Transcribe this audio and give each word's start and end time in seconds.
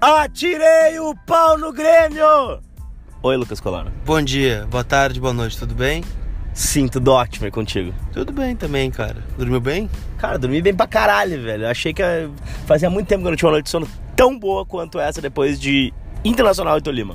Atirei 0.00 0.98
o 0.98 1.14
pau 1.24 1.56
no 1.56 1.72
Grêmio! 1.72 2.58
Oi, 3.22 3.36
Lucas 3.36 3.60
Colano. 3.60 3.92
Bom 4.04 4.20
dia, 4.20 4.66
boa 4.68 4.82
tarde, 4.82 5.20
boa 5.20 5.32
noite, 5.32 5.56
tudo 5.56 5.72
bem? 5.72 6.02
Sim, 6.52 6.88
tudo 6.88 7.12
ótimo 7.12 7.46
e 7.46 7.50
contigo. 7.52 7.94
Tudo 8.12 8.32
bem 8.32 8.56
também, 8.56 8.90
cara. 8.90 9.22
Dormiu 9.38 9.60
bem? 9.60 9.88
Cara, 10.18 10.36
dormi 10.36 10.60
bem 10.60 10.74
pra 10.74 10.88
caralho, 10.88 11.40
velho. 11.40 11.68
Achei 11.68 11.94
que 11.94 12.02
fazia 12.66 12.90
muito 12.90 13.06
tempo 13.06 13.20
que 13.22 13.28
eu 13.28 13.30
não 13.30 13.36
tinha 13.36 13.46
uma 13.46 13.52
noite 13.52 13.66
de 13.66 13.70
sono 13.70 13.88
tão 14.16 14.36
boa 14.36 14.66
quanto 14.66 14.98
essa 14.98 15.22
depois 15.22 15.60
de 15.60 15.94
Internacional 16.24 16.76
e 16.76 16.82
Tolima. 16.82 17.14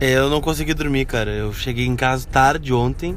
Eu 0.00 0.30
não 0.30 0.40
consegui 0.40 0.72
dormir, 0.72 1.04
cara. 1.04 1.30
Eu 1.30 1.52
cheguei 1.52 1.84
em 1.84 1.96
casa 1.96 2.26
tarde 2.26 2.72
ontem. 2.72 3.14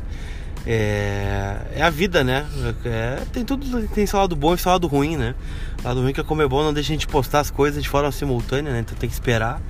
É, 0.68 1.58
é 1.76 1.82
a 1.84 1.90
vida, 1.90 2.24
né? 2.24 2.46
É... 2.86 3.22
Tem 3.32 3.46
tudo, 3.46 3.88
tem 3.90 4.06
seu 4.06 4.20
lado 4.20 4.36
bom 4.36 4.54
e 4.56 4.58
seu 4.58 4.72
lado 4.72 4.88
ruim, 4.88 5.16
né? 5.16 5.36
O 5.84 5.88
lado 5.88 6.02
ruim 6.02 6.12
que 6.12 6.22
é 6.22 6.24
como 6.24 6.42
é 6.42 6.48
bom, 6.48 6.64
não 6.64 6.74
deixa 6.74 6.92
a 6.92 6.96
gente 6.96 7.08
postar 7.08 7.42
as 7.42 7.52
coisas 7.52 7.84
de 7.84 7.90
forma 7.90 8.12
simultânea, 8.12 8.74
né? 8.74 8.80
Então 8.80 8.98
tem 8.98 9.08
que 9.08 9.16
esperar 9.16 9.62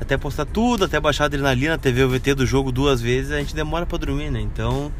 até 0.00 0.16
postar 0.16 0.44
tudo, 0.44 0.84
até 0.84 1.00
baixar 1.00 1.24
a 1.24 1.26
adrenalina, 1.26 1.78
ver 1.82 2.04
o 2.04 2.08
VT 2.08 2.34
do 2.34 2.46
jogo 2.46 2.70
duas 2.70 3.00
vezes, 3.00 3.32
a 3.32 3.38
gente 3.38 3.54
demora 3.54 3.86
para 3.86 3.98
dormir, 3.98 4.30
né? 4.30 4.40
Então, 4.40 4.92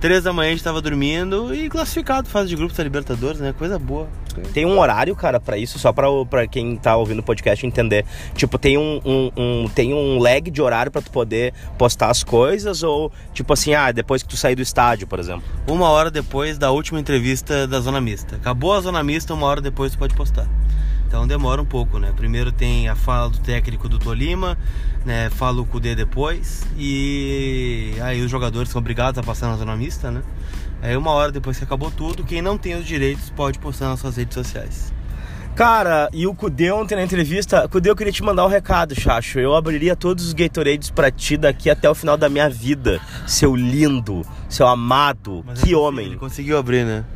três 0.00 0.24
da 0.24 0.32
manhã 0.32 0.48
a 0.48 0.52
gente 0.52 0.64
tava 0.64 0.80
dormindo 0.80 1.54
e 1.54 1.68
classificado 1.68 2.28
fase 2.28 2.48
de 2.48 2.56
grupos 2.56 2.76
da 2.76 2.84
Libertadores, 2.84 3.40
né? 3.40 3.52
Coisa 3.56 3.78
boa. 3.78 4.08
Tem 4.52 4.64
um 4.64 4.78
horário, 4.78 5.14
cara, 5.14 5.40
para 5.40 5.56
isso, 5.56 5.78
só 5.78 5.92
pra, 5.92 6.06
pra 6.28 6.46
quem 6.46 6.76
tá 6.76 6.96
ouvindo 6.96 7.20
o 7.20 7.22
podcast 7.22 7.66
entender. 7.66 8.04
Tipo, 8.34 8.58
tem 8.58 8.78
um, 8.78 9.00
um, 9.04 9.32
um 9.36 9.68
tem 9.68 9.94
um 9.94 10.18
lag 10.18 10.50
de 10.50 10.62
horário 10.62 10.90
para 10.90 11.02
tu 11.02 11.10
poder 11.10 11.52
postar 11.78 12.10
as 12.10 12.22
coisas 12.22 12.82
ou, 12.82 13.12
tipo 13.32 13.52
assim, 13.52 13.74
ah, 13.74 13.92
depois 13.92 14.22
que 14.22 14.28
tu 14.28 14.36
sair 14.36 14.54
do 14.54 14.62
estádio, 14.62 15.06
por 15.06 15.18
exemplo? 15.18 15.44
Uma 15.68 15.88
hora 15.88 16.10
depois 16.10 16.58
da 16.58 16.70
última 16.70 17.00
entrevista 17.00 17.66
da 17.66 17.80
Zona 17.80 18.00
Mista. 18.00 18.36
Acabou 18.36 18.72
a 18.74 18.80
Zona 18.80 19.02
Mista, 19.02 19.34
uma 19.34 19.46
hora 19.46 19.60
depois 19.60 19.92
tu 19.92 19.98
pode 19.98 20.14
postar. 20.14 20.46
Então 21.06 21.26
demora 21.26 21.62
um 21.62 21.64
pouco, 21.64 21.98
né? 21.98 22.12
Primeiro 22.16 22.50
tem 22.50 22.88
a 22.88 22.96
fala 22.96 23.30
do 23.30 23.38
técnico 23.38 23.88
do 23.88 23.98
Tolima, 23.98 24.58
né? 25.04 25.30
Fala 25.30 25.60
o 25.60 25.64
Cudê 25.64 25.94
depois 25.94 26.66
e 26.76 27.35
aí 28.00 28.22
os 28.22 28.30
jogadores 28.30 28.70
são 28.70 28.80
obrigados 28.80 29.18
a 29.18 29.22
passar 29.22 29.48
na 29.48 29.56
zona 29.56 29.76
mista, 29.76 30.10
né? 30.10 30.22
Aí 30.82 30.96
uma 30.96 31.10
hora 31.10 31.32
depois 31.32 31.58
que 31.58 31.64
acabou 31.64 31.90
tudo, 31.90 32.24
quem 32.24 32.42
não 32.42 32.58
tem 32.58 32.74
os 32.74 32.84
direitos 32.84 33.30
pode 33.30 33.58
postar 33.58 33.88
nas 33.88 34.00
suas 34.00 34.16
redes 34.16 34.34
sociais. 34.34 34.92
Cara, 35.56 36.10
e 36.12 36.26
o 36.26 36.34
Cudê 36.34 36.70
ontem 36.70 36.96
na 36.96 37.02
entrevista, 37.02 37.66
Cudê, 37.66 37.88
eu 37.88 37.96
queria 37.96 38.12
te 38.12 38.22
mandar 38.22 38.44
um 38.44 38.48
recado, 38.48 38.94
Chacho. 38.94 39.38
Eu 39.38 39.54
abriria 39.54 39.96
todos 39.96 40.26
os 40.26 40.34
Gatorades 40.34 40.90
pra 40.90 41.10
ti 41.10 41.38
daqui 41.38 41.70
até 41.70 41.88
o 41.88 41.94
final 41.94 42.14
da 42.14 42.28
minha 42.28 42.50
vida. 42.50 43.00
Seu 43.26 43.56
lindo, 43.56 44.20
seu 44.50 44.66
amado, 44.66 45.42
Mas 45.46 45.62
que 45.62 45.74
homem. 45.74 46.08
Ele 46.08 46.16
conseguiu 46.16 46.58
abrir, 46.58 46.84
né? 46.84 47.06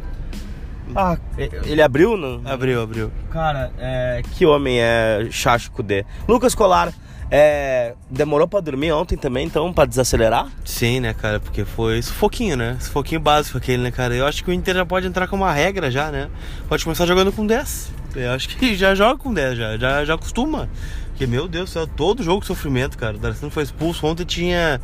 Ah, 0.96 1.18
ele 1.36 1.82
abriu, 1.82 2.16
não? 2.16 2.40
Abriu, 2.50 2.80
abriu. 2.82 3.12
Cara, 3.30 3.72
é, 3.78 4.22
que 4.32 4.46
homem 4.46 4.80
é 4.80 5.28
Chacho 5.30 5.70
Cudê. 5.70 6.06
Lucas 6.26 6.54
Colar, 6.54 6.94
é, 7.30 7.94
demorou 8.10 8.48
para 8.48 8.60
dormir 8.60 8.90
ontem 8.92 9.16
também, 9.16 9.46
então, 9.46 9.72
para 9.72 9.86
desacelerar? 9.86 10.48
Sim, 10.64 11.00
né, 11.00 11.14
cara, 11.14 11.38
porque 11.38 11.64
foi 11.64 12.02
sufoquinho, 12.02 12.56
né? 12.56 12.76
Sufoquinho 12.80 13.20
básico 13.20 13.56
aquele, 13.56 13.82
né, 13.82 13.90
cara? 13.90 14.14
Eu 14.14 14.26
acho 14.26 14.42
que 14.42 14.50
o 14.50 14.52
Inter 14.52 14.74
já 14.74 14.84
pode 14.84 15.06
entrar 15.06 15.28
com 15.28 15.36
uma 15.36 15.52
regra 15.52 15.90
já, 15.90 16.10
né? 16.10 16.28
Pode 16.68 16.82
começar 16.82 17.06
jogando 17.06 17.30
com 17.30 17.46
10. 17.46 17.92
Eu 18.16 18.32
acho 18.32 18.48
que 18.48 18.74
já 18.74 18.94
joga 18.94 19.16
com 19.16 19.32
10, 19.32 19.56
já, 19.56 19.78
já, 19.78 20.04
já 20.04 20.14
acostuma. 20.14 20.68
Porque, 21.10 21.26
meu 21.26 21.46
Deus 21.46 21.70
do 21.70 21.72
céu, 21.72 21.86
todo 21.86 22.22
jogo 22.22 22.44
sofrimento, 22.44 22.98
cara. 22.98 23.16
O 23.16 23.20
D'Alessandro 23.20 23.50
foi 23.50 23.62
expulso. 23.62 24.06
Ontem 24.06 24.24
tinha 24.24 24.80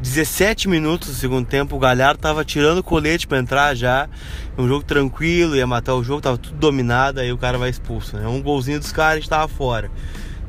17 0.00 0.68
minutos 0.68 1.08
do 1.08 1.14
segundo 1.14 1.46
tempo, 1.46 1.74
o 1.74 1.78
Galhardo 1.78 2.20
tava 2.20 2.44
tirando 2.44 2.78
o 2.78 2.82
colete 2.82 3.26
para 3.26 3.38
entrar 3.38 3.74
já. 3.74 4.08
Um 4.56 4.68
jogo 4.68 4.84
tranquilo, 4.84 5.56
ia 5.56 5.66
matar 5.66 5.94
o 5.94 6.04
jogo, 6.04 6.20
tava 6.20 6.38
tudo 6.38 6.56
dominado, 6.56 7.18
aí 7.18 7.32
o 7.32 7.38
cara 7.38 7.58
vai 7.58 7.68
expulso, 7.68 8.16
né? 8.16 8.28
Um 8.28 8.40
golzinho 8.40 8.78
dos 8.78 8.92
caras 8.92 9.24
estava 9.24 9.48
fora. 9.48 9.90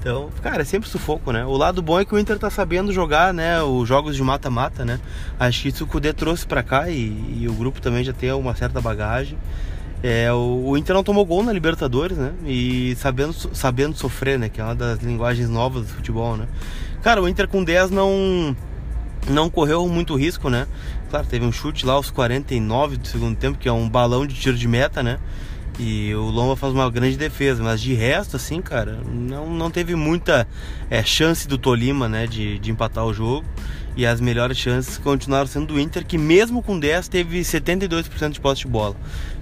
Então, 0.01 0.31
cara, 0.41 0.63
é 0.63 0.65
sempre 0.65 0.89
sufoco, 0.89 1.31
né? 1.31 1.45
O 1.45 1.55
lado 1.55 1.79
bom 1.79 1.99
é 1.99 2.03
que 2.03 2.15
o 2.15 2.17
Inter 2.17 2.39
tá 2.39 2.49
sabendo 2.49 2.91
jogar, 2.91 3.31
né? 3.31 3.61
Os 3.61 3.87
jogos 3.87 4.15
de 4.15 4.23
mata-mata, 4.23 4.83
né? 4.83 4.99
Acho 5.39 5.61
que 5.61 5.67
isso 5.67 5.83
o 5.83 5.87
Kudê 5.87 6.11
trouxe 6.11 6.43
para 6.43 6.63
cá 6.63 6.89
e, 6.89 7.39
e, 7.39 7.47
o 7.47 7.53
grupo 7.53 7.79
também 7.79 8.03
já 8.03 8.11
tem 8.11 8.31
uma 8.31 8.55
certa 8.55 8.81
bagagem. 8.81 9.37
É, 10.01 10.33
o, 10.33 10.69
o, 10.69 10.75
Inter 10.75 10.95
não 10.95 11.03
tomou 11.03 11.23
gol 11.23 11.43
na 11.43 11.53
Libertadores, 11.53 12.17
né? 12.17 12.33
E 12.47 12.95
sabendo, 12.95 13.31
sabendo 13.53 13.95
sofrer, 13.95 14.39
né? 14.39 14.49
Que 14.49 14.59
é 14.59 14.63
uma 14.63 14.73
das 14.73 15.01
linguagens 15.01 15.47
novas 15.47 15.85
do 15.85 15.93
futebol, 15.93 16.35
né? 16.35 16.47
Cara, 17.03 17.21
o 17.21 17.29
Inter 17.29 17.47
com 17.47 17.63
10 17.63 17.91
não 17.91 18.57
não 19.29 19.51
correu 19.51 19.87
muito 19.87 20.15
risco, 20.15 20.49
né? 20.49 20.65
Claro, 21.11 21.27
teve 21.27 21.45
um 21.45 21.51
chute 21.51 21.85
lá 21.85 21.93
aos 21.93 22.09
49 22.09 22.97
do 22.97 23.07
segundo 23.07 23.37
tempo, 23.37 23.59
que 23.59 23.69
é 23.69 23.71
um 23.71 23.87
balão 23.87 24.25
de 24.25 24.33
tiro 24.33 24.57
de 24.57 24.67
meta, 24.67 25.03
né? 25.03 25.19
E 25.79 26.13
o 26.13 26.23
Lomba 26.23 26.55
faz 26.55 26.73
uma 26.73 26.89
grande 26.89 27.17
defesa, 27.17 27.63
mas 27.63 27.81
de 27.81 27.93
resto, 27.93 28.35
assim, 28.35 28.61
cara, 28.61 28.99
não, 29.09 29.49
não 29.49 29.71
teve 29.71 29.95
muita 29.95 30.47
é, 30.89 31.03
chance 31.03 31.47
do 31.47 31.57
Tolima, 31.57 32.07
né, 32.07 32.27
de, 32.27 32.59
de 32.59 32.71
empatar 32.71 33.05
o 33.05 33.13
jogo. 33.13 33.45
E 33.95 34.05
as 34.05 34.21
melhores 34.21 34.57
chances 34.57 34.97
continuaram 34.97 35.47
sendo 35.47 35.73
do 35.73 35.79
Inter, 35.79 36.05
que 36.05 36.17
mesmo 36.17 36.61
com 36.63 36.79
10 36.79 37.07
teve 37.09 37.41
72% 37.41 38.29
de 38.29 38.39
posse 38.39 38.61
de 38.61 38.67
bola. 38.67 38.95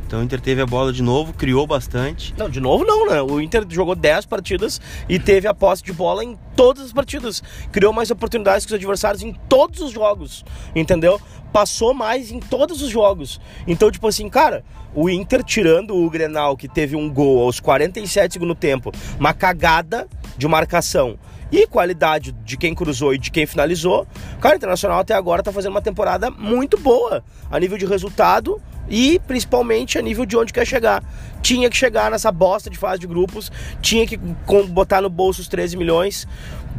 Então 0.10 0.22
o 0.22 0.24
Inter 0.24 0.42
teve 0.42 0.60
a 0.60 0.66
bola 0.66 0.92
de 0.92 1.04
novo, 1.04 1.34
criou 1.34 1.68
bastante. 1.68 2.34
Não, 2.36 2.50
de 2.50 2.60
novo 2.60 2.84
não, 2.84 3.08
né? 3.08 3.22
O 3.22 3.40
Inter 3.40 3.64
jogou 3.70 3.94
10 3.94 4.26
partidas 4.26 4.82
e 5.08 5.20
teve 5.20 5.48
a 5.48 5.54
posse 5.54 5.84
de 5.84 5.94
bola 5.94 6.24
em 6.24 6.36
todas 6.56 6.86
as 6.86 6.92
partidas. 6.92 7.44
Criou 7.72 7.94
mais 7.94 8.10
oportunidades 8.10 8.66
que 8.66 8.72
os 8.72 8.76
adversários 8.76 9.22
em 9.22 9.34
todos 9.48 9.82
os 9.82 9.92
jogos, 9.92 10.44
entendeu? 10.76 11.22
Passou 11.54 11.94
mais 11.94 12.32
em 12.32 12.40
todos 12.40 12.82
os 12.82 12.90
jogos. 12.90 13.40
Então, 13.68 13.92
tipo 13.92 14.08
assim, 14.08 14.28
cara, 14.28 14.64
o 14.96 15.12
Inter 15.12 15.44
tirando 15.44 15.96
o 15.96 16.10
Grenal, 16.10 16.58
que 16.58 16.68
teve 16.68 16.96
um 16.96 17.08
gol 17.08 17.44
aos 17.44 17.60
47 17.60 18.34
segundo 18.34 18.56
tempo, 18.56 18.92
uma 19.20 19.32
cagada 19.32 20.08
de 20.36 20.48
marcação 20.48 21.20
e 21.52 21.68
qualidade 21.68 22.32
de 22.32 22.58
quem 22.58 22.74
cruzou 22.74 23.14
e 23.14 23.20
de 23.20 23.30
quem 23.30 23.46
finalizou, 23.46 24.08
cara, 24.42 24.56
o 24.56 24.58
Internacional 24.58 25.02
até 25.02 25.14
agora 25.14 25.44
tá 25.44 25.52
fazendo 25.52 25.74
uma 25.74 25.84
temporada 25.84 26.32
muito 26.32 26.80
boa 26.80 27.24
a 27.52 27.60
nível 27.60 27.78
de 27.78 27.86
resultado 27.86 28.60
e 28.90 29.20
principalmente 29.20 29.98
a 29.98 30.02
nível 30.02 30.26
de 30.26 30.36
onde 30.36 30.52
quer 30.52 30.66
chegar. 30.66 31.04
Tinha 31.42 31.70
que 31.70 31.78
chegar 31.78 32.12
nessa 32.12 32.32
bosta 32.32 32.70
de 32.70 32.78
fase 32.78 33.00
de 33.00 33.08
grupos, 33.08 33.52
tinha 33.82 34.06
que 34.06 34.18
botar 34.18 35.02
no 35.02 35.10
bolso 35.10 35.42
os 35.42 35.48
13 35.48 35.78
milhões. 35.78 36.28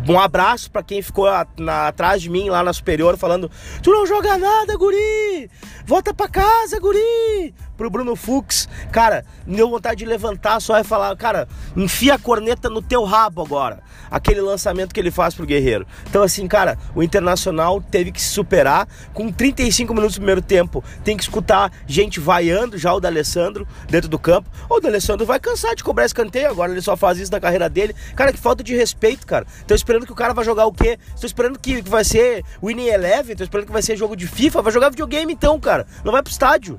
Um 0.09 0.19
abraço 0.19 0.71
para 0.71 0.83
quem 0.83 1.03
ficou 1.03 1.27
na, 1.59 1.89
atrás 1.89 2.23
de 2.23 2.31
mim 2.31 2.49
lá 2.49 2.63
na 2.63 2.73
superior 2.73 3.17
falando: 3.17 3.51
Tu 3.83 3.91
não 3.91 4.07
joga 4.07 4.39
nada, 4.39 4.77
guri! 4.77 5.51
Volta 5.85 6.15
pra 6.15 6.29
casa, 6.29 6.79
guri! 6.79 7.55
Pro 7.81 7.89
Bruno 7.89 8.15
Fux. 8.15 8.69
Cara, 8.93 9.25
deu 9.47 9.71
vontade 9.71 10.01
de 10.01 10.05
levantar 10.05 10.61
só 10.61 10.79
e 10.79 10.85
falar: 10.85 11.17
Cara, 11.17 11.49
enfia 11.75 12.17
a 12.17 12.19
corneta 12.19 12.69
no 12.69 12.83
teu 12.83 13.05
rabo 13.05 13.41
agora. 13.41 13.83
Aquele 14.11 14.43
lançamento 14.43 14.93
que 14.93 15.01
ele 15.01 15.11
faz 15.11 15.35
pro 15.35 15.47
Guerreiro. 15.47 15.87
Então, 16.07 16.23
assim, 16.23 16.47
cara, 16.47 16.77
o 16.95 17.03
Internacional 17.03 17.81
teve 17.81 18.13
que 18.13 18.21
se 18.21 18.29
superar. 18.29 18.87
Com 19.15 19.33
35 19.33 19.95
minutos 19.95 20.17
do 20.17 20.19
primeiro 20.19 20.43
tempo, 20.43 20.85
tem 21.03 21.17
que 21.17 21.23
escutar 21.23 21.73
gente 21.87 22.21
vaiando 22.21 22.77
já 22.77 22.93
o 22.93 23.01
D'Alessandro 23.01 23.67
dentro 23.89 24.11
do 24.11 24.19
campo. 24.19 24.51
O 24.69 24.79
D'Alessandro 24.79 25.25
vai 25.25 25.41
cansar 25.41 25.75
de 25.75 25.83
cobrar 25.83 26.05
escanteio, 26.05 26.51
agora 26.51 26.73
ele 26.73 26.83
só 26.83 26.99
faz 26.99 27.17
isso 27.17 27.33
na 27.33 27.41
carreira 27.41 27.71
dele. 27.71 27.95
Cara, 28.15 28.31
que 28.31 28.39
falta 28.39 28.63
de 28.63 28.77
respeito, 28.77 29.27
cara. 29.27 29.47
Tô 29.67 29.75
esperando 29.75 30.05
que 30.05 30.13
o 30.13 30.17
cara 30.17 30.35
vai 30.35 30.45
jogar 30.45 30.67
o 30.67 30.73
quê? 30.73 30.99
Estou 31.15 31.27
esperando 31.27 31.59
que 31.59 31.81
vai 31.81 32.05
ser 32.05 32.45
Winning 32.63 32.89
Eleven, 32.89 33.35
tô 33.35 33.43
esperando 33.43 33.69
que 33.69 33.73
vai 33.73 33.81
ser 33.81 33.97
jogo 33.97 34.15
de 34.15 34.27
FIFA, 34.27 34.61
vai 34.61 34.73
jogar 34.73 34.91
videogame 34.91 35.33
então, 35.33 35.59
cara. 35.59 35.87
Não 36.05 36.13
vai 36.13 36.23
pro 36.23 36.31
estádio. 36.31 36.79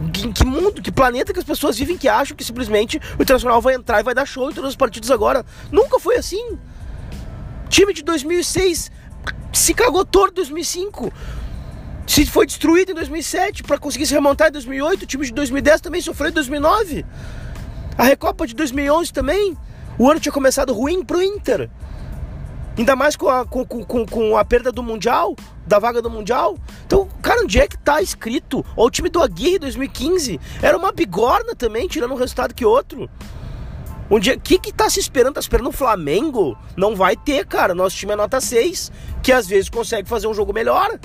Em 0.00 0.30
que 0.30 0.44
mundo, 0.44 0.82
que 0.82 0.92
planeta 0.92 1.32
que 1.32 1.38
as 1.38 1.44
pessoas 1.44 1.78
vivem 1.78 1.96
que 1.96 2.08
acham 2.08 2.36
que 2.36 2.44
simplesmente 2.44 3.00
o 3.18 3.22
Internacional 3.22 3.60
vai 3.62 3.74
entrar 3.74 4.00
e 4.00 4.02
vai 4.02 4.14
dar 4.14 4.26
show 4.26 4.50
em 4.50 4.52
todos 4.52 4.70
os 4.70 4.76
partidos 4.76 5.10
agora? 5.10 5.44
Nunca 5.72 5.98
foi 5.98 6.16
assim. 6.16 6.58
Time 7.68 7.94
de 7.94 8.02
2006 8.02 8.90
se 9.52 9.74
cagou 9.74 10.04
todo 10.04 10.30
em 10.30 10.34
2005. 10.34 11.12
Se 12.06 12.26
foi 12.26 12.46
destruído 12.46 12.92
em 12.92 12.94
2007 12.94 13.62
para 13.62 13.78
conseguir 13.78 14.06
se 14.06 14.14
remontar 14.14 14.48
em 14.48 14.52
2008, 14.52 15.02
o 15.02 15.06
time 15.06 15.24
de 15.24 15.32
2010 15.32 15.80
também 15.80 16.00
sofreu 16.00 16.30
em 16.30 16.34
2009. 16.34 17.04
A 17.96 18.04
Recopa 18.04 18.46
de 18.46 18.54
2011 18.54 19.12
também. 19.12 19.56
O 19.98 20.10
ano 20.10 20.20
tinha 20.20 20.32
começado 20.32 20.74
ruim 20.74 21.02
pro 21.02 21.22
Inter. 21.22 21.70
Ainda 22.76 22.94
mais 22.94 23.16
com 23.16 23.28
a, 23.28 23.46
com, 23.46 23.64
com, 23.64 24.06
com 24.06 24.36
a 24.36 24.44
perda 24.44 24.70
do 24.70 24.82
Mundial, 24.82 25.34
da 25.66 25.78
vaga 25.78 26.00
do 26.00 26.08
Mundial. 26.08 26.56
Então, 26.86 27.08
cara, 27.20 27.42
onde 27.42 27.58
é 27.58 27.66
que 27.66 27.76
tá 27.78 28.00
escrito? 28.00 28.64
Ou 28.76 28.86
o 28.86 28.90
time 28.90 29.08
do 29.08 29.22
Aguirre 29.22 29.58
2015 29.58 30.40
era 30.62 30.76
uma 30.76 30.92
bigorna 30.92 31.54
também, 31.54 31.88
tirando 31.88 32.12
um 32.12 32.16
resultado 32.16 32.54
que 32.54 32.64
outro. 32.64 33.08
Onde 34.08 34.30
é, 34.30 34.36
que 34.36 34.58
que 34.58 34.72
tá 34.72 34.88
se 34.88 35.00
esperando? 35.00 35.34
Tá 35.34 35.40
esperando 35.40 35.68
o 35.68 35.72
Flamengo? 35.72 36.56
Não 36.76 36.94
vai 36.94 37.16
ter, 37.16 37.44
cara. 37.44 37.74
Nosso 37.74 37.96
time 37.96 38.12
é 38.12 38.16
nota 38.16 38.40
6, 38.40 38.92
que 39.22 39.32
às 39.32 39.46
vezes 39.48 39.68
consegue 39.68 40.08
fazer 40.08 40.28
um 40.28 40.34
jogo 40.34 40.52
melhor. 40.52 40.98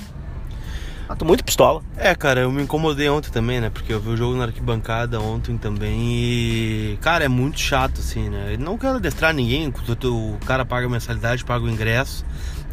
Ah, 1.09 1.15
tô 1.15 1.25
muito 1.25 1.43
pistola. 1.43 1.81
É, 1.97 2.15
cara, 2.15 2.39
eu 2.39 2.51
me 2.51 2.63
incomodei 2.63 3.09
ontem 3.09 3.29
também, 3.31 3.59
né? 3.59 3.69
Porque 3.69 3.91
eu 3.91 3.99
vi 3.99 4.11
o 4.11 4.15
jogo 4.15 4.37
na 4.37 4.45
arquibancada 4.45 5.19
ontem 5.19 5.57
também 5.57 5.99
e. 5.99 6.97
Cara, 7.01 7.25
é 7.25 7.27
muito 7.27 7.59
chato, 7.59 7.99
assim, 7.99 8.29
né? 8.29 8.55
Não 8.57 8.77
quero 8.77 8.95
adestrar 8.95 9.33
ninguém, 9.33 9.67
o 9.67 10.37
cara 10.45 10.63
paga 10.63 10.85
a 10.85 10.89
mensalidade, 10.89 11.43
paga 11.43 11.65
o 11.65 11.69
ingresso, 11.69 12.23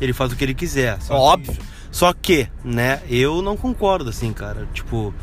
ele 0.00 0.12
faz 0.12 0.30
o 0.30 0.36
que 0.36 0.44
ele 0.44 0.54
quiser. 0.54 0.98
Óbvio. 1.10 1.54
Que, 1.54 1.77
só 1.90 2.12
que, 2.12 2.48
né, 2.64 3.00
eu 3.08 3.42
não 3.42 3.56
concordo, 3.56 4.10
assim, 4.10 4.32
cara. 4.32 4.68
Tipo, 4.72 5.14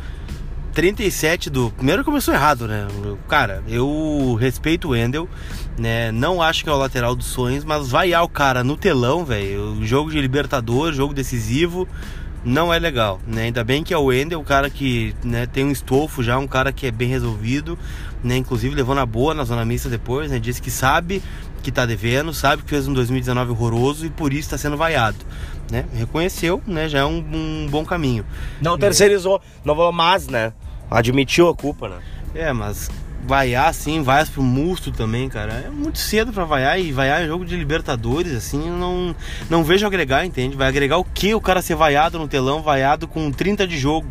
37 0.76 1.50
do. 1.50 1.72
Primeiro 1.72 2.04
começou 2.04 2.34
errado, 2.34 2.68
né? 2.68 2.86
Cara, 3.30 3.64
eu 3.66 4.38
respeito 4.40 4.90
o 4.90 4.92
Wendel, 4.92 5.28
né? 5.80 6.12
Não 6.12 6.42
acho 6.42 6.66
que 6.66 6.70
é 6.70 6.74
o 6.74 6.78
lateral 6.78 7.16
dos 7.16 7.28
sonhos, 7.28 7.64
mas 7.64 7.88
vaiar 7.88 8.24
o 8.24 8.30
cara 8.30 8.62
no 8.62 8.76
telão, 8.76 9.24
velho. 9.24 9.80
Jogo 9.86 10.12
de 10.12 10.20
Libertador, 10.20 10.92
jogo 10.92 11.14
decisivo, 11.14 11.88
não 12.44 12.74
é 12.74 12.78
legal, 12.78 13.22
né? 13.26 13.44
Ainda 13.44 13.64
bem 13.64 13.86
que 13.86 13.94
é 13.94 13.98
o 13.98 14.06
Wendel, 14.06 14.42
o 14.42 14.44
cara 14.44 14.70
que 14.70 15.16
né, 15.24 15.46
tem 15.46 15.64
um 15.64 15.72
estofo 15.72 16.22
já, 16.22 16.38
um 16.38 16.48
cara 16.48 16.74
que 16.74 16.86
é 16.86 16.92
bem 16.92 17.08
resolvido, 17.08 17.80
né? 18.22 18.36
Inclusive 18.36 18.76
levou 18.76 18.94
na 18.94 19.06
boa 19.06 19.34
na 19.34 19.46
zona 19.46 19.64
mista 19.64 19.88
depois, 19.88 20.30
né? 20.30 20.40
Disse 20.40 20.62
que 20.62 20.70
sabe 20.70 21.24
que 21.64 21.72
tá 21.72 21.86
devendo, 21.86 22.34
sabe 22.34 22.64
que 22.64 22.70
fez 22.70 22.86
um 22.86 22.94
2019 22.94 23.52
horroroso 23.52 24.06
e 24.06 24.10
por 24.10 24.34
isso 24.34 24.42
está 24.42 24.58
sendo 24.58 24.76
vaiado 24.76 25.18
né? 25.72 25.86
Reconheceu, 25.94 26.62
né? 26.66 26.88
Já 26.88 27.00
é 27.00 27.06
um, 27.06 27.18
um 27.18 27.68
bom 27.70 27.86
caminho. 27.86 28.26
Não 28.62 28.78
terceirizou, 28.78 29.42
não 29.64 29.76
falou 29.76 29.92
mas, 29.92 30.28
né? 30.28 30.54
Admitiu 30.90 31.50
a 31.50 31.56
culpa, 31.56 31.90
né? 31.90 31.98
É, 32.34 32.54
mas 32.54 32.90
vaiar 33.26 33.70
assim, 33.70 34.04
vaias 34.04 34.30
pro 34.30 34.44
Musto 34.44 34.92
também, 34.92 35.28
cara. 35.28 35.54
É 35.66 35.70
muito 35.70 35.98
cedo 35.98 36.32
para 36.32 36.46
vaiar 36.46 36.80
e 36.80 36.92
vaiar 36.92 37.24
em 37.24 37.28
jogo 37.28 37.44
de 37.44 37.56
Libertadores, 37.56 38.34
assim, 38.34 38.70
não, 38.70 39.16
não 39.50 39.64
vejo 39.64 39.86
agregar, 39.86 40.26
entende? 40.26 40.56
Vai 40.56 40.68
agregar 40.68 40.98
o 40.98 41.04
que 41.04 41.34
o 41.34 41.42
cara 41.42 41.62
ser 41.62 41.76
vaiado 41.76 42.20
no 42.20 42.28
telão, 42.28 42.62
vaiado 42.62 43.08
com 43.08 43.32
30 43.32 43.68
de 43.68 43.78
jogo. 43.78 44.08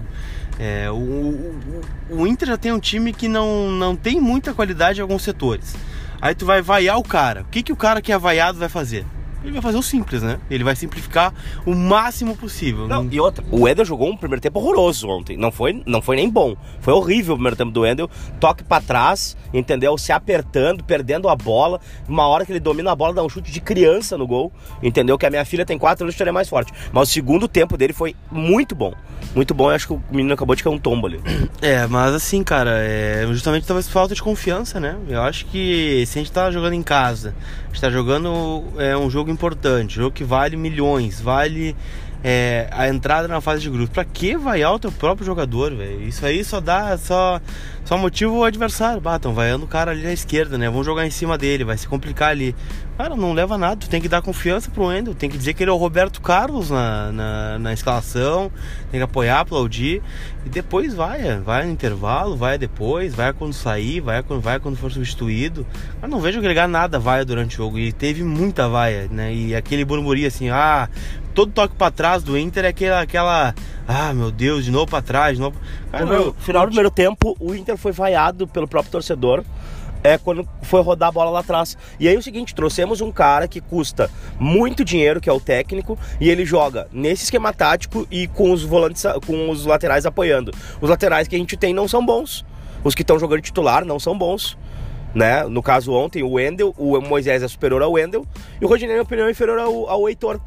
É, 0.59 0.91
o, 0.91 0.95
o, 0.95 1.81
o 2.11 2.27
Inter 2.27 2.49
já 2.49 2.57
tem 2.57 2.73
um 2.73 2.79
time 2.79 3.13
que 3.13 3.29
não, 3.29 3.71
não 3.71 3.97
tem 3.97 4.21
muita 4.21 4.53
qualidade 4.53 5.01
em 5.01 5.03
alguns 5.03 5.23
setores. 5.23 5.77
Aí 6.21 6.35
tu 6.35 6.47
vai 6.47 6.63
vaiar 6.63 6.99
o 6.99 7.03
cara. 7.03 7.43
O 7.43 7.45
que, 7.47 7.63
que 7.63 7.73
o 7.73 7.77
cara 7.77 8.01
que 8.01 8.13
é 8.13 8.19
vaiado 8.19 8.59
vai 8.59 8.69
fazer? 8.69 9.05
Ele 9.45 9.53
vai 9.53 9.63
fazer 9.63 9.77
o 9.77 9.83
simples, 9.83 10.23
né? 10.23 10.41
Ele 10.51 10.65
vai 10.65 10.75
simplificar 10.75 11.33
o 11.67 11.75
máximo 11.75 12.37
possível. 12.37 12.89
Não, 12.89 13.07
e 13.11 13.21
outra, 13.21 13.45
o 13.51 13.63
Wendel 13.63 13.85
jogou 13.85 14.11
um 14.11 14.17
primeiro 14.17 14.41
tempo 14.41 14.59
horroroso 14.59 15.07
ontem. 15.09 15.37
Não 15.37 15.53
foi, 15.53 15.83
não 15.87 16.01
foi 16.01 16.17
nem 16.17 16.29
bom. 16.29 16.57
Foi 16.81 16.95
horrível 16.95 17.35
o 17.35 17.37
primeiro 17.37 17.57
tempo 17.57 17.71
do 17.71 17.83
Wendel. 17.83 18.09
Toque 18.41 18.65
para 18.65 18.83
trás, 18.83 19.37
entendeu? 19.53 19.97
Se 19.99 20.13
apertando, 20.13 20.83
perdendo 20.83 21.29
a 21.29 21.37
bola. 21.37 21.81
Uma 22.09 22.27
hora 22.27 22.47
que 22.47 22.53
ele 22.53 22.61
domina 22.61 22.93
a 22.93 22.97
bola, 22.97 23.15
dá 23.15 23.23
um 23.23 23.29
chute 23.29 23.53
de 23.53 23.61
criança 23.61 24.17
no 24.17 24.27
gol, 24.27 24.53
entendeu? 24.83 25.19
Que 25.19 25.27
a 25.27 25.31
minha 25.31 25.45
filha 25.45 25.67
tem 25.67 25.79
quatro 25.79 26.05
anos, 26.05 26.15
estaria 26.15 26.33
mais 26.33 26.49
forte. 26.49 26.73
Mas 26.93 27.09
o 27.09 27.13
segundo 27.13 27.47
tempo 27.47 27.77
dele 27.77 27.93
foi 27.93 28.17
muito 28.31 28.75
bom. 28.75 28.95
Muito 29.35 29.53
bom, 29.53 29.71
eu 29.71 29.75
acho 29.75 29.89
que 29.89 29.93
o 29.93 30.03
menino 30.11 30.35
acabou 30.35 30.55
de 30.55 30.63
cair 30.63 30.73
um 30.73 30.79
tombo 30.79 31.07
ali. 31.07 31.21
É, 31.61 31.87
mas 31.87 32.15
assim, 32.15 32.43
cara, 32.45 32.79
é 32.79 33.27
justamente 33.29 33.67
talvez 33.67 33.89
falta 33.89 34.15
de 34.15 34.23
confiança, 34.23 34.79
né? 34.79 34.97
Eu 35.09 35.23
acho 35.23 35.47
que 35.47 36.05
se 36.07 36.19
a 36.19 36.23
gente 36.23 36.31
tá 36.31 36.51
jogando 36.51 36.75
em 36.75 36.83
casa, 36.83 37.35
a 37.65 37.67
gente 37.69 37.81
tá 37.81 37.91
jogando 37.91 38.65
é, 38.77 38.95
um 38.97 39.09
jogo 39.09 39.31
importante, 39.35 39.97
jogo 39.97 40.13
que 40.13 40.25
vale 40.25 40.57
milhões, 40.57 41.21
vale 41.21 41.77
é, 42.27 42.69
a 42.71 42.89
entrada 42.89 43.29
na 43.29 43.39
fase 43.43 43.61
de 43.61 43.69
grupo. 43.69 43.93
Pra 43.93 44.05
que 44.05 44.35
vaiar 44.35 44.73
o 44.73 44.79
teu 44.79 44.91
próprio 44.91 45.27
jogador, 45.27 45.75
velho? 45.75 46.01
Isso 46.03 46.25
aí 46.25 46.43
só 46.43 46.59
dá, 46.59 46.97
só, 46.97 47.39
só 47.85 47.99
motiva 47.99 48.33
o 48.33 48.43
adversário. 48.43 48.99
Batam, 48.99 49.35
vaiando 49.35 49.67
o 49.67 49.69
cara 49.69 49.91
ali 49.91 50.03
na 50.03 50.13
esquerda, 50.13 50.57
né? 50.57 50.71
Vão 50.71 50.83
jogar 50.83 51.07
em 51.07 51.11
cima 51.11 51.37
dele, 51.37 51.65
vai 51.65 51.77
se 51.77 51.87
complicar 51.87 52.31
ali. 52.31 52.57
Cara, 52.97 53.17
não 53.17 53.33
leva 53.33 53.59
nada, 53.59 53.77
tu 53.77 53.91
tem 53.91 54.01
que 54.01 54.09
dar 54.09 54.23
confiança 54.23 54.71
pro 54.71 54.85
Wendel, 54.85 55.17
tem 55.17 55.29
que 55.29 55.37
dizer 55.37 55.53
que 55.53 55.65
ele 55.65 55.71
é 55.71 55.75
o 55.75 55.77
Roberto 55.77 56.21
Carlos 56.21 56.71
na, 56.71 57.11
na, 57.11 57.59
na 57.59 57.73
escalação, 57.73 58.53
tem 58.89 59.01
que 59.01 59.05
apoiar, 59.05 59.41
aplaudir, 59.41 60.01
e 60.47 60.49
depois 60.49 60.95
vai, 60.95 61.41
vai 61.41 61.67
no 61.67 61.73
intervalo, 61.73 62.37
vai 62.37 62.57
depois, 62.57 63.13
vai 63.13 63.33
quando 63.33 63.53
sair, 63.53 64.01
vai 64.01 64.23
quando, 64.23 64.41
vai 64.41 64.61
quando 64.61 64.77
for 64.77 64.93
substituído. 64.93 65.67
Mas 66.01 66.09
não 66.09 66.21
vejo 66.21 66.39
agregar 66.39 66.69
nada 66.69 67.01
vaia 67.01 67.25
durante 67.25 67.57
o 67.57 67.65
jogo, 67.65 67.81
e 67.81 67.93
teve 67.93 68.23
muita 68.23 68.69
vaia, 68.69 69.09
né? 69.11 69.35
E 69.35 69.57
aquele 69.57 69.85
burburinho 69.85 70.29
assim, 70.29 70.49
ah, 70.51 70.89
todo 71.35 71.51
toque 71.53 71.75
para 71.75 71.91
trás 71.91 72.23
do 72.23 72.39
Inter 72.39 72.65
é 72.65 72.69
aquela, 72.69 73.01
aquela. 73.01 73.55
Ah, 73.87 74.15
meu 74.15 74.31
Deus, 74.31 74.65
de 74.65 74.71
novo 74.71 74.87
para 74.87 75.03
trás, 75.03 75.37
de 75.37 75.43
novo. 75.43 75.57
Cara, 75.91 76.07
no 76.07 76.33
final 76.35 76.63
do 76.63 76.69
primeiro 76.69 76.91
tempo, 76.91 77.37
o 77.41 77.55
Inter 77.55 77.77
foi 77.77 77.93
vaiado 77.93 78.47
pelo 78.47 78.69
próprio 78.69 78.93
torcedor. 78.93 79.45
É 80.03 80.19
quando 80.19 80.47
foi 80.63 80.83
rodar 80.83 81.09
a 81.09 81.13
bola 81.13 81.31
lá 81.31 81.41
atrás. 81.41 81.79
E 81.99 82.07
aí 82.07 82.15
é 82.15 82.19
o 82.19 82.23
seguinte, 82.23 82.55
trouxemos 82.55 83.01
um 83.01 83.11
cara 83.11 83.49
que 83.49 83.59
custa 83.59 84.11
muito 84.39 84.85
dinheiro, 84.85 85.19
que 85.19 85.31
é 85.31 85.33
o 85.33 85.41
técnico, 85.41 85.99
e 86.21 86.29
ele 86.29 86.45
joga 86.45 86.87
nesse 86.93 87.25
esquema 87.25 87.55
tático 87.55 88.07
e 88.11 88.29
com 88.29 88.53
os 88.53 88.63
volantes, 88.63 89.03
com 89.27 89.49
os 89.49 89.65
laterais 89.65 90.05
apoiando. 90.05 90.53
Os 90.79 90.91
laterais 90.91 91.27
que 91.27 91.35
a 91.35 91.39
gente 91.39 91.57
tem 91.57 91.73
não 91.73 91.89
são 91.89 92.05
bons. 92.05 92.45
Os 92.85 92.95
que 92.95 93.01
estão 93.01 93.19
jogando 93.19 93.41
titular 93.41 93.85
não 93.85 93.99
são 93.99 94.17
bons. 94.17 94.59
Né? 95.15 95.45
No 95.45 95.63
caso 95.63 95.93
ontem, 95.93 96.23
o 96.23 96.33
Wendel, 96.33 96.75
o 96.77 97.01
Moisés 97.01 97.43
é 97.43 97.49
superior 97.49 97.81
ao 97.81 97.93
Wendel 97.93 98.27
e 98.61 98.65
o 98.65 98.69
Rodinei, 98.69 98.97
na 98.97 99.03
opinião, 99.03 99.27
é 99.27 99.31
inferior 99.31 99.59
ao, 99.59 99.89
ao 99.89 100.09
Heitor. 100.09 100.39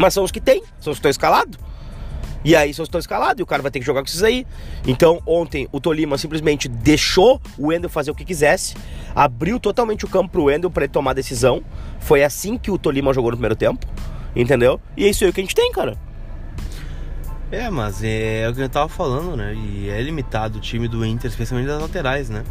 Mas 0.00 0.14
são 0.14 0.24
os 0.24 0.32
que 0.32 0.40
tem, 0.40 0.62
são 0.80 0.92
os 0.92 0.96
que 0.96 1.00
estão 1.00 1.10
escalados. 1.10 1.58
E 2.42 2.56
aí 2.56 2.72
são 2.72 2.82
os 2.82 2.86
que 2.86 2.90
estão 2.90 2.98
escalados 2.98 3.38
e 3.38 3.42
o 3.42 3.46
cara 3.46 3.60
vai 3.60 3.70
ter 3.70 3.80
que 3.80 3.84
jogar 3.84 4.00
com 4.00 4.06
esses 4.06 4.22
aí. 4.22 4.46
Então 4.86 5.20
ontem 5.26 5.68
o 5.70 5.78
Tolima 5.78 6.16
simplesmente 6.16 6.68
deixou 6.68 7.38
o 7.58 7.66
Wendel 7.66 7.90
fazer 7.90 8.10
o 8.10 8.14
que 8.14 8.24
quisesse, 8.24 8.74
abriu 9.14 9.60
totalmente 9.60 10.06
o 10.06 10.08
campo 10.08 10.30
pro 10.30 10.44
Wendel 10.44 10.70
para 10.70 10.84
ele 10.84 10.92
tomar 10.92 11.12
decisão. 11.12 11.62
Foi 11.98 12.24
assim 12.24 12.56
que 12.56 12.70
o 12.70 12.78
Tolima 12.78 13.12
jogou 13.12 13.30
no 13.30 13.36
primeiro 13.36 13.54
tempo, 13.54 13.86
entendeu? 14.34 14.80
E 14.96 15.04
é 15.04 15.10
isso 15.10 15.22
aí 15.22 15.32
que 15.32 15.40
a 15.40 15.44
gente 15.44 15.54
tem, 15.54 15.70
cara. 15.70 15.98
É, 17.52 17.68
mas 17.68 18.02
é, 18.02 18.42
é 18.42 18.48
o 18.48 18.54
que 18.54 18.62
eu 18.62 18.68
tava 18.68 18.88
falando, 18.88 19.36
né? 19.36 19.54
E 19.54 19.90
é 19.90 20.00
limitado 20.00 20.58
o 20.58 20.60
time 20.60 20.88
do 20.88 21.04
Inter, 21.04 21.28
especialmente 21.28 21.66
das 21.66 21.82
laterais, 21.82 22.30
né? 22.30 22.44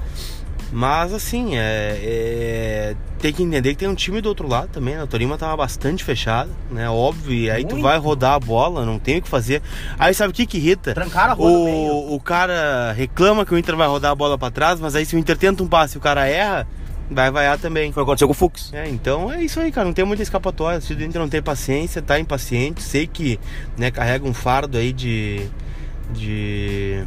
Mas 0.72 1.14
assim, 1.14 1.56
é, 1.56 2.00
é, 2.02 2.96
tem 3.20 3.34
que 3.34 3.42
entender 3.42 3.72
que 3.72 3.80
tem 3.80 3.88
um 3.88 3.96
time 3.96 4.22
do 4.22 4.30
outro 4.30 4.48
lado 4.48 4.70
também, 4.70 4.96
né? 4.96 5.04
A 5.04 5.08
Torima 5.08 5.38
tava 5.38 5.58
bastante 5.58 6.04
fechada, 6.04 6.50
né? 6.70 6.90
Óbvio, 6.90 7.34
e 7.34 7.50
aí 7.50 7.64
Muito. 7.64 7.76
tu 7.76 7.82
vai 7.82 7.98
rodar 7.98 8.34
a 8.34 8.40
bola, 8.40 8.86
não 8.86 9.00
tem 9.00 9.18
o 9.18 9.22
que 9.22 9.28
fazer. 9.28 9.62
Aí 9.98 10.14
sabe 10.14 10.32
o 10.32 10.34
que 10.34 10.46
que 10.46 10.58
irrita? 10.58 10.94
Trancar 10.94 11.32
a 11.32 11.34
roda 11.34 11.50
o, 11.52 12.16
o 12.16 12.20
cara 12.20 12.92
reclama 12.92 13.46
que 13.46 13.54
o 13.54 13.58
Inter 13.58 13.76
vai 13.76 13.88
rodar 13.88 14.12
a 14.12 14.16
bola 14.16 14.38
para 14.38 14.52
trás, 14.52 14.80
mas 14.80 14.96
aí 14.96 15.06
se 15.06 15.16
o 15.16 15.20
Inter 15.20 15.38
tenta 15.38 15.64
um 15.64 15.68
passe 15.68 15.96
e 15.96 15.98
o 15.98 16.02
cara 16.02 16.28
erra, 16.28 16.68
vai 17.10 17.32
vaiar 17.32 17.58
também. 17.58 17.92
Foi 17.92 18.04
o 18.04 18.06
que 18.06 18.10
aconteceu 18.10 18.28
com 18.28 18.34
o 18.34 18.36
Fux. 18.36 18.72
É, 18.74 18.88
então 18.88 19.32
é 19.32 19.44
isso 19.44 19.60
aí, 19.60 19.72
cara. 19.72 19.86
Não 19.86 19.94
tem 19.94 20.06
muita 20.06 20.22
escapatória. 20.22 20.80
Se 20.80 20.94
o 20.94 21.02
Inter 21.02 21.20
não 21.20 21.30
tem 21.30 21.42
paciência, 21.42 22.02
tá 22.02 22.20
impaciente. 22.20 22.82
Sei 22.84 23.08
que 23.08 23.40
né, 23.78 23.90
carrega 23.92 24.28
um 24.28 24.34
fardo 24.34 24.78
aí 24.78 24.94
de. 24.94 25.48
de 26.14 27.04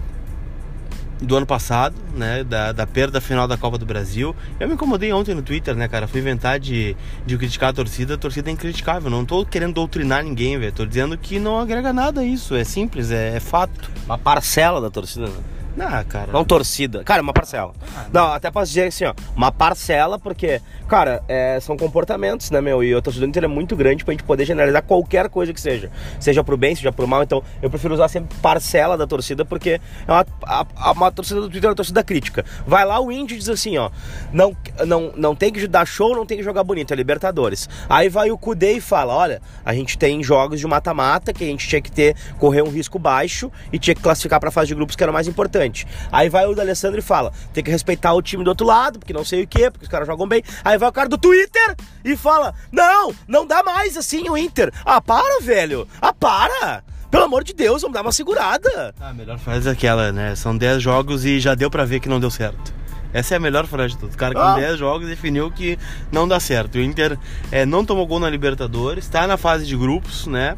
do 1.23 1.37
ano 1.37 1.47
passado, 1.47 1.95
né? 2.17 2.45
Da, 2.45 2.73
da 2.73 2.87
perda 2.87 3.21
final 3.21 3.47
da 3.47 3.57
Copa 3.57 3.79
do 3.79 3.87
Brasil. 3.87 4.35
Eu 4.59 4.69
me 4.69 4.75
incomodei 4.75 5.13
ontem 5.13 5.35
no 5.35 5.43
Twitter, 5.43 5.75
né, 5.75 5.89
cara? 5.89 6.09
Fui 6.09 6.21
inventar 6.21 6.59
de, 6.59 6.97
de 7.25 7.39
criticar 7.39 7.71
a 7.71 7.73
torcida. 7.73 8.15
A 8.15 8.19
torcida 8.19 8.51
é 8.51 8.53
incriticável. 8.53 9.09
Não 9.09 9.25
tô 9.25 9.47
querendo 9.47 9.75
doutrinar 9.75 10.25
ninguém, 10.25 10.59
velho. 10.59 10.73
Tô 10.73 10.85
dizendo 10.85 11.17
que 11.17 11.39
não 11.39 11.59
agrega 11.59 11.93
nada 11.93 12.25
isso. 12.25 12.55
É 12.55 12.65
simples, 12.65 13.11
é, 13.11 13.37
é 13.37 13.41
fato. 13.41 13.91
Uma 14.05 14.19
parcela 14.19 14.81
da 14.81 14.91
torcida, 14.91 15.27
né? 15.27 15.39
Não, 15.77 16.05
cara. 16.05 16.33
Não 16.33 16.45
torcida. 16.45 17.03
Cara, 17.05 17.23
uma 17.23 17.33
parcela. 17.33 17.73
Ah, 17.97 18.07
não. 18.13 18.27
não, 18.27 18.33
até 18.33 18.51
posso 18.51 18.69
dizer 18.69 18.89
assim, 18.89 19.05
ó. 19.05 19.15
Uma 19.35 19.51
parcela, 19.51 20.19
porque, 20.19 20.61
cara, 20.87 21.23
é, 21.29 21.59
são 21.61 21.77
comportamentos, 21.77 22.51
né, 22.51 22.61
meu? 22.61 22.85
E 22.85 22.95
o 22.95 23.01
torcedor 23.01 23.29
inteiro 23.29 23.47
é 23.47 23.49
muito 23.49 23.75
grande 23.75 24.05
pra 24.05 24.13
gente 24.13 24.25
poder 24.25 24.45
generalizar 24.45 24.83
qualquer 24.83 25.29
coisa 25.29 25.53
que 25.53 25.61
seja. 25.61 25.91
Seja 26.21 26.45
pro 26.45 26.57
bem, 26.57 26.75
seja 26.75 26.93
pro 26.93 27.09
mal. 27.09 27.23
Então, 27.23 27.43
eu 27.63 27.71
prefiro 27.71 27.95
usar 27.95 28.09
sempre 28.09 28.37
parcela 28.39 28.97
da 28.97 29.07
torcida, 29.07 29.45
porque 29.45 29.81
é 30.07 30.13
uma, 30.13 30.27
a, 30.45 30.93
uma 30.93 31.11
torcida 31.11 31.41
do 31.41 31.49
Twitter 31.49 31.69
é 31.69 31.71
uma 31.71 31.77
torcida 31.77 32.05
crítica. 32.05 32.45
Vai 32.67 32.85
lá, 32.85 33.01
o 33.01 33.11
índio 33.11 33.39
diz 33.39 33.49
assim, 33.49 33.79
ó. 33.79 33.91
Não, 34.33 34.55
não, 34.87 35.13
não 35.17 35.35
tem 35.35 35.53
que 35.53 35.67
dar 35.67 35.87
show, 35.87 36.15
não 36.15 36.27
tem 36.27 36.37
que 36.37 36.45
jogar 36.45 36.65
bonito, 36.65 36.93
é 36.93 36.97
Libertadores. 36.97 37.69
Aí 37.89 38.09
vai 38.09 38.31
o 38.31 38.37
Cudê 38.37 38.73
e 38.75 38.81
fala: 38.81 39.15
olha, 39.15 39.41
a 39.65 39.75
gente 39.75 39.97
tem 39.97 40.23
jogos 40.23 40.61
de 40.61 40.67
mata-mata 40.67 41.33
que 41.33 41.45
a 41.45 41.47
gente 41.47 41.67
tinha 41.67 41.81
que 41.81 41.91
ter, 41.91 42.15
correr 42.39 42.63
um 42.63 42.71
risco 42.71 42.99
baixo 42.99 43.51
e 43.73 43.79
tinha 43.79 43.95
que 43.95 44.03
classificar 44.03 44.39
pra 44.39 44.51
fase 44.51 44.69
de 44.69 44.75
grupos 44.75 44.97
que 44.97 45.03
era 45.03 45.11
o 45.11 45.15
mais 45.15 45.27
importante 45.27 45.62
importante. 45.63 45.87
Aí 46.11 46.29
vai 46.29 46.47
o 46.47 46.55
D'Alessandro 46.55 46.99
e 46.99 47.03
fala: 47.03 47.33
tem 47.53 47.63
que 47.63 47.71
respeitar 47.71 48.13
o 48.13 48.23
time 48.23 48.45
do 48.45 48.49
outro 48.49 48.67
lado, 48.67 48.99
porque 48.99 49.13
não 49.13 49.25
sei 49.25 49.45
o 49.45 49.47
que, 49.47 49.71
porque 49.71 49.85
os 49.85 49.91
caras 49.91 50.07
jogam 50.07 50.27
bem. 50.27 50.43
Aí 50.65 50.77
vai 50.79 50.89
o 50.89 50.93
cara 50.93 51.09
do 51.09 51.19
Twitter 51.19 51.77
e 52.05 52.17
fala: 52.17 52.55
não, 52.71 53.15
não 53.27 53.47
dá 53.47 53.63
mais 53.63 53.97
assim 53.97 54.29
o 54.29 54.37
Inter. 54.37 54.73
Ah, 54.85 55.01
para, 55.01 55.41
velho. 55.41 55.87
Ah, 56.01 56.13
para. 56.13 56.83
Pelo 57.11 57.25
amor 57.25 57.45
de 57.45 57.53
Deus, 57.53 57.83
vamos 57.83 57.95
dar 57.95 58.03
uma 58.03 58.13
segurada. 58.13 58.95
Ah, 58.99 59.13
melhor 59.13 59.39
frase 59.39 59.69
é 59.69 59.73
aquela, 59.73 60.11
né? 60.13 60.35
São 60.35 60.57
10 60.57 60.83
jogos 60.83 61.27
e 61.27 61.41
já 61.41 61.55
deu 61.55 61.71
para 61.71 61.85
ver 61.85 62.01
que 62.01 62.09
não 62.09 62.19
deu 62.19 62.31
certo. 62.31 62.73
Essa 63.13 63.35
é 63.35 63.37
a 63.37 63.41
melhor 63.41 63.67
frase 63.67 63.93
de 63.93 63.99
tudo. 63.99 64.15
O 64.15 64.17
cara 64.17 64.33
com 64.33 64.41
ah. 64.41 64.57
10 64.57 64.79
jogos 64.79 65.07
definiu 65.07 65.51
que 65.51 65.79
não 66.11 66.27
dá 66.27 66.41
certo. 66.41 66.77
O 66.77 66.81
Inter 66.81 67.19
é, 67.51 67.67
não 67.67 67.85
tomou 67.85 68.07
gol 68.07 68.19
na 68.19 68.31
Libertadores, 68.31 69.05
está 69.05 69.27
na 69.27 69.37
fase 69.37 69.67
de 69.67 69.77
grupos, 69.77 70.27
né? 70.27 70.57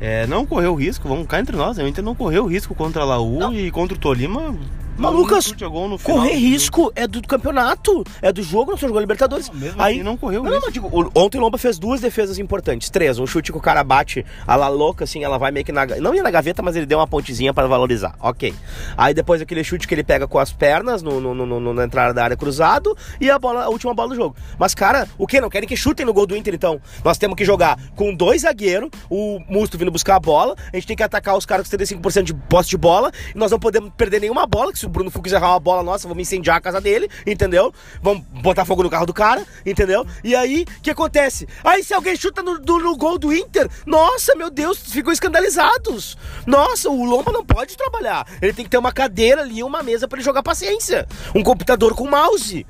É, 0.00 0.26
não 0.26 0.46
correu 0.46 0.74
risco, 0.74 1.06
vamos 1.08 1.26
cá 1.26 1.38
entre 1.40 1.54
nós, 1.54 1.76
né? 1.76 1.84
o 1.84 1.88
Inter 1.88 2.02
não 2.02 2.14
correu 2.14 2.46
risco 2.46 2.74
contra 2.74 3.02
a 3.02 3.04
Laú 3.04 3.38
não. 3.38 3.54
e 3.54 3.70
contra 3.70 3.94
o 3.96 4.00
Tolima, 4.00 4.56
Malucas, 4.96 5.50
correr 6.04 6.34
risco 6.34 6.92
é 6.94 7.06
do 7.06 7.22
campeonato, 7.22 8.04
é 8.20 8.30
do 8.30 8.42
jogo, 8.42 8.72
não 8.72 8.76
só 8.78 8.86
jogou 8.86 9.00
Libertadores. 9.00 9.46
jogo. 9.46 9.58
Mesmo 9.58 9.80
Aí 9.80 9.94
assim, 9.94 10.02
não 10.02 10.14
correu 10.16 10.42
Não, 10.42 10.50
risco. 10.50 10.64
mas 10.66 10.74
digo, 10.74 11.10
ontem 11.14 11.38
o 11.38 11.40
Lomba 11.40 11.56
fez 11.56 11.78
duas 11.78 12.00
defesas 12.02 12.38
importantes. 12.38 12.90
Três. 12.90 13.18
Um 13.18 13.26
chute 13.26 13.50
que 13.50 13.56
o 13.56 13.60
cara 13.62 13.82
bate 13.82 14.26
a 14.46 14.56
la 14.56 14.68
louca, 14.68 15.04
assim, 15.04 15.24
ela 15.24 15.38
vai 15.38 15.50
meio 15.50 15.64
que 15.64 15.72
na. 15.72 15.86
Não 15.86 16.14
ia 16.14 16.22
na 16.22 16.30
gaveta, 16.30 16.62
mas 16.62 16.76
ele 16.76 16.84
deu 16.84 16.98
uma 16.98 17.06
pontezinha 17.06 17.54
para 17.54 17.66
valorizar. 17.66 18.14
Ok. 18.20 18.52
Aí 18.96 19.14
depois 19.14 19.40
aquele 19.40 19.64
chute 19.64 19.88
que 19.88 19.94
ele 19.94 20.04
pega 20.04 20.28
com 20.28 20.38
as 20.38 20.52
pernas 20.52 21.02
no, 21.02 21.18
no- 21.18 21.34
no- 21.34 21.72
na 21.74 21.84
entrada 21.84 22.12
da 22.12 22.22
área 22.24 22.36
cruzado 22.36 22.94
e 23.20 23.30
a 23.30 23.38
bola, 23.38 23.64
a 23.64 23.68
última 23.70 23.94
bola 23.94 24.10
do 24.10 24.14
jogo. 24.16 24.36
Mas, 24.58 24.74
cara, 24.74 25.08
o 25.16 25.26
que? 25.26 25.40
Não 25.40 25.48
querem 25.48 25.66
que 25.68 25.76
chutem 25.76 26.04
no 26.04 26.12
gol 26.12 26.26
do 26.26 26.36
Inter, 26.36 26.54
então? 26.54 26.78
Nós 27.02 27.16
temos 27.16 27.36
que 27.36 27.44
jogar 27.44 27.78
com 27.96 28.14
dois 28.14 28.42
zagueiros, 28.42 28.90
o 29.08 29.40
Musto 29.48 29.78
vindo 29.78 29.90
buscar 29.90 30.16
a 30.16 30.20
bola, 30.20 30.54
a 30.70 30.76
gente 30.76 30.86
tem 30.86 30.96
que 30.96 31.02
atacar 31.02 31.36
os 31.38 31.46
caras 31.46 31.66
com 31.68 31.76
75% 31.76 32.22
de 32.24 32.34
posse 32.34 32.68
de 32.70 32.76
bola, 32.76 33.10
e 33.34 33.38
nós 33.38 33.50
não 33.50 33.58
podemos 33.58 33.90
perder 33.96 34.20
nenhuma 34.20 34.46
bola, 34.46 34.72
que 34.72 34.78
se 34.78 34.89
o 34.90 34.92
Bruno 34.92 35.10
Fux 35.10 35.32
errar 35.32 35.50
uma 35.50 35.60
bola 35.60 35.82
nossa, 35.82 36.06
vamos 36.06 36.22
incendiar 36.22 36.56
a 36.56 36.60
casa 36.60 36.80
dele, 36.80 37.08
entendeu? 37.26 37.72
Vamos 38.02 38.24
botar 38.42 38.64
fogo 38.64 38.82
no 38.82 38.90
carro 38.90 39.06
do 39.06 39.14
cara, 39.14 39.46
entendeu? 39.64 40.04
E 40.22 40.34
aí, 40.34 40.66
o 40.78 40.82
que 40.82 40.90
acontece? 40.90 41.48
Aí 41.64 41.82
se 41.82 41.94
alguém 41.94 42.16
chuta 42.16 42.42
no, 42.42 42.58
no 42.58 42.96
gol 42.96 43.18
do 43.18 43.32
Inter, 43.32 43.68
nossa, 43.86 44.34
meu 44.34 44.50
Deus, 44.50 44.78
ficam 44.78 45.12
escandalizados. 45.12 46.18
Nossa, 46.44 46.90
o 46.90 47.04
Lomba 47.04 47.32
não 47.32 47.44
pode 47.44 47.76
trabalhar. 47.76 48.26
Ele 48.42 48.52
tem 48.52 48.64
que 48.64 48.70
ter 48.70 48.78
uma 48.78 48.92
cadeira 48.92 49.42
ali, 49.42 49.62
uma 49.62 49.82
mesa 49.82 50.08
pra 50.08 50.18
ele 50.18 50.24
jogar 50.24 50.42
paciência. 50.42 51.06
Um 51.34 51.42
computador 51.42 51.94
com 51.94 52.08
mouse. 52.08 52.66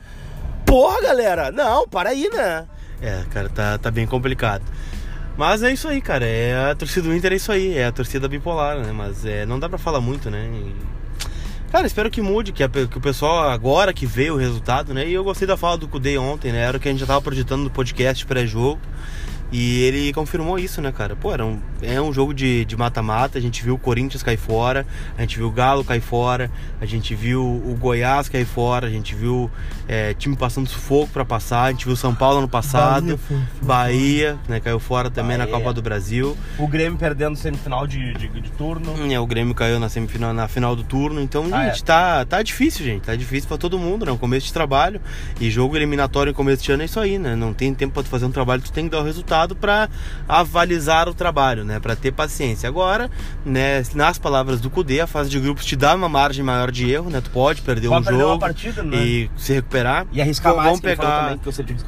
Porra, 0.66 1.02
galera, 1.02 1.50
não, 1.50 1.88
para 1.88 2.10
aí, 2.10 2.28
né? 2.32 2.66
É, 3.00 3.24
cara, 3.30 3.48
tá, 3.48 3.78
tá 3.78 3.90
bem 3.90 4.06
complicado. 4.06 4.62
Mas 5.36 5.62
é 5.62 5.72
isso 5.72 5.88
aí, 5.88 6.02
cara. 6.02 6.26
É 6.26 6.70
a 6.70 6.74
torcida 6.74 7.08
do 7.08 7.14
Inter 7.14 7.32
é 7.32 7.36
isso 7.36 7.50
aí, 7.50 7.78
é 7.78 7.86
a 7.86 7.92
torcida 7.92 8.28
bipolar, 8.28 8.78
né? 8.78 8.92
Mas 8.92 9.24
é, 9.24 9.46
não 9.46 9.58
dá 9.58 9.68
pra 9.70 9.78
falar 9.78 10.00
muito, 10.00 10.30
né? 10.30 10.46
Cara, 11.70 11.86
espero 11.86 12.10
que 12.10 12.20
mude, 12.20 12.50
que, 12.50 12.64
a 12.64 12.68
que 12.68 12.98
o 12.98 13.00
pessoal 13.00 13.48
agora 13.48 13.92
que 13.92 14.04
veio 14.04 14.34
o 14.34 14.36
resultado, 14.36 14.92
né? 14.92 15.08
E 15.08 15.12
eu 15.12 15.22
gostei 15.22 15.46
da 15.46 15.56
fala 15.56 15.78
do 15.78 15.86
Kudê 15.86 16.18
ontem, 16.18 16.50
né? 16.50 16.58
Era 16.62 16.76
o 16.76 16.80
que 16.80 16.88
a 16.88 16.90
gente 16.90 17.00
já 17.00 17.06
tava 17.06 17.22
projetando 17.22 17.62
no 17.62 17.70
podcast 17.70 18.26
pré-jogo. 18.26 18.80
E 19.52 19.82
ele 19.82 20.12
confirmou 20.12 20.58
isso, 20.58 20.80
né, 20.80 20.92
cara? 20.92 21.16
Pô, 21.16 21.32
era 21.32 21.44
um, 21.44 21.58
é 21.82 22.00
um 22.00 22.12
jogo 22.12 22.32
de 22.32 22.66
mata-mata. 22.78 23.38
a 23.38 23.40
gente 23.42 23.62
viu 23.64 23.74
o 23.74 23.78
Corinthians 23.78 24.22
cair 24.22 24.36
fora, 24.36 24.86
a 25.18 25.20
gente 25.22 25.36
viu 25.38 25.48
o 25.48 25.50
Galo 25.50 25.84
cair 25.84 26.00
fora, 26.00 26.50
a 26.80 26.86
gente 26.86 27.14
viu 27.14 27.42
o 27.44 27.76
Goiás 27.78 28.28
cair 28.28 28.44
fora, 28.46 28.86
a 28.86 28.90
gente 28.90 29.14
viu 29.14 29.50
é, 29.88 30.14
time 30.14 30.36
passando 30.36 30.68
sufoco 30.68 31.08
pra 31.12 31.24
passar, 31.24 31.64
a 31.64 31.70
gente 31.72 31.84
viu 31.84 31.94
o 31.94 31.96
São 31.96 32.14
Paulo 32.14 32.38
ano 32.38 32.48
passado, 32.48 33.18
Bahia, 33.60 34.38
né, 34.48 34.60
caiu 34.60 34.78
fora 34.78 35.10
também 35.10 35.36
na 35.36 35.44
Bahia. 35.46 35.58
Copa 35.58 35.72
do 35.72 35.82
Brasil. 35.82 36.36
O 36.58 36.68
Grêmio 36.68 36.98
perdendo 36.98 37.36
semifinal 37.36 37.86
de, 37.86 38.14
de, 38.14 38.28
de 38.28 38.50
turno. 38.52 38.94
É, 39.12 39.18
o 39.18 39.26
Grêmio 39.26 39.54
caiu 39.54 39.80
na 39.80 39.88
semifinal, 39.88 40.32
na 40.32 40.46
final 40.48 40.76
do 40.76 40.84
turno. 40.84 41.20
Então, 41.20 41.46
Ah, 41.52 41.66
gente, 41.66 41.82
é. 41.82 41.84
tá, 41.84 42.24
tá 42.24 42.42
difícil, 42.42 42.84
gente. 42.84 43.02
Tá 43.02 43.16
difícil 43.16 43.48
pra 43.48 43.58
todo 43.58 43.78
mundo, 43.78 44.06
né? 44.06 44.12
Um 44.12 44.16
começo 44.16 44.46
de 44.46 44.52
trabalho. 44.52 45.00
E 45.40 45.50
jogo 45.50 45.76
eliminatório 45.76 46.30
em 46.30 46.34
começo 46.34 46.62
de 46.62 46.70
ano 46.72 46.82
é 46.82 46.84
isso 46.84 47.00
aí, 47.00 47.18
né? 47.18 47.34
Não 47.34 47.52
tem 47.52 47.74
tempo 47.74 47.94
pra 47.94 48.02
tu 48.02 48.08
fazer 48.08 48.26
um 48.26 48.30
trabalho, 48.30 48.62
tu 48.62 48.70
tem 48.72 48.84
que 48.84 48.90
dar 48.90 49.00
o 49.00 49.04
resultado 49.04 49.39
pra 49.48 49.88
avalizar 50.28 51.08
o 51.08 51.14
trabalho, 51.14 51.64
né? 51.64 51.80
Pra 51.80 51.96
ter 51.96 52.12
paciência. 52.12 52.68
Agora, 52.68 53.10
né, 53.44 53.82
nas 53.94 54.18
palavras 54.18 54.60
do 54.60 54.70
Cudê, 54.70 55.00
a 55.00 55.06
fase 55.06 55.28
de 55.30 55.38
grupos 55.40 55.64
te 55.64 55.76
dá 55.76 55.94
uma 55.94 56.08
margem 56.08 56.44
maior 56.44 56.70
de 56.70 56.90
erro, 56.90 57.10
né? 57.10 57.20
Tu 57.20 57.30
pode 57.30 57.62
perder 57.62 57.88
Pode 57.88 58.02
um 58.02 58.04
perder 58.04 58.20
jogo 58.20 58.38
partida, 58.38 58.82
né? 58.82 58.96
e 58.96 59.30
se 59.36 59.52
recuperar. 59.52 60.06
E 60.12 60.20
arriscar 60.20 60.52
Então, 60.52 60.56
mais, 60.56 60.68
vamos 60.68 60.80
pegar, 60.80 61.02
também 61.20 61.38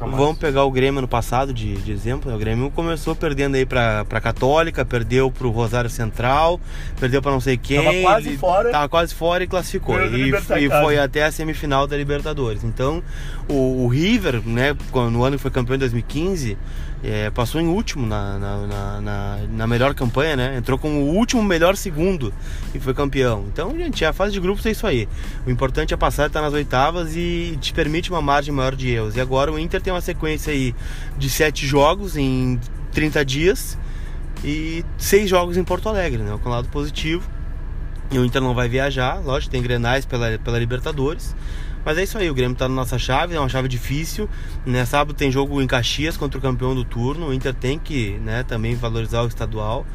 mais. 0.07 0.17
Vamos 0.17 0.37
pegar 0.37 0.63
o 0.63 0.71
Grêmio 0.71 1.01
no 1.01 1.07
passado 1.07 1.53
de, 1.53 1.75
de 1.77 1.91
exemplo. 1.91 2.29
né? 2.29 2.35
O 2.35 2.39
Grêmio 2.39 2.69
começou 2.71 3.15
perdendo 3.15 3.55
aí 3.55 3.65
pra 3.65 4.03
Católica, 4.21 4.83
perdeu 4.85 5.29
pro 5.31 5.49
Rosário 5.49 5.89
Central, 5.89 6.59
perdeu 6.99 7.21
pra 7.21 7.31
não 7.31 7.39
sei 7.39 7.57
quem. 7.57 7.83
Tava 7.83 8.01
quase 8.01 8.27
ele 8.29 8.37
fora. 8.37 8.71
Tava 8.71 8.89
quase 8.89 9.13
fora 9.13 9.43
e 9.43 9.47
classificou. 9.47 10.01
E, 10.01 10.31
e 10.31 10.69
foi 10.69 10.97
até 10.99 11.23
a 11.23 11.31
semifinal 11.31 11.87
da 11.87 11.95
Libertadores. 11.97 12.63
Então, 12.63 13.01
o, 13.47 13.83
o 13.83 13.87
River, 13.87 14.41
né, 14.45 14.75
no 15.11 15.23
ano 15.23 15.37
que 15.37 15.41
foi 15.41 15.51
campeão 15.51 15.75
em 15.75 15.79
2015, 15.79 16.57
é, 17.03 17.29
passou 17.29 17.59
em 17.59 17.67
último 17.67 18.05
na, 18.07 18.39
na, 18.39 18.57
na, 18.67 19.01
na- 19.01 19.37
na 19.49 19.67
melhor 19.67 19.93
campanha, 19.93 20.35
né? 20.37 20.57
Entrou 20.57 20.77
como 20.79 21.01
o 21.01 21.15
último 21.15 21.43
melhor 21.43 21.75
segundo 21.75 22.33
e 22.73 22.79
foi 22.79 22.93
campeão. 22.93 23.45
Então, 23.51 23.75
gente, 23.77 24.05
a 24.05 24.13
fase 24.13 24.31
de 24.33 24.39
grupos 24.39 24.65
é 24.65 24.71
isso 24.71 24.87
aí. 24.87 25.07
O 25.45 25.51
importante 25.51 25.93
é 25.93 25.97
passar, 25.97 26.27
estar 26.27 26.41
nas 26.41 26.53
oitavas 26.53 27.15
e 27.15 27.57
te 27.59 27.73
permite 27.73 28.09
uma 28.09 28.21
margem 28.21 28.53
maior 28.53 28.73
de 28.75 28.89
erros. 28.89 29.15
E 29.17 29.21
agora 29.21 29.51
o 29.51 29.59
Inter 29.59 29.81
tem 29.81 29.91
uma 29.91 30.01
sequência 30.01 30.53
aí 30.53 30.73
de 31.17 31.29
sete 31.29 31.67
jogos 31.67 32.15
em 32.15 32.59
30 32.93 33.25
dias 33.25 33.77
e 34.43 34.83
seis 34.97 35.29
jogos 35.29 35.57
em 35.57 35.63
Porto 35.63 35.89
Alegre, 35.89 36.21
né? 36.23 36.39
Com 36.41 36.49
lado 36.49 36.69
positivo. 36.69 37.29
E 38.11 38.17
o 38.19 38.23
Inter 38.25 38.41
não 38.41 38.53
vai 38.53 38.69
viajar, 38.69 39.19
lógico, 39.25 39.51
tem 39.51 39.61
Grenais 39.61 40.05
pela, 40.05 40.37
pela 40.37 40.59
Libertadores. 40.59 41.35
Mas 41.85 41.97
é 41.97 42.03
isso 42.03 42.17
aí, 42.17 42.29
o 42.29 42.33
Grêmio 42.33 42.55
tá 42.55 42.67
na 42.69 42.75
nossa 42.75 42.97
chave, 42.97 43.35
é 43.35 43.39
uma 43.39 43.49
chave 43.49 43.67
difícil. 43.67 44.29
Né? 44.65 44.85
Sábado 44.85 45.13
tem 45.13 45.31
jogo 45.31 45.61
em 45.61 45.67
Caxias 45.67 46.15
contra 46.15 46.37
o 46.37 46.41
campeão 46.41 46.73
do 46.73 46.85
turno. 46.85 47.27
O 47.27 47.33
Inter 47.33 47.53
tem 47.53 47.77
que 47.77 48.17
né, 48.19 48.43
também 48.43 48.75
valorizar 48.75 49.21
o 49.21 49.27
estadual, 49.27 49.85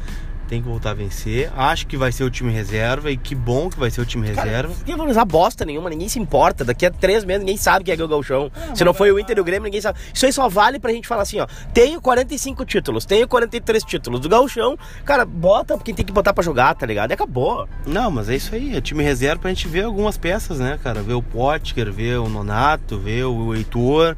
tem 0.49 0.61
que 0.61 0.67
voltar 0.67 0.89
a 0.89 0.93
vencer. 0.95 1.51
Acho 1.55 1.85
que 1.85 1.95
vai 1.95 2.11
ser 2.11 2.23
o 2.23 2.29
time 2.29 2.51
reserva 2.51 3.11
e 3.11 3.15
que 3.15 3.35
bom 3.35 3.69
que 3.69 3.79
vai 3.79 3.91
ser 3.91 4.01
o 4.01 4.05
time 4.05 4.27
Cara, 4.31 4.43
reserva. 4.43 4.73
Não 4.87 4.97
vai 4.97 5.11
usar 5.11 5.23
bosta 5.23 5.63
nenhuma, 5.63 5.89
ninguém 5.89 6.09
se 6.09 6.19
importa. 6.19 6.65
Daqui 6.65 6.87
a 6.87 6.91
três 6.91 7.23
meses 7.23 7.41
ninguém 7.41 7.55
sabe 7.55 7.85
quem 7.85 7.93
é 7.93 7.95
que 7.95 8.01
é 8.01 8.05
o 8.05 8.07
Galchão. 8.07 8.51
Se 8.73 8.83
não 8.83 8.93
foi 8.93 9.11
o 9.11 9.19
Inter 9.19 9.37
e 9.37 9.41
o 9.41 9.43
Grêmio, 9.43 9.65
ninguém 9.65 9.79
sabe. 9.79 9.99
Isso 10.11 10.25
aí 10.25 10.33
só 10.33 10.49
vale 10.49 10.79
pra 10.79 10.91
gente 10.91 11.07
falar 11.07 11.21
assim, 11.21 11.39
ó. 11.39 11.47
Tenho 11.71 12.01
45 12.01 12.65
títulos, 12.65 13.05
tenho 13.05 13.27
43 13.27 13.83
títulos. 13.83 14.19
Do 14.19 14.27
Galchão, 14.27 14.75
cara, 15.05 15.23
bota 15.23 15.77
quem 15.77 15.93
tem 15.93 16.03
que 16.03 16.11
botar 16.11 16.33
pra 16.33 16.43
jogar, 16.43 16.73
tá 16.73 16.85
ligado? 16.85 17.11
E 17.11 17.13
acabou. 17.13 17.69
Não, 17.85 18.09
mas 18.09 18.27
é 18.27 18.35
isso 18.35 18.55
aí, 18.55 18.75
é 18.75 18.81
time 18.81 19.03
reserva 19.03 19.41
pra 19.41 19.49
gente 19.49 19.67
ver 19.67 19.83
algumas 19.83 20.17
peças, 20.17 20.59
né, 20.59 20.79
cara? 20.81 21.03
Ver 21.03 21.13
o 21.13 21.21
Potker, 21.21 21.91
ver 21.91 22.19
o 22.19 22.27
Nonato, 22.27 22.97
ver 22.97 23.25
o 23.25 23.53
Heitor 23.53 24.17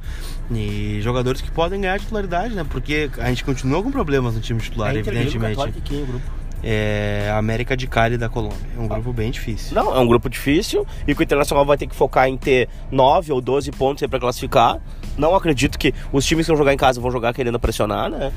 e 0.53 1.01
jogadores 1.01 1.41
que 1.41 1.49
podem 1.51 1.81
ganhar 1.81 1.99
titularidade, 1.99 2.53
né? 2.53 2.65
Porque 2.69 3.09
a 3.17 3.29
gente 3.29 3.43
continua 3.43 3.81
com 3.81 3.91
problemas 3.91 4.35
no 4.35 4.41
time 4.41 4.59
titular, 4.59 4.95
evidentemente. 4.95 5.81
quem, 5.83 6.03
o 6.03 6.05
grupo? 6.05 6.41
É 6.63 7.29
a 7.33 7.37
América 7.37 7.75
de 7.75 7.87
Cali 7.87 8.17
da 8.17 8.29
Colômbia. 8.29 8.59
É 8.77 8.79
um 8.79 8.87
grupo 8.87 9.11
bem 9.11 9.31
difícil. 9.31 9.73
Não, 9.73 9.95
é 9.95 9.99
um 9.99 10.07
grupo 10.07 10.29
difícil 10.29 10.85
e 11.07 11.15
que 11.15 11.21
o 11.21 11.23
Internacional 11.23 11.65
vai 11.65 11.75
ter 11.75 11.87
que 11.87 11.95
focar 11.95 12.27
em 12.27 12.37
ter 12.37 12.69
9 12.91 13.33
ou 13.33 13.41
12 13.41 13.71
pontos 13.71 14.07
pra 14.07 14.19
classificar. 14.19 14.79
Não 15.17 15.35
acredito 15.35 15.79
que 15.79 15.93
os 16.11 16.23
times 16.25 16.45
que 16.45 16.51
vão 16.51 16.57
jogar 16.57 16.73
em 16.73 16.77
casa 16.77 17.01
vão 17.01 17.09
jogar 17.09 17.33
querendo 17.33 17.59
pressionar, 17.59 18.09
né? 18.09 18.31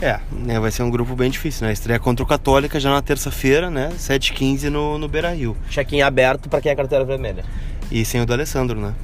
É, 0.00 0.20
né, 0.30 0.60
vai 0.60 0.70
ser 0.70 0.82
um 0.82 0.90
grupo 0.90 1.16
bem 1.16 1.30
difícil, 1.30 1.66
né? 1.66 1.72
Estreia 1.72 1.98
contra 1.98 2.22
o 2.22 2.26
Católica 2.26 2.78
já 2.78 2.90
na 2.90 3.00
terça-feira, 3.00 3.70
né? 3.70 3.90
7h15 3.98 4.68
no, 4.68 4.98
no 4.98 5.08
Beira 5.08 5.30
Rio. 5.30 5.56
Check-in 5.70 6.02
aberto 6.02 6.48
pra 6.48 6.60
quem 6.60 6.70
é 6.70 6.76
carteira 6.76 7.04
vermelha. 7.04 7.44
E 7.90 8.04
sem 8.04 8.20
o 8.20 8.26
do 8.26 8.32
Alessandro, 8.32 8.78
né? 8.78 8.94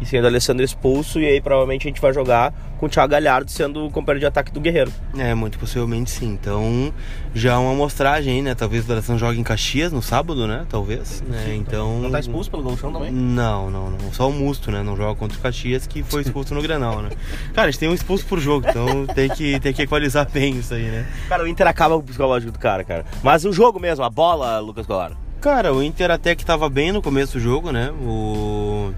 E 0.00 0.06
sendo 0.06 0.24
o 0.24 0.26
Alessandro 0.28 0.64
expulso, 0.64 1.20
e 1.20 1.26
aí 1.26 1.40
provavelmente 1.40 1.86
a 1.86 1.90
gente 1.90 2.00
vai 2.00 2.12
jogar 2.12 2.52
com 2.78 2.86
o 2.86 2.88
Thiago 2.88 3.10
Galhardo 3.10 3.50
sendo 3.50 3.86
o 3.86 3.90
companheiro 3.90 4.20
de 4.20 4.26
ataque 4.26 4.52
do 4.52 4.60
Guerreiro. 4.60 4.92
É, 5.16 5.34
muito 5.34 5.58
possivelmente 5.58 6.10
sim. 6.10 6.26
Então, 6.26 6.92
já 7.34 7.54
é 7.54 7.56
uma 7.56 7.72
amostragem 7.72 8.34
aí, 8.34 8.42
né? 8.42 8.54
Talvez 8.54 8.88
o 8.88 8.92
Alessandro 8.92 9.18
jogue 9.18 9.38
em 9.38 9.42
Caxias 9.42 9.92
no 9.92 10.00
sábado, 10.00 10.46
né? 10.46 10.64
Talvez. 10.68 11.20
Né? 11.22 11.56
Então. 11.56 12.00
Não 12.00 12.10
tá 12.10 12.20
expulso 12.20 12.50
pelo 12.50 12.62
Golchão 12.62 12.92
também? 12.92 13.10
Não, 13.10 13.70
não, 13.70 13.90
não. 13.90 14.12
Só 14.12 14.28
o 14.28 14.32
Musto, 14.32 14.70
né? 14.70 14.82
Não 14.82 14.96
joga 14.96 15.18
contra 15.18 15.36
o 15.36 15.40
Caxias, 15.40 15.86
que 15.86 16.02
foi 16.02 16.22
expulso 16.22 16.54
no 16.54 16.62
Grenal, 16.62 17.02
né? 17.02 17.10
Cara, 17.52 17.68
a 17.68 17.70
gente 17.70 17.80
tem 17.80 17.88
um 17.88 17.94
expulso 17.94 18.24
por 18.26 18.38
jogo, 18.38 18.66
então 18.68 19.06
tem 19.06 19.28
que, 19.28 19.58
tem 19.58 19.72
que 19.72 19.82
equalizar 19.82 20.28
bem 20.30 20.58
isso 20.58 20.74
aí, 20.74 20.84
né? 20.84 21.06
Cara, 21.28 21.42
o 21.42 21.48
Inter 21.48 21.66
acaba 21.66 21.96
com 21.96 22.00
o 22.00 22.04
psicológico 22.04 22.52
do 22.52 22.58
cara, 22.58 22.84
cara. 22.84 23.04
Mas 23.22 23.44
o 23.44 23.52
jogo 23.52 23.80
mesmo, 23.80 24.04
a 24.04 24.10
bola, 24.10 24.58
Lucas 24.60 24.86
Colar. 24.86 25.12
Cara, 25.40 25.72
o 25.72 25.82
Inter 25.82 26.10
até 26.10 26.34
que 26.34 26.44
tava 26.44 26.68
bem 26.68 26.90
no 26.90 27.00
começo 27.00 27.34
do 27.34 27.40
jogo, 27.40 27.70
né? 27.70 27.90
O, 28.02 28.92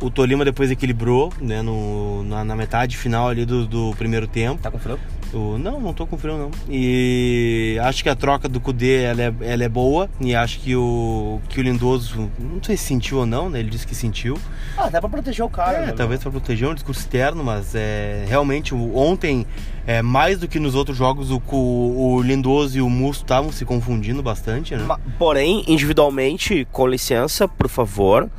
o 0.00 0.10
Tolima 0.10 0.44
depois 0.44 0.70
equilibrou, 0.70 1.32
né? 1.40 1.62
No, 1.62 2.22
na, 2.24 2.44
na 2.44 2.54
metade 2.56 2.96
final 2.96 3.28
ali 3.28 3.44
do, 3.44 3.66
do 3.66 3.94
primeiro 3.96 4.26
tempo. 4.26 4.60
Tá 4.62 4.70
com 4.70 4.78
frio? 4.78 4.98
O- 5.32 5.58
não, 5.58 5.80
não 5.80 5.92
tô 5.92 6.06
com 6.06 6.16
frio 6.16 6.36
não. 6.38 6.50
E 6.68 7.78
acho 7.82 8.02
que 8.02 8.08
a 8.08 8.14
troca 8.14 8.48
do 8.48 8.60
Kudê 8.60 9.02
ela 9.02 9.22
é, 9.22 9.32
ela 9.40 9.64
é 9.64 9.68
boa. 9.68 10.08
E 10.20 10.34
acho 10.34 10.60
que 10.60 10.76
o, 10.76 11.40
que 11.48 11.58
o 11.58 11.62
Lindoso, 11.62 12.30
não 12.38 12.62
sei 12.62 12.76
se 12.76 12.84
sentiu 12.84 13.18
ou 13.18 13.26
não, 13.26 13.48
né? 13.50 13.58
Ele 13.60 13.70
disse 13.70 13.86
que 13.86 13.94
sentiu. 13.94 14.38
Ah, 14.76 14.88
dá 14.88 15.00
pra 15.00 15.08
proteger 15.08 15.44
o 15.44 15.48
cara. 15.48 15.78
É, 15.78 15.86
né, 15.86 15.92
talvez 15.92 16.20
para 16.22 16.30
proteger 16.30 16.68
um 16.68 16.74
discurso 16.74 17.00
externo, 17.00 17.42
mas 17.42 17.74
é, 17.74 18.24
realmente 18.28 18.74
o- 18.74 18.96
ontem, 18.96 19.44
é, 19.86 20.02
mais 20.02 20.38
do 20.38 20.46
que 20.46 20.58
nos 20.60 20.74
outros 20.74 20.96
jogos, 20.96 21.30
o, 21.30 21.40
o, 21.52 22.22
Lindoso 22.22 22.78
e 22.78 22.80
o 22.82 22.88
Musto 22.90 23.22
estavam 23.24 23.50
se 23.50 23.64
confundindo 23.64 24.22
bastante, 24.22 24.74
né? 24.76 24.84
Ma- 24.84 25.00
Porém, 25.18 25.64
individualmente, 25.66 26.66
com 26.70 26.86
licença, 26.86 27.48
por 27.48 27.68
favor, 27.68 28.30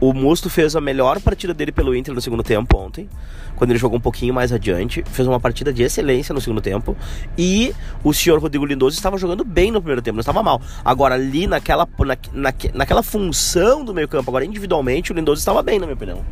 o 0.00 0.12
Musto 0.12 0.48
fez 0.48 0.76
a 0.76 0.80
melhor 0.80 1.20
partida 1.20 1.52
dele 1.52 1.72
pelo 1.72 1.94
Inter 1.94 2.14
no 2.14 2.20
segundo 2.20 2.42
tempo 2.42 2.76
ontem, 2.78 3.08
quando 3.56 3.70
ele 3.70 3.78
jogou 3.78 3.98
um 3.98 4.00
pouquinho 4.00 4.32
mais 4.32 4.52
adiante, 4.52 5.02
fez 5.10 5.26
uma 5.26 5.40
partida 5.40 5.72
de 5.72 5.82
excelência 5.82 6.32
no 6.32 6.40
segundo 6.40 6.60
tempo, 6.60 6.96
e 7.36 7.74
o 8.04 8.12
senhor 8.12 8.38
Rodrigo 8.38 8.64
Lindoso 8.64 8.96
estava 8.96 9.18
jogando 9.18 9.44
bem 9.44 9.72
no 9.72 9.80
primeiro 9.80 10.00
tempo, 10.00 10.14
não 10.16 10.20
estava 10.20 10.42
mal. 10.42 10.60
Agora, 10.84 11.16
ali 11.16 11.46
naquela, 11.46 11.88
na, 11.98 12.16
naque- 12.32 12.70
naquela 12.72 13.02
função 13.02 13.84
do 13.84 13.92
meio 13.92 14.06
campo, 14.06 14.30
agora 14.30 14.44
individualmente, 14.44 15.10
o 15.10 15.14
Lindoso 15.14 15.40
estava 15.40 15.62
bem, 15.62 15.78
na 15.80 15.86
minha 15.86 15.96
opinião. 15.96 16.22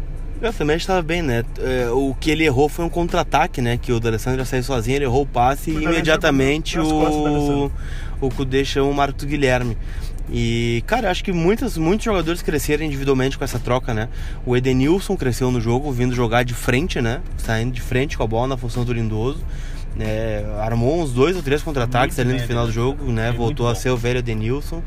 Eu 0.41 0.53
também 0.53 0.77
estava 0.77 1.01
bem, 1.01 1.23
né? 1.23 1.43
É, 1.59 1.89
o 1.91 2.15
que 2.21 2.31
ele 2.31 2.45
errou 2.45 2.69
foi 2.69 2.85
um 2.85 2.91
contra-ataque, 2.91 3.63
né? 3.63 3.79
Que 3.79 3.91
o 3.91 3.99
D'Alessandro 3.99 4.39
já 4.41 4.45
saiu 4.45 4.63
sozinho, 4.63 4.97
ele 4.97 5.07
errou 5.07 5.23
o 5.23 5.27
passe 5.27 5.71
e 5.71 5.75
imediatamente 5.83 6.79
o, 6.79 7.73
o 8.21 8.29
Kudê 8.31 8.63
chama 8.63 8.91
o 8.91 8.95
Marcos 8.95 9.25
Guilherme. 9.25 9.79
E, 10.31 10.83
cara, 10.87 11.11
acho 11.11 11.23
que 11.23 11.33
muitos, 11.33 11.79
muitos 11.79 12.05
jogadores 12.05 12.43
cresceram 12.43 12.85
individualmente 12.85 13.39
com 13.39 13.45
essa 13.45 13.59
troca, 13.59 13.95
né? 13.95 14.09
O 14.45 14.57
Edenilson 14.57 15.17
cresceu 15.17 15.51
no 15.51 15.61
jogo, 15.61 15.93
vindo 15.93 16.15
jogar 16.15 16.45
de 16.45 16.55
frente, 16.55 17.01
né? 17.01 17.21
Saindo 17.39 17.73
de 17.73 17.81
frente 17.81 18.17
com 18.17 18.25
a 18.25 18.27
bola 18.27 18.49
na 18.49 18.57
função 18.57 18.85
do 18.85 18.93
Lindoso. 18.93 19.45
É, 19.99 20.45
armou 20.61 21.03
uns 21.03 21.13
dois 21.13 21.37
ou 21.37 21.43
três 21.43 21.63
contra-ataques 21.63 22.19
ali 22.19 22.35
no 22.35 22.41
final 22.41 22.67
do 22.67 22.73
jogo, 22.73 23.11
né? 23.11 23.33
Voltou 23.33 23.69
a 23.69 23.75
ser 23.75 23.91
o 23.91 23.97
velho 23.97 24.19
Edenilson. 24.19 24.83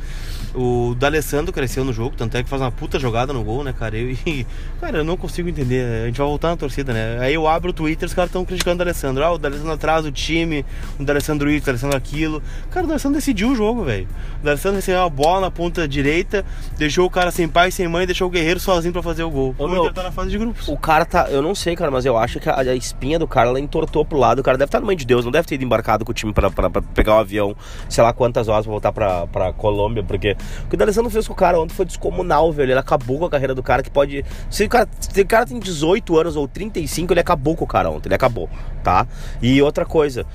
O 0.55 0.95
D'Alessandro 0.95 1.53
cresceu 1.53 1.83
no 1.83 1.93
jogo, 1.93 2.15
tanto 2.15 2.35
é 2.35 2.43
que 2.43 2.49
faz 2.49 2.61
uma 2.61 2.71
puta 2.71 2.99
jogada 2.99 3.31
no 3.31 3.43
gol, 3.43 3.63
né, 3.63 3.73
cara? 3.77 3.97
Eu, 3.97 4.11
e, 4.25 4.45
cara, 4.81 4.99
eu 4.99 5.03
não 5.03 5.15
consigo 5.15 5.47
entender. 5.47 6.03
A 6.03 6.05
gente 6.07 6.17
vai 6.17 6.27
voltar 6.27 6.49
na 6.49 6.57
torcida, 6.57 6.91
né? 6.91 7.19
Aí 7.19 7.33
eu 7.33 7.47
abro 7.47 7.69
o 7.69 7.73
Twitter 7.73 8.07
os 8.07 8.13
caras 8.13 8.29
estão 8.29 8.43
criticando 8.43 8.75
o 8.75 8.77
D'Alessandro. 8.79 9.23
Ah, 9.23 9.31
o 9.31 9.37
D'Alessandro 9.37 9.71
atrás 9.73 10.05
o 10.05 10.11
time, 10.11 10.65
o 10.99 11.03
D'Alessandro 11.03 11.49
isso, 11.49 11.63
o 11.63 11.65
D'Alessandro 11.65 11.97
aquilo. 11.97 12.41
Cara, 12.71 12.85
o 12.85 12.87
D'Alessandro 12.87 13.17
decidiu 13.17 13.49
o 13.49 13.55
jogo, 13.55 13.83
velho. 13.83 14.07
O 14.41 14.45
D'Alessandro 14.45 14.77
recebeu 14.77 15.03
a 15.03 15.09
bola 15.09 15.41
na 15.41 15.51
ponta 15.51 15.87
direita, 15.87 16.45
deixou 16.77 17.05
o 17.05 17.09
cara 17.09 17.31
sem 17.31 17.47
pai, 17.47 17.71
sem 17.71 17.87
mãe, 17.87 18.05
deixou 18.05 18.27
o 18.27 18.31
Guerreiro 18.31 18.59
sozinho 18.59 18.93
pra 18.93 19.03
fazer 19.03 19.23
o 19.23 19.29
gol. 19.29 19.55
Ô, 19.57 19.65
o 19.65 19.69
meu, 19.69 19.83
Inter 19.83 19.93
tá 19.93 20.03
na 20.03 20.11
fase 20.11 20.29
de 20.29 20.37
grupos. 20.37 20.67
O 20.67 20.77
cara 20.77 21.05
tá. 21.05 21.27
Eu 21.29 21.41
não 21.41 21.53
sei, 21.53 21.75
cara, 21.75 21.91
mas 21.91 22.05
eu 22.05 22.17
acho 22.17 22.39
que 22.39 22.49
a, 22.49 22.59
a 22.59 22.75
espinha 22.75 23.19
do 23.19 23.27
cara 23.27 23.49
ela 23.49 23.59
entortou 23.59 24.03
pro 24.03 24.17
lado. 24.17 24.39
O 24.39 24.43
cara 24.43 24.57
deve 24.57 24.69
estar 24.69 24.79
no 24.79 24.87
meio 24.87 24.97
de 24.97 25.05
Deus, 25.05 25.23
não 25.23 25.31
deve 25.31 25.47
ter 25.47 25.55
ido 25.55 25.63
embarcado 25.63 26.03
com 26.03 26.11
o 26.11 26.13
time 26.13 26.33
pra 26.33 26.49
pegar 26.95 27.15
um 27.15 27.19
avião, 27.19 27.55
sei 27.87 28.03
lá 28.03 28.13
quantas 28.13 28.47
horas 28.47 28.65
pra 28.65 28.71
voltar 28.71 28.91
pra, 28.91 29.27
pra 29.27 29.53
Colômbia, 29.53 30.03
porque 30.03 30.35
o 30.65 30.69
que 30.69 30.75
o 30.75 30.77
D'Alessandro 30.77 31.09
fez 31.09 31.27
com 31.27 31.33
o 31.33 31.35
cara 31.35 31.59
ontem 31.59 31.73
foi 31.73 31.85
descomunal, 31.85 32.51
velho. 32.51 32.71
Ele 32.71 32.79
acabou 32.79 33.19
com 33.19 33.25
a 33.25 33.29
carreira 33.29 33.53
do 33.53 33.63
cara 33.63 33.83
que 33.83 33.89
pode. 33.89 34.23
Se 34.49 34.63
o 34.63 34.69
cara, 34.69 34.87
se 34.99 35.21
o 35.21 35.25
cara 35.25 35.45
tem 35.45 35.59
18 35.59 36.17
anos 36.17 36.35
ou 36.35 36.47
35, 36.47 37.13
ele 37.13 37.19
acabou 37.19 37.55
com 37.55 37.65
o 37.65 37.67
cara 37.67 37.89
ontem. 37.89 38.07
Ele 38.07 38.15
acabou, 38.15 38.49
tá? 38.83 39.07
E 39.41 39.61
outra 39.61 39.85
coisa, 39.85 40.25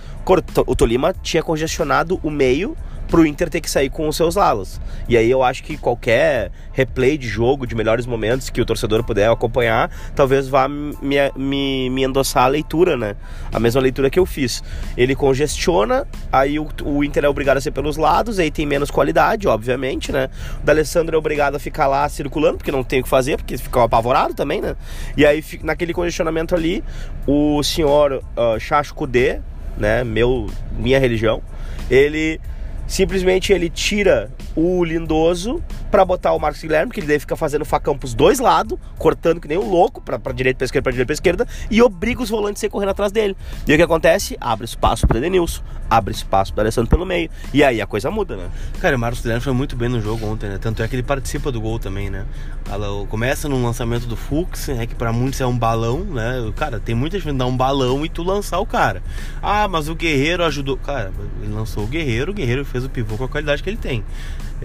o 0.66 0.76
Tolima 0.76 1.14
tinha 1.22 1.42
congestionado 1.42 2.20
o 2.22 2.30
meio 2.30 2.76
pro 3.08 3.26
Inter 3.26 3.48
ter 3.48 3.60
que 3.60 3.70
sair 3.70 3.90
com 3.90 4.08
os 4.08 4.16
seus 4.16 4.34
lalas. 4.34 4.80
E 5.08 5.16
aí 5.16 5.30
eu 5.30 5.42
acho 5.42 5.62
que 5.62 5.76
qualquer 5.76 6.50
replay 6.72 7.16
de 7.16 7.28
jogo, 7.28 7.66
de 7.66 7.74
melhores 7.74 8.06
momentos 8.06 8.50
que 8.50 8.60
o 8.60 8.64
torcedor 8.64 9.04
puder 9.04 9.30
acompanhar, 9.30 9.90
talvez 10.14 10.48
vá 10.48 10.68
me, 10.68 10.96
me, 11.36 11.90
me 11.90 12.02
endossar 12.02 12.44
a 12.44 12.48
leitura, 12.48 12.96
né? 12.96 13.14
A 13.52 13.60
mesma 13.60 13.80
leitura 13.80 14.10
que 14.10 14.18
eu 14.18 14.26
fiz. 14.26 14.62
Ele 14.96 15.14
congestiona, 15.14 16.06
aí 16.32 16.58
o, 16.58 16.68
o 16.84 17.04
Inter 17.04 17.24
é 17.24 17.28
obrigado 17.28 17.58
a 17.58 17.60
ser 17.60 17.70
pelos 17.70 17.96
lados, 17.96 18.38
aí 18.38 18.50
tem 18.50 18.66
menos 18.66 18.90
qualidade, 18.90 19.46
obviamente, 19.46 20.10
né? 20.10 20.28
O 20.60 20.66
D'Alessandro 20.66 21.14
é 21.14 21.18
obrigado 21.18 21.54
a 21.54 21.58
ficar 21.58 21.86
lá 21.86 22.08
circulando, 22.08 22.58
porque 22.58 22.72
não 22.72 22.82
tem 22.82 23.00
o 23.00 23.02
que 23.04 23.08
fazer, 23.08 23.36
porque 23.36 23.56
ficou 23.56 23.82
apavorado 23.82 24.34
também, 24.34 24.60
né? 24.60 24.74
E 25.16 25.24
aí, 25.24 25.44
naquele 25.62 25.92
congestionamento 25.92 26.54
ali, 26.54 26.82
o 27.26 27.62
senhor 27.62 28.24
uh, 28.36 28.58
Chacho 28.58 28.94
Kudê, 28.94 29.40
né? 29.76 30.02
Meu, 30.02 30.48
minha 30.76 30.98
religião, 30.98 31.42
ele 31.90 32.40
simplesmente 32.86 33.52
ele 33.52 33.68
tira 33.68 34.30
o 34.54 34.84
Lindoso 34.84 35.62
para 35.94 36.04
botar 36.04 36.32
o 36.32 36.40
Marcos 36.40 36.60
Guilherme, 36.60 36.90
que 36.90 36.98
ele 36.98 37.06
deve 37.06 37.20
ficar 37.20 37.36
fazendo 37.36 37.64
facão 37.64 37.96
pros 37.96 38.14
dois 38.14 38.40
lados, 38.40 38.76
cortando 38.98 39.40
que 39.40 39.46
nem 39.46 39.56
um 39.56 39.70
louco, 39.70 40.00
pra, 40.00 40.18
pra 40.18 40.32
direita, 40.32 40.58
pra 40.58 40.64
esquerda, 40.64 40.82
pra 40.82 40.90
direita, 40.90 41.06
pra 41.06 41.14
esquerda, 41.14 41.48
e 41.70 41.80
obriga 41.80 42.20
os 42.20 42.28
volantes 42.28 42.58
a 42.58 42.62
ser 42.62 42.68
correndo 42.68 42.88
atrás 42.88 43.12
dele. 43.12 43.36
E 43.64 43.72
o 43.72 43.76
que 43.76 43.82
acontece? 43.82 44.36
Abre 44.40 44.64
espaço 44.64 45.06
pro 45.06 45.18
Edenilson, 45.18 45.62
abre 45.88 46.12
espaço 46.12 46.52
pro 46.52 46.62
Alessandro 46.62 46.90
pelo 46.90 47.06
meio. 47.06 47.30
E 47.52 47.62
aí 47.62 47.80
a 47.80 47.86
coisa 47.86 48.10
muda, 48.10 48.36
né? 48.36 48.50
Cara, 48.80 48.96
o 48.96 48.98
Marcos 48.98 49.20
Guilherme 49.20 49.40
foi 49.40 49.52
muito 49.52 49.76
bem 49.76 49.88
no 49.88 50.00
jogo 50.00 50.26
ontem, 50.26 50.48
né? 50.48 50.58
Tanto 50.60 50.82
é 50.82 50.88
que 50.88 50.96
ele 50.96 51.04
participa 51.04 51.52
do 51.52 51.60
gol 51.60 51.78
também, 51.78 52.10
né? 52.10 52.26
Ela 52.68 53.06
começa 53.06 53.48
no 53.48 53.62
lançamento 53.62 54.04
do 54.08 54.16
Fux, 54.16 54.66
né? 54.66 54.88
Que 54.88 54.96
para 54.96 55.12
muitos 55.12 55.40
é 55.40 55.46
um 55.46 55.56
balão, 55.56 56.00
né? 56.00 56.52
Cara, 56.56 56.80
tem 56.80 56.96
muita 56.96 57.20
gente 57.20 57.38
dar 57.38 57.46
um 57.46 57.56
balão 57.56 58.04
e 58.04 58.08
tu 58.08 58.24
lançar 58.24 58.58
o 58.58 58.66
cara. 58.66 59.00
Ah, 59.40 59.68
mas 59.68 59.88
o 59.88 59.94
Guerreiro 59.94 60.44
ajudou. 60.44 60.76
Cara, 60.76 61.12
ele 61.40 61.54
lançou 61.54 61.84
o 61.84 61.86
Guerreiro, 61.86 62.32
o 62.32 62.34
Guerreiro 62.34 62.64
fez 62.64 62.84
o 62.84 62.90
pivô 62.90 63.16
com 63.16 63.22
a 63.22 63.28
qualidade 63.28 63.62
que 63.62 63.70
ele 63.70 63.76
tem. 63.76 64.02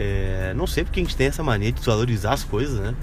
É, 0.01 0.53
não 0.55 0.65
sei 0.65 0.85
porque 0.85 1.01
a 1.01 1.03
gente 1.03 1.17
tem 1.17 1.27
essa 1.27 1.43
mania 1.43 1.73
de 1.73 1.81
valorizar 1.81 2.31
as 2.31 2.45
coisas, 2.45 2.79
né? 2.79 2.95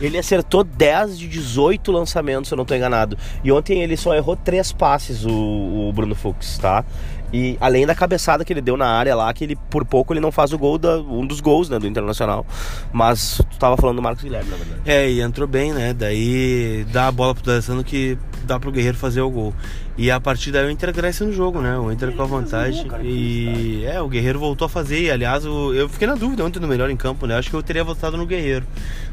Ele 0.00 0.16
acertou 0.16 0.64
10 0.64 1.18
de 1.18 1.28
18 1.28 1.92
lançamentos, 1.92 2.48
se 2.48 2.54
eu 2.54 2.56
não 2.56 2.62
estou 2.62 2.74
enganado. 2.74 3.18
E 3.44 3.52
ontem 3.52 3.82
ele 3.82 3.94
só 3.94 4.14
errou 4.14 4.34
3 4.34 4.72
passes, 4.72 5.26
o, 5.26 5.30
o 5.30 5.92
Bruno 5.92 6.14
Fux, 6.14 6.56
tá? 6.56 6.82
E 7.32 7.56
além 7.60 7.86
da 7.86 7.94
cabeçada 7.94 8.44
que 8.44 8.52
ele 8.52 8.60
deu 8.60 8.76
na 8.76 8.86
área 8.86 9.14
lá, 9.14 9.32
que 9.32 9.44
ele 9.44 9.56
por 9.70 9.84
pouco 9.84 10.12
ele 10.12 10.20
não 10.20 10.32
faz 10.32 10.52
o 10.52 10.58
gol 10.58 10.78
da 10.78 10.98
um 10.98 11.26
dos 11.26 11.40
gols, 11.40 11.68
né, 11.68 11.78
do 11.78 11.86
Internacional. 11.86 12.44
Mas 12.92 13.40
tu 13.50 13.58
tava 13.58 13.76
falando 13.76 13.96
do 13.96 14.02
Marcos 14.02 14.22
Guilherme, 14.22 14.50
na 14.50 14.56
verdade. 14.56 14.80
É, 14.84 15.10
e 15.10 15.20
entrou 15.20 15.46
bem, 15.46 15.72
né? 15.72 15.92
Daí 15.92 16.84
dá 16.92 17.08
a 17.08 17.12
bola 17.12 17.34
pro 17.34 17.44
D'Alessandro 17.44 17.84
que 17.84 18.18
dá 18.44 18.58
pro 18.58 18.72
Guerreiro 18.72 18.96
fazer 18.96 19.20
o 19.20 19.30
gol. 19.30 19.54
E 19.96 20.10
a 20.10 20.18
partir 20.18 20.50
daí 20.50 20.66
o 20.66 20.70
Inter 20.70 20.92
cresce 20.92 21.22
no 21.22 21.32
jogo, 21.32 21.60
né? 21.60 21.78
O 21.78 21.92
Inter 21.92 22.12
com 22.12 22.22
a 22.22 22.26
vantagem. 22.26 22.86
E 23.02 23.84
é, 23.84 24.00
o 24.00 24.08
Guerreiro 24.08 24.38
voltou 24.38 24.66
a 24.66 24.68
fazer. 24.68 25.00
E, 25.00 25.10
aliás, 25.10 25.44
eu 25.44 25.88
fiquei 25.88 26.08
na 26.08 26.14
dúvida 26.14 26.44
ontem 26.44 26.58
no 26.58 26.66
melhor 26.66 26.90
em 26.90 26.96
campo, 26.96 27.26
né? 27.26 27.36
Acho 27.36 27.50
que 27.50 27.56
eu 27.56 27.62
teria 27.62 27.84
votado 27.84 28.16
no 28.16 28.26
Guerreiro. 28.26 28.66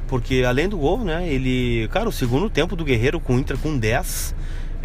Porque 0.07 0.43
além 0.47 0.69
do 0.69 0.77
gol, 0.77 1.03
né? 1.03 1.27
Ele. 1.27 1.87
Cara, 1.89 2.07
o 2.07 2.11
segundo 2.11 2.49
tempo 2.49 2.75
do 2.75 2.85
Guerreiro 2.85 3.19
com 3.19 3.35
o 3.35 3.39
Inter 3.39 3.57
com 3.57 3.77
10 3.77 4.33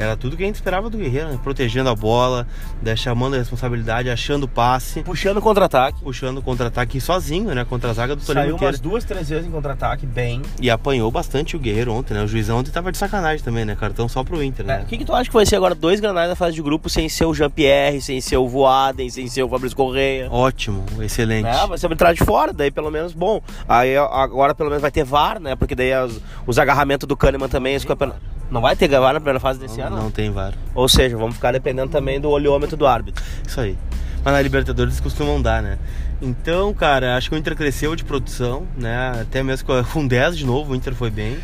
era 0.02 0.16
tudo 0.16 0.36
que 0.36 0.42
a 0.42 0.46
gente 0.46 0.56
esperava 0.56 0.90
do 0.90 0.98
Guerreiro, 0.98 1.28
né? 1.28 1.38
protegendo 1.42 1.88
a 1.88 1.94
bola, 1.94 2.46
né? 2.82 2.96
chamando 2.96 3.34
a 3.34 3.38
responsabilidade, 3.38 4.10
achando 4.10 4.48
passe. 4.48 5.02
Puxando 5.02 5.40
contra-ataque. 5.40 6.02
Puxando 6.02 6.42
contra-ataque 6.42 7.00
sozinho, 7.00 7.54
né? 7.54 7.64
Contra 7.64 7.90
a 7.90 7.92
zaga 7.92 8.16
do 8.16 8.22
Tolima. 8.22 8.44
Saiu 8.44 8.56
umas 8.56 8.80
duas, 8.80 9.04
três 9.04 9.28
vezes 9.28 9.46
em 9.46 9.50
contra-ataque, 9.50 10.06
bem. 10.06 10.42
E 10.60 10.70
apanhou 10.70 11.10
bastante 11.10 11.56
o 11.56 11.58
Guerreiro 11.58 11.92
ontem, 11.92 12.14
né? 12.14 12.22
O 12.22 12.26
juizão 12.26 12.58
ontem 12.58 12.70
tava 12.70 12.90
de 12.90 12.98
sacanagem 12.98 13.44
também, 13.44 13.64
né? 13.64 13.76
Cartão 13.76 14.08
só 14.08 14.24
pro 14.24 14.42
Inter, 14.42 14.66
né? 14.66 14.80
É, 14.80 14.82
o 14.82 14.86
que, 14.86 14.98
que 14.98 15.04
tu 15.04 15.14
acha 15.14 15.28
que 15.28 15.34
vai 15.34 15.46
ser 15.46 15.56
agora 15.56 15.74
dois 15.74 16.00
granais 16.00 16.28
na 16.28 16.34
fase 16.34 16.54
de 16.54 16.62
grupo 16.62 16.88
sem 16.88 17.08
ser 17.08 17.24
o 17.24 17.34
Jean-Pierre, 17.34 18.00
sem 18.00 18.20
ser 18.20 18.36
o 18.36 18.48
Voaden, 18.48 19.08
sem 19.10 19.26
ser 19.28 19.42
o 19.42 19.48
Fabrício 19.48 19.76
Correia? 19.76 20.28
Ótimo, 20.30 20.84
excelente. 21.00 21.46
É, 21.46 21.66
vai 21.66 21.78
ser 21.78 21.90
entrar 21.90 22.12
de 22.12 22.24
fora, 22.24 22.52
daí 22.52 22.70
pelo 22.70 22.90
menos, 22.90 23.12
bom. 23.12 23.40
Aí 23.68 23.96
agora 23.96 24.54
pelo 24.54 24.68
menos 24.68 24.82
vai 24.82 24.90
ter 24.90 25.04
VAR, 25.04 25.38
né? 25.40 25.54
Porque 25.54 25.74
daí 25.74 25.92
as, 25.92 26.20
os 26.46 26.58
agarramentos 26.58 27.06
do 27.06 27.16
Kahneman 27.16 27.48
também, 27.48 27.74
esse 27.74 27.86
campeonato. 27.86 28.20
Não 28.50 28.60
vai 28.60 28.76
ter 28.76 28.88
VAR 28.88 29.14
na 29.14 29.20
primeira 29.20 29.40
fase 29.40 29.58
desse 29.58 29.78
não, 29.78 29.86
ano? 29.86 29.91
Não 29.96 30.10
tem 30.10 30.30
VAR. 30.30 30.54
Ou 30.74 30.88
seja, 30.88 31.16
vamos 31.16 31.36
ficar 31.36 31.52
dependendo 31.52 31.90
também 31.90 32.20
do 32.20 32.28
olhômetro 32.28 32.76
do 32.76 32.86
árbitro. 32.86 33.24
Isso 33.46 33.60
aí. 33.60 33.76
Mas 34.24 34.34
na 34.34 34.40
Libertadores 34.40 35.00
costumam 35.00 35.40
dar, 35.40 35.62
né? 35.62 35.78
Então, 36.20 36.72
cara, 36.72 37.16
acho 37.16 37.28
que 37.28 37.34
o 37.34 37.38
Inter 37.38 37.56
cresceu 37.56 37.96
de 37.96 38.04
produção, 38.04 38.66
né? 38.76 39.20
Até 39.20 39.42
mesmo 39.42 39.66
com 39.92 40.06
10 40.06 40.38
de 40.38 40.46
novo, 40.46 40.72
o 40.72 40.76
Inter 40.76 40.94
foi 40.94 41.10
bem. 41.10 41.38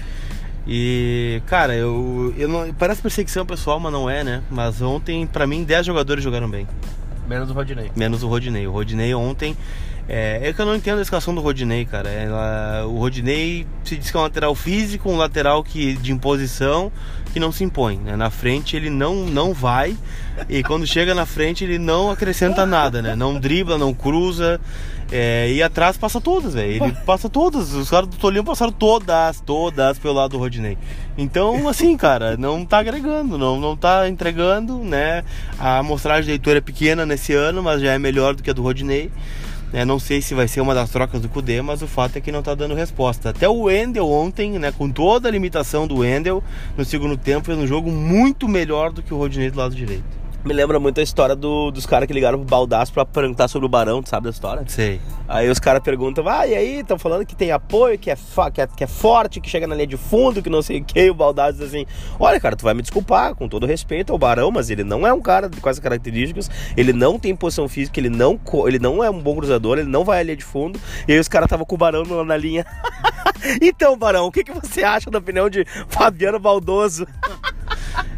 E, 0.66 1.42
cara, 1.46 1.74
eu, 1.74 2.32
eu 2.36 2.46
não, 2.48 2.72
parece 2.74 3.02
perseguição 3.02 3.44
pessoal, 3.44 3.80
mas 3.80 3.92
não 3.92 4.08
é, 4.08 4.22
né? 4.22 4.42
Mas 4.50 4.80
ontem, 4.80 5.26
para 5.26 5.46
mim, 5.46 5.64
10 5.64 5.86
jogadores 5.86 6.22
jogaram 6.22 6.48
bem. 6.48 6.68
Menos 7.26 7.50
o 7.50 7.54
Rodinei. 7.54 7.90
Menos 7.96 8.22
o 8.22 8.28
Rodinei. 8.28 8.66
O 8.66 8.70
Rodinei 8.70 9.14
ontem 9.14 9.56
é, 10.08 10.48
é 10.48 10.52
que 10.54 10.60
eu 10.60 10.64
não 10.64 10.74
entendo 10.74 10.98
a 10.98 11.02
escalação 11.02 11.34
do 11.34 11.40
Rodinei, 11.42 11.84
cara. 11.84 12.08
Ela, 12.08 12.86
o 12.86 12.98
Rodinei 12.98 13.66
se 13.84 13.96
diz 13.96 14.10
que 14.10 14.16
é 14.16 14.20
um 14.20 14.22
lateral 14.22 14.54
físico, 14.54 15.10
um 15.10 15.18
lateral 15.18 15.62
que, 15.62 15.94
de 15.96 16.12
imposição, 16.12 16.90
que 17.32 17.38
não 17.38 17.52
se 17.52 17.62
impõe. 17.62 17.98
Né? 17.98 18.16
Na 18.16 18.30
frente 18.30 18.74
ele 18.74 18.88
não, 18.88 19.26
não 19.26 19.52
vai, 19.52 19.96
e 20.48 20.62
quando 20.62 20.86
chega 20.86 21.14
na 21.14 21.26
frente 21.26 21.62
ele 21.62 21.78
não 21.78 22.10
acrescenta 22.10 22.64
nada, 22.64 23.02
né? 23.02 23.14
Não 23.14 23.38
dribla, 23.38 23.76
não 23.76 23.92
cruza. 23.92 24.58
É, 25.10 25.50
e 25.50 25.62
atrás 25.62 25.96
passa 25.96 26.20
todas, 26.20 26.54
velho. 26.54 26.84
Ele 26.84 26.92
passa 27.04 27.28
todas. 27.28 27.72
Os 27.72 27.90
caras 27.90 28.08
do 28.08 28.16
Tolinho 28.16 28.44
passaram 28.44 28.72
todas, 28.72 29.40
todas 29.40 29.98
pelo 29.98 30.14
lado 30.14 30.32
do 30.32 30.38
Rodinei. 30.38 30.76
Então, 31.16 31.68
assim, 31.68 31.96
cara, 31.96 32.36
não 32.36 32.64
tá 32.64 32.78
agregando, 32.78 33.36
não, 33.36 33.58
não 33.58 33.76
tá 33.76 34.08
entregando, 34.08 34.78
né? 34.78 35.24
A 35.58 35.78
amostragem 35.78 36.24
de 36.24 36.30
leitura 36.30 36.58
é 36.58 36.62
pequena 36.62 37.04
nesse 37.04 37.32
ano, 37.32 37.62
mas 37.62 37.80
já 37.80 37.92
é 37.92 37.98
melhor 37.98 38.34
do 38.34 38.42
que 38.42 38.50
a 38.50 38.52
do 38.52 38.62
Rodinei. 38.62 39.10
É, 39.72 39.84
não 39.84 39.98
sei 39.98 40.22
se 40.22 40.34
vai 40.34 40.48
ser 40.48 40.60
uma 40.60 40.74
das 40.74 40.90
trocas 40.90 41.20
do 41.20 41.28
Cudê, 41.28 41.60
mas 41.60 41.82
o 41.82 41.86
fato 41.86 42.16
é 42.16 42.20
que 42.20 42.32
não 42.32 42.40
está 42.40 42.54
dando 42.54 42.74
resposta. 42.74 43.30
Até 43.30 43.48
o 43.48 43.62
Wendel 43.62 44.08
ontem, 44.08 44.58
né, 44.58 44.72
com 44.72 44.90
toda 44.90 45.28
a 45.28 45.32
limitação 45.32 45.86
do 45.86 45.98
Wendel, 45.98 46.42
no 46.76 46.84
segundo 46.84 47.16
tempo 47.16 47.46
fez 47.46 47.58
um 47.58 47.66
jogo 47.66 47.90
muito 47.90 48.48
melhor 48.48 48.92
do 48.92 49.02
que 49.02 49.12
o 49.12 49.18
Rodinei 49.18 49.50
do 49.50 49.58
lado 49.58 49.74
direito. 49.74 50.27
Me 50.48 50.54
lembra 50.54 50.80
muito 50.80 50.98
a 50.98 51.02
história 51.02 51.36
do, 51.36 51.70
dos 51.70 51.84
caras 51.84 52.06
que 52.06 52.14
ligaram 52.14 52.38
pro 52.38 52.48
Baldaço 52.48 52.90
pra 52.90 53.04
perguntar 53.04 53.48
sobre 53.48 53.66
o 53.66 53.68
Barão, 53.68 54.02
tu 54.02 54.08
sabe 54.08 54.24
da 54.24 54.30
história? 54.30 54.64
Sei. 54.66 54.98
Aí 55.28 55.46
os 55.50 55.58
caras 55.58 55.82
perguntam, 55.82 56.26
ah, 56.26 56.46
e 56.46 56.54
aí, 56.54 56.80
estão 56.80 56.98
falando 56.98 57.26
que 57.26 57.36
tem 57.36 57.52
apoio, 57.52 57.98
que 57.98 58.10
é, 58.10 58.16
que, 58.54 58.60
é, 58.62 58.66
que 58.66 58.82
é 58.82 58.86
forte, 58.86 59.42
que 59.42 59.50
chega 59.50 59.66
na 59.66 59.74
linha 59.74 59.86
de 59.86 59.98
fundo, 59.98 60.42
que 60.42 60.48
não 60.48 60.62
sei 60.62 60.80
o 60.80 60.84
que, 60.84 60.98
e 60.98 61.10
o 61.10 61.14
Baldaço 61.14 61.58
diz 61.58 61.68
assim, 61.68 61.84
olha, 62.18 62.40
cara, 62.40 62.56
tu 62.56 62.64
vai 62.64 62.72
me 62.72 62.80
desculpar, 62.80 63.34
com 63.34 63.46
todo 63.46 63.66
respeito 63.66 64.10
ao 64.10 64.18
Barão, 64.18 64.50
mas 64.50 64.70
ele 64.70 64.82
não 64.82 65.06
é 65.06 65.12
um 65.12 65.20
cara 65.20 65.50
com 65.50 65.68
essas 65.68 65.82
características, 65.82 66.50
ele 66.74 66.94
não 66.94 67.18
tem 67.18 67.36
posição 67.36 67.68
física, 67.68 68.00
ele 68.00 68.08
não, 68.08 68.40
ele 68.66 68.78
não 68.78 69.04
é 69.04 69.10
um 69.10 69.20
bom 69.20 69.36
cruzador, 69.36 69.76
ele 69.76 69.90
não 69.90 70.02
vai 70.02 70.20
à 70.20 70.22
linha 70.22 70.36
de 70.36 70.44
fundo, 70.44 70.80
e 71.06 71.12
aí 71.12 71.18
os 71.18 71.28
caras 71.28 71.44
estavam 71.44 71.66
com 71.66 71.74
o 71.74 71.78
Barão 71.78 72.24
na 72.24 72.36
linha. 72.38 72.64
então, 73.60 73.98
Barão, 73.98 74.24
o 74.24 74.32
que, 74.32 74.42
que 74.42 74.52
você 74.52 74.82
acha 74.82 75.10
da 75.10 75.18
opinião 75.18 75.50
de 75.50 75.66
Fabiano 75.88 76.38
Baldoso? 76.38 77.06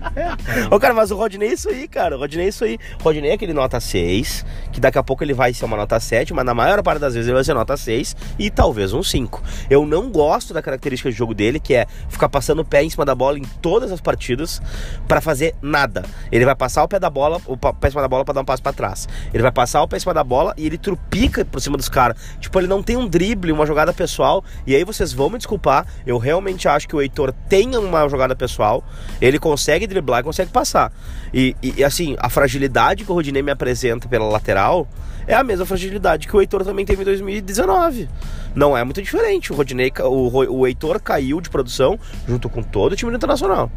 Ô, 0.71 0.79
cara, 0.79 0.95
mas 0.95 1.11
o 1.11 1.17
Rodney 1.17 1.49
é 1.49 1.53
isso 1.53 1.69
aí, 1.69 1.87
cara. 1.87 2.17
O 2.17 2.21
Rodney 2.21 2.47
é 2.47 2.49
isso 2.49 2.65
aí. 2.65 2.79
O 3.01 3.05
Rodney 3.05 3.31
é 3.31 3.35
aquele 3.35 3.53
nota 3.53 3.79
6, 3.79 4.45
que 4.73 4.81
daqui 4.81 4.99
a 4.99 5.03
pouco 5.03 5.23
ele 5.23 5.35
vai 5.35 5.53
ser 5.53 5.65
uma 5.65 5.77
nota 5.77 5.99
7, 6.01 6.33
mas 6.33 6.45
na 6.45 6.55
maior 6.55 6.83
parte 6.83 7.01
das 7.01 7.15
vezes 7.15 7.29
ele 7.29 7.35
vai 7.35 7.45
ser 7.45 7.55
nota 7.55 7.77
6 7.77 8.17
e 8.39 8.51
talvez 8.51 8.93
um 8.93 9.03
5. 9.03 9.43
Eu 9.69 9.85
não 9.87 10.11
gosto 10.11 10.55
da 10.55 10.63
característica 10.63 11.11
de 11.11 11.17
jogo 11.17 11.35
dele, 11.35 11.61
que 11.61 11.75
é 11.75 11.87
ficar 12.09 12.29
passando 12.29 12.61
o 12.61 12.65
pé 12.65 12.83
em 12.83 12.91
cima 12.91 13.05
da 13.05 13.15
bola 13.15 13.39
em 13.39 13.45
todas 13.61 13.93
as 13.93 14.01
partidas 14.01 14.61
para 15.07 15.21
fazer 15.21 15.55
nada. 15.61 16.05
Ele 16.33 16.45
vai 16.45 16.55
passar 16.55 16.83
o 16.83 16.89
pé 16.89 16.99
da 16.99 17.11
bola, 17.11 17.41
o 17.47 17.57
pé 17.57 17.89
em 17.89 17.91
cima 17.91 18.03
da 18.03 18.09
bola 18.09 18.25
para 18.25 18.35
dar 18.35 18.41
um 18.41 18.45
passo 18.45 18.63
para 18.63 18.73
trás. 18.73 19.09
Ele 19.33 19.43
vai 19.43 19.53
passar 19.53 19.83
o 19.83 19.89
pé 19.89 19.97
em 19.97 20.01
cima 20.01 20.15
da 20.15 20.25
bola 20.25 20.55
e 20.57 20.67
ele 20.67 20.79
trupica 20.79 21.45
por 21.45 21.61
cima 21.61 21.77
dos 21.77 21.89
caras. 21.89 22.17
Tipo, 22.41 22.59
ele 22.59 22.67
não 22.67 22.83
tem 22.83 22.97
um 22.97 23.07
drible, 23.07 23.53
uma 23.53 23.67
jogada 23.67 23.93
pessoal. 23.93 24.43
E 24.67 24.75
aí 24.75 24.85
vocês 24.85 25.13
vão 25.13 25.29
me 25.31 25.37
desculpar, 25.37 25.87
eu 26.07 26.19
realmente 26.19 26.69
acho 26.69 26.89
que 26.89 26.97
o 26.97 27.01
Heitor 27.01 27.33
tem 27.49 27.77
uma 27.77 28.09
jogada 28.09 28.35
pessoal, 28.35 28.85
ele 29.21 29.39
consegue 29.39 29.87
driblar 29.91 30.21
e 30.21 30.25
consegue 30.25 30.51
passar. 30.51 30.93
E, 31.33 31.55
e, 31.63 31.85
assim, 31.85 32.17
a 32.19 32.31
fragilidade 32.31 33.05
que 33.05 33.11
o 33.11 33.15
Rodinei 33.15 33.43
me 33.43 33.51
apresenta 33.51 34.09
pela 34.09 34.27
lateral 34.27 34.89
é 35.27 35.35
a 35.35 35.45
mesma 35.45 35.67
fragilidade 35.67 36.27
que 36.27 36.35
o 36.35 36.41
Heitor 36.41 36.65
também 36.65 36.87
teve 36.87 37.03
em 37.03 37.05
2019. 37.05 38.09
Não 38.55 38.77
é 38.77 38.83
muito 38.83 39.03
diferente. 39.03 39.53
O 39.53 39.57
Rodinei, 39.57 39.93
o, 40.03 40.61
o 40.61 40.67
Heitor 40.67 41.01
caiu 41.01 41.41
de 41.41 41.51
produção 41.51 41.99
junto 42.27 42.49
com 42.49 42.63
todo 42.63 42.93
o 42.93 42.97
time 42.97 43.15
internacional 43.15 43.71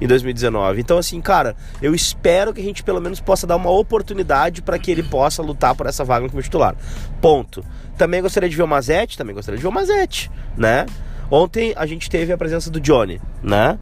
em 0.00 0.06
2019. 0.06 0.80
Então, 0.80 0.98
assim, 0.98 1.20
cara, 1.20 1.54
eu 1.82 1.94
espero 1.94 2.52
que 2.52 2.60
a 2.60 2.64
gente 2.64 2.82
pelo 2.82 3.00
menos 3.00 3.20
possa 3.20 3.46
dar 3.46 3.56
uma 3.56 3.70
oportunidade 3.70 4.62
para 4.62 4.78
que 4.78 4.90
ele 4.90 5.02
possa 5.02 5.42
lutar 5.42 5.74
por 5.74 5.86
essa 5.86 6.04
vaga 6.04 6.28
como 6.28 6.42
titular. 6.42 6.74
Ponto. 7.20 7.64
Também 7.98 8.22
gostaria 8.22 8.48
de 8.48 8.56
ver 8.56 8.62
o 8.62 8.68
Mazete, 8.68 9.18
também 9.18 9.34
gostaria 9.34 9.58
de 9.58 9.62
ver 9.62 9.68
o 9.68 9.72
Mazete, 9.72 10.30
né? 10.56 10.86
Ontem 11.30 11.74
a 11.76 11.84
gente 11.86 12.08
teve 12.08 12.32
a 12.32 12.38
presença 12.38 12.70
do 12.70 12.80
Johnny, 12.80 13.20
né? 13.42 13.78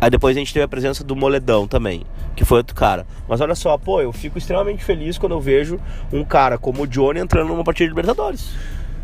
Aí 0.00 0.10
depois 0.10 0.36
a 0.36 0.38
gente 0.38 0.52
teve 0.52 0.64
a 0.64 0.68
presença 0.68 1.02
do 1.02 1.16
Moledão 1.16 1.66
também, 1.66 2.04
que 2.36 2.44
foi 2.44 2.58
outro 2.58 2.74
cara. 2.74 3.06
Mas 3.28 3.40
olha 3.40 3.54
só, 3.54 3.76
pô, 3.78 4.00
eu 4.00 4.12
fico 4.12 4.36
extremamente 4.36 4.84
feliz 4.84 5.16
quando 5.16 5.32
eu 5.32 5.40
vejo 5.40 5.80
um 6.12 6.24
cara 6.24 6.58
como 6.58 6.82
o 6.82 6.86
Johnny 6.86 7.20
entrando 7.20 7.48
numa 7.48 7.64
partida 7.64 7.86
de 7.86 7.90
Libertadores. 7.90 8.54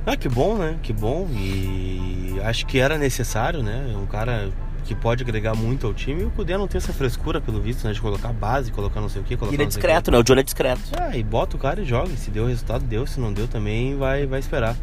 Ah, 0.07 0.17
que 0.17 0.29
bom, 0.29 0.57
né? 0.57 0.77
Que 0.83 0.93
bom. 0.93 1.29
E 1.31 2.39
acho 2.45 2.67
que 2.67 2.79
era 2.79 2.97
necessário, 2.99 3.63
né? 3.63 3.95
Um 3.97 4.07
cara 4.07 4.51
que 4.91 4.95
pode 4.97 5.23
agregar 5.23 5.55
muito 5.55 5.87
ao 5.87 5.95
time. 5.95 6.23
E 6.23 6.25
o 6.25 6.31
Cudê 6.31 6.57
não 6.57 6.67
tem 6.67 6.79
essa 6.79 6.93
frescura, 6.93 7.41
pelo 7.41 7.61
visto, 7.61 7.87
né? 7.87 7.93
De 7.93 8.01
colocar 8.01 8.33
base, 8.33 8.73
colocar 8.73 9.01
não 9.01 9.09
sei 9.09 9.23
o 9.23 9.25
que. 9.25 9.35
Ele 9.35 9.63
é 9.63 9.67
discreto, 9.67 10.11
né? 10.11 10.19
O 10.19 10.23
Johnny 10.25 10.41
é 10.41 10.43
discreto. 10.43 10.81
Ah, 10.99 11.17
e 11.17 11.23
bota 11.23 11.57
o 11.57 11.61
cara 11.61 11.81
e 11.81 11.85
joga. 11.85 12.09
Se 12.17 12.29
deu 12.29 12.47
resultado, 12.47 12.85
deu. 12.85 13.07
Se 13.07 13.21
não 13.21 13.33
deu, 13.33 13.47
também 13.47 13.97
vai, 13.97 14.27
vai 14.27 14.41
esperar. 14.41 14.77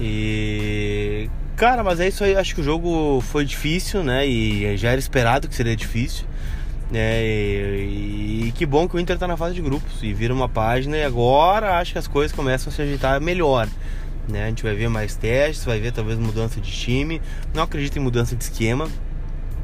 E. 0.00 1.28
Cara, 1.54 1.84
mas 1.84 2.00
é 2.00 2.08
isso 2.08 2.24
aí. 2.24 2.34
Acho 2.34 2.54
que 2.54 2.62
o 2.62 2.64
jogo 2.64 3.20
foi 3.20 3.44
difícil, 3.44 4.02
né? 4.02 4.26
E 4.26 4.74
já 4.78 4.88
era 4.88 4.98
esperado 4.98 5.46
que 5.48 5.54
seria 5.54 5.76
difícil. 5.76 6.24
É, 6.94 7.78
e, 7.78 8.48
e, 8.48 8.52
que 8.52 8.64
bom 8.64 8.88
que 8.88 8.96
o 8.96 9.00
Inter 9.00 9.18
tá 9.18 9.26
na 9.26 9.36
fase 9.36 9.54
de 9.54 9.60
grupos 9.60 10.02
e 10.02 10.14
vira 10.14 10.32
uma 10.32 10.48
página 10.48 10.96
e 10.96 11.04
agora 11.04 11.78
acho 11.78 11.92
que 11.92 11.98
as 11.98 12.06
coisas 12.06 12.34
começam 12.34 12.70
a 12.70 12.74
se 12.74 12.80
agitar 12.80 13.20
melhor. 13.20 13.68
Né? 14.28 14.44
A 14.44 14.48
gente 14.48 14.62
vai 14.62 14.74
ver 14.74 14.88
mais 14.88 15.14
testes, 15.14 15.64
vai 15.64 15.78
ver 15.78 15.92
talvez 15.92 16.18
mudança 16.18 16.60
de 16.60 16.70
time. 16.70 17.20
Não 17.54 17.62
acredito 17.62 17.98
em 17.98 18.00
mudança 18.00 18.34
de 18.36 18.44
esquema, 18.44 18.88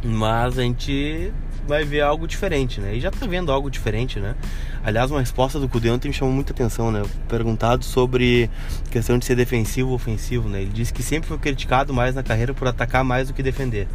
mas 0.05 0.59
a 0.59 0.63
gente 0.63 1.33
vai 1.69 1.85
ver 1.85 2.01
algo 2.01 2.27
diferente, 2.27 2.81
né? 2.81 2.97
E 2.97 3.01
já 3.01 3.11
tá 3.11 3.27
vendo 3.27 3.53
algo 3.53 3.71
diferente, 3.71 4.19
né? 4.19 4.35
Aliás, 4.83 5.11
uma 5.11 5.21
resposta 5.21 5.61
do 5.61 5.69
Cudê 5.69 5.91
ontem 5.91 6.09
me 6.09 6.15
chamou 6.15 6.33
muita 6.33 6.53
atenção, 6.53 6.91
né? 6.91 7.03
Perguntado 7.29 7.85
sobre 7.85 8.51
questão 8.91 9.19
de 9.19 9.27
ser 9.27 9.37
defensivo 9.37 9.91
ou 9.91 9.95
ofensivo, 9.95 10.49
né? 10.49 10.63
Ele 10.63 10.71
disse 10.73 10.93
que 10.93 11.03
sempre 11.03 11.29
foi 11.29 11.37
criticado 11.37 11.93
mais 11.93 12.15
na 12.15 12.23
carreira 12.23 12.55
por 12.55 12.67
atacar 12.67 13.05
mais 13.05 13.29
do 13.29 13.35
que 13.35 13.43
defender. 13.43 13.87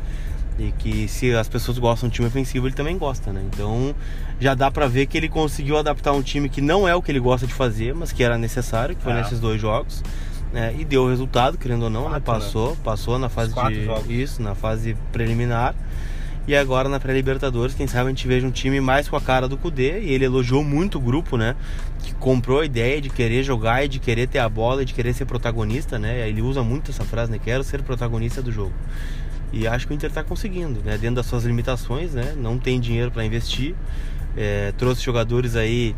E 0.60 0.72
que 0.74 1.08
se 1.08 1.34
as 1.34 1.50
pessoas 1.50 1.80
gostam 1.80 2.08
de 2.08 2.16
time 2.16 2.28
ofensivo, 2.28 2.68
ele 2.68 2.76
também 2.76 2.96
gosta, 2.96 3.34
né? 3.34 3.42
Então 3.52 3.96
já 4.40 4.54
dá 4.54 4.70
para 4.70 4.88
ver 4.88 5.08
que 5.08 5.18
ele 5.18 5.28
conseguiu 5.28 5.78
adaptar 5.78 6.12
um 6.12 6.22
time 6.22 6.50
que 6.50 6.62
não 6.62 6.88
é 6.88 6.94
o 6.94 7.02
que 7.02 7.12
ele 7.12 7.20
gosta 7.20 7.48
de 7.48 7.54
fazer, 7.54 7.96
mas 7.96 8.12
que 8.12 8.24
era 8.24 8.38
necessário, 8.38 8.96
que 8.96 9.02
foi 9.02 9.14
é. 9.14 9.16
nesses 9.16 9.40
dois 9.40 9.60
jogos. 9.60 10.04
Né? 10.52 10.76
E 10.78 10.86
deu 10.86 11.10
resultado, 11.10 11.58
querendo 11.58 11.86
ou 11.86 11.90
não, 11.90 12.04
né? 12.04 12.20
Quatro, 12.20 12.34
né? 12.34 12.40
Passou, 12.40 12.70
né? 12.70 12.78
passou 12.84 13.18
na 13.18 13.30
fase 13.30 13.56
de. 13.56 13.86
Jogos. 13.86 14.08
Isso, 14.08 14.42
na 14.44 14.54
fase 14.54 14.96
preliminar. 15.12 15.74
E 16.46 16.56
agora 16.56 16.90
na 16.90 17.00
pré-Libertadores, 17.00 17.74
quem 17.74 17.88
sabe 17.88 18.08
a 18.08 18.10
gente 18.10 18.28
veja 18.28 18.46
um 18.46 18.52
time 18.52 18.82
mais 18.82 19.08
com 19.08 19.16
a 19.16 19.22
cara 19.22 19.48
do 19.48 19.58
Cudê. 19.58 20.02
E 20.02 20.12
ele 20.12 20.26
elogiou 20.26 20.62
muito 20.64 20.98
o 20.98 21.02
grupo, 21.02 21.38
né? 21.38 21.56
Que 22.04 22.14
comprou 22.16 22.60
a 22.60 22.66
ideia 22.66 23.00
de 23.00 23.10
querer 23.10 23.44
jogar 23.44 23.86
e 23.86 23.88
de 23.88 23.98
querer 24.00 24.28
ter 24.28 24.40
a 24.40 24.50
bola 24.50 24.82
e 24.82 24.86
de 24.86 24.94
querer 24.94 25.14
ser 25.14 25.26
protagonista, 25.26 25.98
né? 25.98 26.28
Ele 26.28 26.42
usa 26.42 26.62
muito 26.62 26.92
essa 26.92 27.06
frase, 27.06 27.32
né? 27.32 27.40
Quero 27.42 27.64
ser 27.64 27.82
protagonista 27.82 28.42
do 28.42 28.52
jogo. 28.52 28.74
E 29.54 29.66
acho 29.68 29.88
que 29.88 29.94
o 29.94 29.96
Inter 29.96 30.10
está 30.10 30.24
conseguindo, 30.24 30.82
né? 30.84 30.98
Dentro 30.98 31.16
das 31.16 31.28
suas 31.28 31.46
limitações, 31.46 32.14
né? 32.14 32.34
Não 32.36 32.58
tem 32.58 32.78
dinheiro 32.78 33.10
para 33.10 33.24
investir. 33.24 33.74
É, 34.36 34.74
trouxe 34.78 35.02
jogadores 35.02 35.56
aí 35.56 35.96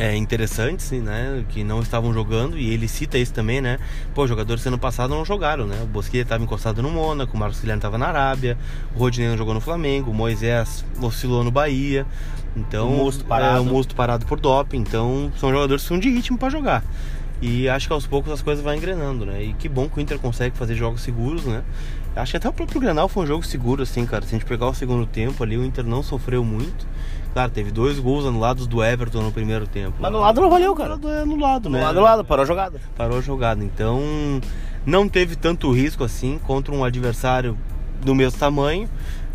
é, 0.00 0.16
interessantes, 0.16 0.90
né? 0.92 1.44
Que 1.50 1.62
não 1.62 1.80
estavam 1.80 2.10
jogando, 2.14 2.56
e 2.56 2.70
ele 2.70 2.88
cita 2.88 3.18
isso 3.18 3.34
também, 3.34 3.60
né? 3.60 3.78
Pô, 4.14 4.26
jogadores 4.26 4.66
ano 4.66 4.78
passado 4.78 5.14
não 5.14 5.26
jogaram, 5.26 5.66
né? 5.66 5.78
O 5.82 5.86
Bosquet 5.86 6.20
estava 6.20 6.42
encostado 6.42 6.82
no 6.82 6.90
Mônaco, 6.90 7.36
o 7.36 7.38
Marcos 7.38 7.60
Guilherme 7.60 7.80
estava 7.80 7.98
na 7.98 8.06
Arábia, 8.06 8.56
o 8.96 8.98
Rodinei 8.98 9.28
não 9.28 9.36
jogou 9.36 9.52
no 9.52 9.60
Flamengo, 9.60 10.10
o 10.10 10.14
Moisés 10.14 10.86
oscilou 11.02 11.44
no 11.44 11.50
Bahia. 11.50 12.06
Então, 12.56 12.88
o 12.88 12.96
Musto 12.96 13.26
parado, 13.26 13.68
é, 13.68 13.72
o 13.72 13.94
parado 13.94 14.24
por 14.24 14.40
doping. 14.40 14.78
Então, 14.78 15.30
são 15.36 15.50
jogadores 15.50 15.82
que 15.82 15.88
são 15.88 15.98
de 15.98 16.08
ritmo 16.08 16.38
para 16.38 16.48
jogar. 16.48 16.82
E 17.42 17.68
acho 17.68 17.86
que 17.86 17.92
aos 17.92 18.06
poucos 18.06 18.32
as 18.32 18.40
coisas 18.40 18.64
vão 18.64 18.74
engrenando, 18.74 19.26
né? 19.26 19.42
E 19.42 19.52
que 19.52 19.68
bom 19.68 19.86
que 19.86 19.98
o 19.98 20.00
Inter 20.00 20.18
consegue 20.18 20.56
fazer 20.56 20.74
jogos 20.74 21.02
seguros, 21.02 21.44
né? 21.44 21.62
Acho 22.16 22.32
que 22.32 22.36
até 22.38 22.48
o 22.48 22.52
próprio 22.52 22.80
Grenal 22.80 23.06
foi 23.06 23.24
um 23.24 23.26
jogo 23.26 23.44
seguro, 23.44 23.82
assim, 23.82 24.04
cara. 24.06 24.22
Se 24.22 24.34
a 24.34 24.38
gente 24.38 24.48
pegar 24.48 24.66
o 24.66 24.74
segundo 24.74 25.06
tempo 25.06 25.42
ali, 25.42 25.58
o 25.58 25.64
Inter 25.64 25.84
não 25.84 26.02
sofreu 26.02 26.42
muito. 26.42 26.86
Claro, 27.32 27.50
teve 27.50 27.70
dois 27.70 27.98
gols 27.98 28.26
anulados 28.26 28.66
do 28.66 28.82
Everton 28.82 29.22
no 29.22 29.32
primeiro 29.32 29.66
tempo. 29.66 29.94
Mas 30.00 30.10
no 30.10 30.18
lado 30.18 30.40
não 30.40 30.50
valeu, 30.50 30.74
cara. 30.74 30.98
É 31.04 31.22
anulado, 31.22 31.70
né? 31.70 31.92
No 31.92 32.00
lado, 32.00 32.24
parou 32.24 32.42
a 32.42 32.46
jogada. 32.46 32.80
Parou 32.96 33.18
a 33.18 33.20
jogada. 33.20 33.64
Então, 33.64 34.00
não 34.84 35.08
teve 35.08 35.36
tanto 35.36 35.70
risco 35.70 36.02
assim 36.02 36.38
contra 36.38 36.74
um 36.74 36.84
adversário 36.84 37.56
do 38.04 38.14
mesmo 38.14 38.38
tamanho. 38.38 38.88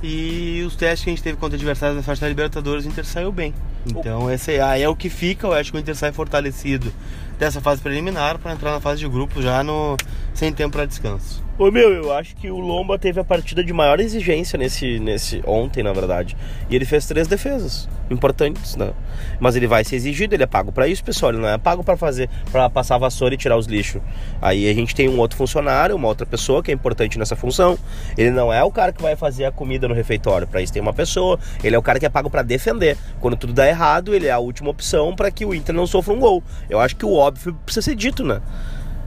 E 0.03 0.63
os 0.67 0.75
testes 0.75 1.03
que 1.03 1.10
a 1.10 1.13
gente 1.13 1.23
teve 1.23 1.38
contra 1.38 1.55
adversários 1.55 1.95
na 1.97 2.03
faixa 2.03 2.21
da 2.21 2.27
Libertadores, 2.27 2.86
o 2.86 2.89
Inter 2.89 3.05
saiu 3.05 3.31
bem. 3.31 3.53
Então, 3.88 4.29
esse 4.29 4.60
aí 4.60 4.84
é 4.84 4.89
o 4.89 4.95
que 4.95 5.10
fica. 5.10 5.47
Eu 5.47 5.53
acho 5.53 5.71
que 5.71 5.77
o 5.77 5.79
Inter 5.79 5.95
sai 5.95 6.12
fortalecido 6.12 6.91
dessa 7.37 7.61
fase 7.61 7.81
preliminar 7.81 8.37
para 8.39 8.53
entrar 8.53 8.71
na 8.71 8.79
fase 8.79 8.99
de 8.99 9.07
grupo 9.07 9.41
já 9.41 9.63
no 9.63 9.97
sem 10.33 10.51
tempo 10.51 10.73
para 10.73 10.85
descanso. 10.85 11.45
Ô 11.57 11.71
meu, 11.71 11.93
eu 11.93 12.11
acho 12.11 12.35
que 12.35 12.51
o 12.51 12.59
Lomba 12.59 12.99
teve 12.99 13.17
a 13.17 13.23
partida 13.23 13.63
de 13.63 13.71
maior 13.71 13.97
exigência 14.01 14.59
nesse, 14.59 14.99
nesse 14.99 15.41
ontem, 15.47 15.81
na 15.81 15.93
verdade. 15.93 16.35
E 16.69 16.75
ele 16.75 16.83
fez 16.83 17.05
três 17.05 17.29
defesas 17.29 17.87
importantes, 18.11 18.75
né? 18.75 18.91
Mas 19.39 19.55
ele 19.55 19.65
vai 19.65 19.81
ser 19.85 19.95
exigido, 19.95 20.35
ele 20.35 20.43
é 20.43 20.47
pago 20.47 20.73
para 20.73 20.85
isso, 20.85 21.01
pessoal. 21.01 21.31
Ele 21.31 21.39
não 21.39 21.47
é 21.47 21.57
pago 21.57 21.81
para 21.81 21.95
fazer, 21.95 22.29
para 22.51 22.69
passar 22.69 22.97
vassoura 22.97 23.35
e 23.35 23.37
tirar 23.37 23.55
os 23.55 23.67
lixos. 23.67 24.01
Aí 24.41 24.69
a 24.69 24.73
gente 24.73 24.93
tem 24.93 25.07
um 25.07 25.17
outro 25.17 25.37
funcionário, 25.37 25.95
uma 25.95 26.09
outra 26.09 26.25
pessoa 26.25 26.61
que 26.61 26.71
é 26.71 26.73
importante 26.73 27.17
nessa 27.17 27.37
função. 27.37 27.79
Ele 28.17 28.31
não 28.31 28.51
é 28.51 28.61
o 28.61 28.69
cara 28.69 28.91
que 28.91 29.01
vai 29.01 29.15
fazer 29.15 29.45
a 29.45 29.51
comida 29.51 29.87
no 29.87 29.93
refeitório. 29.93 30.45
Para 30.45 30.61
isso 30.61 30.73
tem 30.73 30.81
uma 30.81 30.93
pessoa. 30.93 31.39
Ele 31.63 31.73
é 31.73 31.79
o 31.79 31.81
cara 31.81 32.01
que 32.01 32.05
é 32.05 32.09
pago 32.09 32.29
para 32.29 32.41
defender. 32.41 32.97
Quando 33.21 33.37
tudo 33.37 33.53
dá 33.53 33.65
errado, 33.65 34.13
ele 34.13 34.27
é 34.27 34.31
a 34.31 34.39
última 34.39 34.71
opção 34.71 35.15
para 35.15 35.31
que 35.31 35.45
o 35.45 35.55
Inter 35.55 35.73
não 35.73 35.87
sofra 35.87 36.13
um 36.13 36.19
gol. 36.19 36.43
Eu 36.69 36.81
acho 36.81 36.97
que 36.97 37.05
o 37.05 37.11
óbvio 37.25 37.53
precisa 37.65 37.83
ser 37.83 37.95
dito, 37.95 38.23
né? 38.23 38.41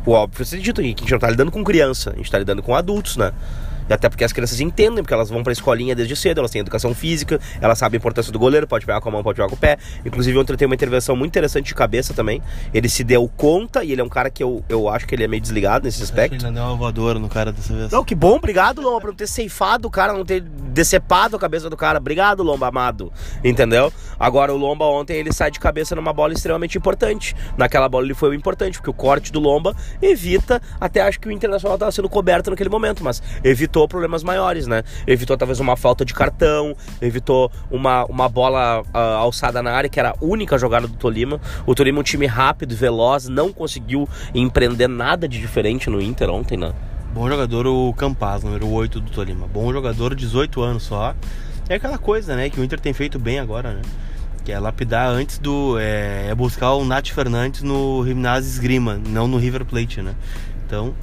O 0.06 0.12
óbvio 0.12 0.36
precisa 0.36 0.56
ser 0.56 0.62
dito, 0.62 0.80
que 0.80 0.88
a 0.88 0.90
gente 0.90 1.12
não 1.12 1.18
tá 1.18 1.30
lidando 1.30 1.50
com 1.50 1.64
criança, 1.64 2.10
a 2.10 2.16
gente 2.16 2.30
tá 2.30 2.38
lidando 2.38 2.62
com 2.62 2.74
adultos, 2.74 3.16
né? 3.16 3.32
Até 3.88 4.08
porque 4.08 4.24
as 4.24 4.32
crianças 4.32 4.60
entendem, 4.60 5.02
porque 5.02 5.14
elas 5.14 5.30
vão 5.30 5.42
pra 5.42 5.52
escolinha 5.52 5.94
desde 5.94 6.14
cedo, 6.16 6.38
elas 6.38 6.50
têm 6.50 6.60
educação 6.60 6.94
física, 6.94 7.40
elas 7.60 7.78
sabem 7.78 7.96
a 7.96 8.00
importância 8.00 8.32
do 8.32 8.38
goleiro, 8.38 8.66
pode 8.66 8.84
pegar 8.84 9.00
com 9.00 9.08
a 9.08 9.12
mão, 9.12 9.22
pode 9.22 9.36
pegar 9.36 9.48
com 9.48 9.54
o 9.54 9.58
pé. 9.58 9.78
Inclusive, 10.04 10.38
ontem 10.38 10.56
tem 10.56 10.66
uma 10.66 10.74
intervenção 10.74 11.16
muito 11.16 11.30
interessante 11.30 11.66
de 11.66 11.74
cabeça 11.74 12.12
também. 12.14 12.42
Ele 12.72 12.88
se 12.88 13.04
deu 13.04 13.28
conta 13.36 13.84
e 13.84 13.92
ele 13.92 14.00
é 14.00 14.04
um 14.04 14.08
cara 14.08 14.30
que 14.30 14.42
eu, 14.42 14.64
eu 14.68 14.88
acho 14.88 15.06
que 15.06 15.14
ele 15.14 15.24
é 15.24 15.28
meio 15.28 15.40
desligado 15.40 15.84
nesse 15.84 16.02
aspecto. 16.02 16.34
Ele 16.34 16.52
deu 16.52 16.62
uma 16.62 16.76
voadora 16.76 17.18
no 17.18 17.28
cara 17.28 17.52
dessa 17.52 17.74
vez. 17.74 17.90
Não, 17.90 18.04
que 18.04 18.14
bom, 18.14 18.36
obrigado, 18.36 18.80
Lomba, 18.80 19.00
por 19.00 19.08
não 19.08 19.14
ter 19.14 19.26
ceifado 19.26 19.88
o 19.88 19.90
cara, 19.90 20.12
não 20.12 20.24
ter 20.24 20.40
decepado 20.40 21.36
a 21.36 21.38
cabeça 21.38 21.70
do 21.70 21.76
cara. 21.76 21.98
Obrigado, 21.98 22.42
Lomba, 22.42 22.68
amado. 22.68 23.12
Entendeu? 23.44 23.92
Agora, 24.18 24.52
o 24.52 24.56
Lomba 24.56 24.84
ontem 24.84 25.16
ele 25.16 25.32
sai 25.32 25.50
de 25.50 25.60
cabeça 25.60 25.94
numa 25.94 26.12
bola 26.12 26.32
extremamente 26.32 26.76
importante. 26.76 27.34
Naquela 27.56 27.88
bola 27.88 28.04
ele 28.04 28.14
foi 28.14 28.30
o 28.30 28.34
importante, 28.34 28.78
porque 28.78 28.90
o 28.90 28.94
corte 28.94 29.32
do 29.32 29.40
Lomba 29.40 29.74
evita, 30.00 30.60
até 30.80 31.00
acho 31.00 31.20
que 31.20 31.28
o 31.28 31.32
Internacional 31.32 31.76
estava 31.76 31.92
sendo 31.92 32.08
coberto 32.08 32.50
naquele 32.50 32.70
momento, 32.70 33.04
mas 33.04 33.22
evitou 33.44 33.77
problemas 33.86 34.24
maiores 34.24 34.48
né? 34.66 34.82
Evitou 35.06 35.36
talvez 35.36 35.60
uma 35.60 35.76
falta 35.76 36.04
de 36.04 36.14
cartão, 36.14 36.74
evitou 37.00 37.50
uma, 37.70 38.04
uma 38.06 38.28
bola 38.28 38.82
uh, 38.82 38.98
alçada 39.18 39.62
na 39.62 39.72
área, 39.72 39.88
que 39.88 39.98
era 39.98 40.10
a 40.10 40.14
única 40.20 40.58
jogada 40.58 40.86
do 40.86 40.94
Tolima. 40.94 41.40
O 41.66 41.74
Tolima 41.74 42.00
um 42.00 42.02
time 42.02 42.26
rápido, 42.26 42.74
veloz, 42.74 43.28
não 43.28 43.52
conseguiu 43.52 44.08
empreender 44.34 44.88
nada 44.88 45.28
de 45.28 45.38
diferente 45.40 45.90
no 45.90 46.00
Inter 46.00 46.30
ontem, 46.30 46.56
né? 46.56 46.72
Bom 47.12 47.28
jogador 47.28 47.66
o 47.66 47.92
Campaz, 47.94 48.42
número 48.42 48.68
8 48.68 49.00
do 49.00 49.10
Tolima. 49.10 49.46
Bom 49.46 49.72
jogador, 49.72 50.14
18 50.14 50.62
anos 50.62 50.84
só. 50.84 51.14
É 51.68 51.74
aquela 51.74 51.98
coisa, 51.98 52.36
né, 52.36 52.48
que 52.48 52.60
o 52.60 52.64
Inter 52.64 52.80
tem 52.80 52.92
feito 52.92 53.18
bem 53.18 53.38
agora, 53.38 53.72
né? 53.72 53.82
Que 54.44 54.52
é 54.52 54.58
lapidar 54.58 55.08
antes 55.08 55.38
do. 55.38 55.78
É, 55.78 56.28
é 56.30 56.34
buscar 56.34 56.72
o 56.72 56.84
Nath 56.84 57.08
Fernandes 57.08 57.62
no 57.62 58.04
Gimnasia 58.06 58.48
Esgrima, 58.48 58.98
não 59.06 59.26
no 59.26 59.36
River 59.36 59.64
Plate, 59.64 60.00
né? 60.00 60.14
Então, 60.66 60.94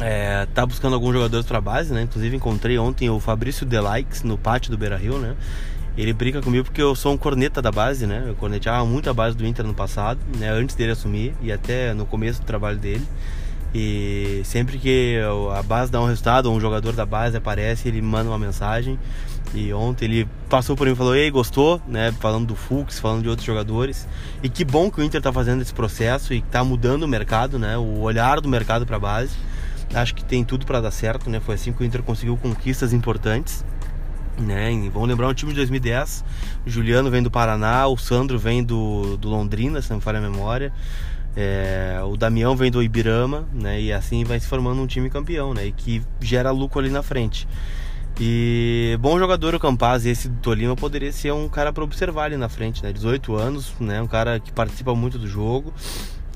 é, 0.00 0.46
tá 0.54 0.64
buscando 0.64 0.94
alguns 0.94 1.12
jogadores 1.12 1.46
para 1.46 1.60
base, 1.60 1.92
né? 1.92 2.02
Inclusive 2.02 2.36
encontrei 2.36 2.78
ontem 2.78 3.10
o 3.10 3.20
Fabrício 3.20 3.66
Delikes 3.66 4.22
no 4.22 4.38
pátio 4.38 4.70
do 4.70 4.78
Beira 4.78 4.96
Rio, 4.96 5.18
né? 5.18 5.34
Ele 5.96 6.12
brinca 6.12 6.40
comigo 6.40 6.64
porque 6.64 6.80
eu 6.80 6.94
sou 6.94 7.12
um 7.12 7.18
corneta 7.18 7.60
da 7.60 7.70
base, 7.70 8.06
né? 8.06 8.24
Eu 8.26 8.34
corneteava 8.34 8.84
muito 8.86 9.10
a 9.10 9.14
base 9.14 9.36
do 9.36 9.46
Inter 9.46 9.66
no 9.66 9.74
passado, 9.74 10.18
né? 10.38 10.50
Antes 10.50 10.74
dele 10.74 10.92
assumir 10.92 11.34
e 11.42 11.52
até 11.52 11.92
no 11.92 12.06
começo 12.06 12.40
do 12.40 12.46
trabalho 12.46 12.78
dele. 12.78 13.06
E 13.74 14.42
sempre 14.44 14.78
que 14.78 15.18
a 15.56 15.62
base 15.62 15.90
dá 15.90 16.00
um 16.00 16.06
resultado, 16.06 16.50
um 16.50 16.60
jogador 16.60 16.92
da 16.92 17.06
base 17.06 17.36
aparece, 17.36 17.88
ele 17.88 18.02
manda 18.02 18.28
uma 18.28 18.38
mensagem. 18.38 18.98
E 19.54 19.72
ontem 19.72 20.06
ele 20.06 20.28
passou 20.48 20.74
por 20.74 20.86
mim 20.86 20.94
e 20.94 20.96
falou: 20.96 21.14
Ei, 21.14 21.30
gostou? 21.30 21.80
Né? 21.86 22.12
Falando 22.20 22.46
do 22.46 22.56
Fux, 22.56 22.98
falando 22.98 23.22
de 23.22 23.28
outros 23.28 23.46
jogadores. 23.46 24.08
E 24.42 24.48
que 24.48 24.64
bom 24.64 24.90
que 24.90 25.00
o 25.00 25.04
Inter 25.04 25.18
está 25.18 25.32
fazendo 25.32 25.60
esse 25.60 25.74
processo 25.74 26.32
e 26.32 26.38
está 26.38 26.64
mudando 26.64 27.02
o 27.02 27.08
mercado, 27.08 27.58
né? 27.58 27.76
O 27.76 28.00
olhar 28.00 28.40
do 28.40 28.48
mercado 28.48 28.86
para 28.86 28.96
a 28.96 29.00
base. 29.00 29.36
Acho 29.94 30.14
que 30.14 30.24
tem 30.24 30.44
tudo 30.44 30.64
para 30.64 30.80
dar 30.80 30.90
certo, 30.90 31.28
né? 31.28 31.40
Foi 31.40 31.54
assim 31.54 31.72
que 31.72 31.82
o 31.82 31.84
Inter 31.84 32.02
conseguiu 32.02 32.36
conquistas 32.36 32.92
importantes. 32.92 33.64
Né? 34.38 34.72
E 34.72 34.88
vamos 34.88 35.08
lembrar 35.08 35.28
um 35.28 35.34
time 35.34 35.52
de 35.52 35.56
2010. 35.56 36.24
O 36.66 36.70
Juliano 36.70 37.10
vem 37.10 37.22
do 37.22 37.30
Paraná, 37.30 37.86
o 37.86 37.96
Sandro 37.98 38.38
vem 38.38 38.64
do, 38.64 39.16
do 39.18 39.28
Londrina, 39.28 39.82
se 39.82 39.90
não 39.90 39.98
me 39.98 40.02
falha 40.02 40.18
a 40.18 40.22
memória. 40.22 40.72
É, 41.36 42.00
o 42.04 42.16
Damião 42.16 42.56
vem 42.56 42.70
do 42.70 42.82
Ibirama, 42.82 43.46
né? 43.52 43.80
E 43.80 43.92
assim 43.92 44.24
vai 44.24 44.40
se 44.40 44.46
formando 44.46 44.80
um 44.80 44.86
time 44.86 45.10
campeão, 45.10 45.52
né? 45.52 45.66
E 45.66 45.72
que 45.72 46.02
gera 46.20 46.50
lucro 46.50 46.80
ali 46.80 46.90
na 46.90 47.02
frente. 47.02 47.46
E 48.20 48.96
bom 49.00 49.18
jogador 49.18 49.54
o 49.54 49.60
Campaz, 49.60 50.04
esse 50.04 50.28
do 50.28 50.36
Tolima 50.40 50.76
poderia 50.76 51.10
ser 51.12 51.32
um 51.32 51.48
cara 51.48 51.72
para 51.72 51.82
observar 51.82 52.24
ali 52.24 52.36
na 52.36 52.48
frente, 52.48 52.82
né? 52.82 52.92
18 52.92 53.34
anos, 53.34 53.72
né? 53.80 54.02
Um 54.02 54.06
cara 54.06 54.38
que 54.38 54.52
participa 54.52 54.94
muito 54.94 55.18
do 55.18 55.26
jogo 55.26 55.72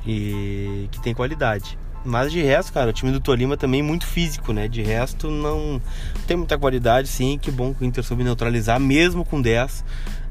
e 0.07 0.89
que 0.91 1.01
tem 1.01 1.15
qualidade. 1.15 1.79
Mas 2.07 2.31
de 2.31 2.41
resto, 2.41 2.73
cara, 2.73 2.91
o 2.91 2.93
time 2.93 3.11
do 3.11 3.21
Tolima 3.21 3.57
também 3.57 3.83
muito 3.83 4.07
físico, 4.07 4.53
né? 4.53 4.69
De 4.69 4.81
resto, 4.81 5.31
não 5.31 5.81
tem 6.27 6.37
muita 6.37 6.57
qualidade, 6.57 7.09
sim. 7.09 7.37
Que 7.37 7.51
bom 7.51 7.75
que 7.75 7.83
o 7.83 7.87
Inter 7.87 8.05
soube 8.05 8.23
neutralizar, 8.23 8.79
mesmo 8.79 9.25
com 9.25 9.43
10 9.43 9.85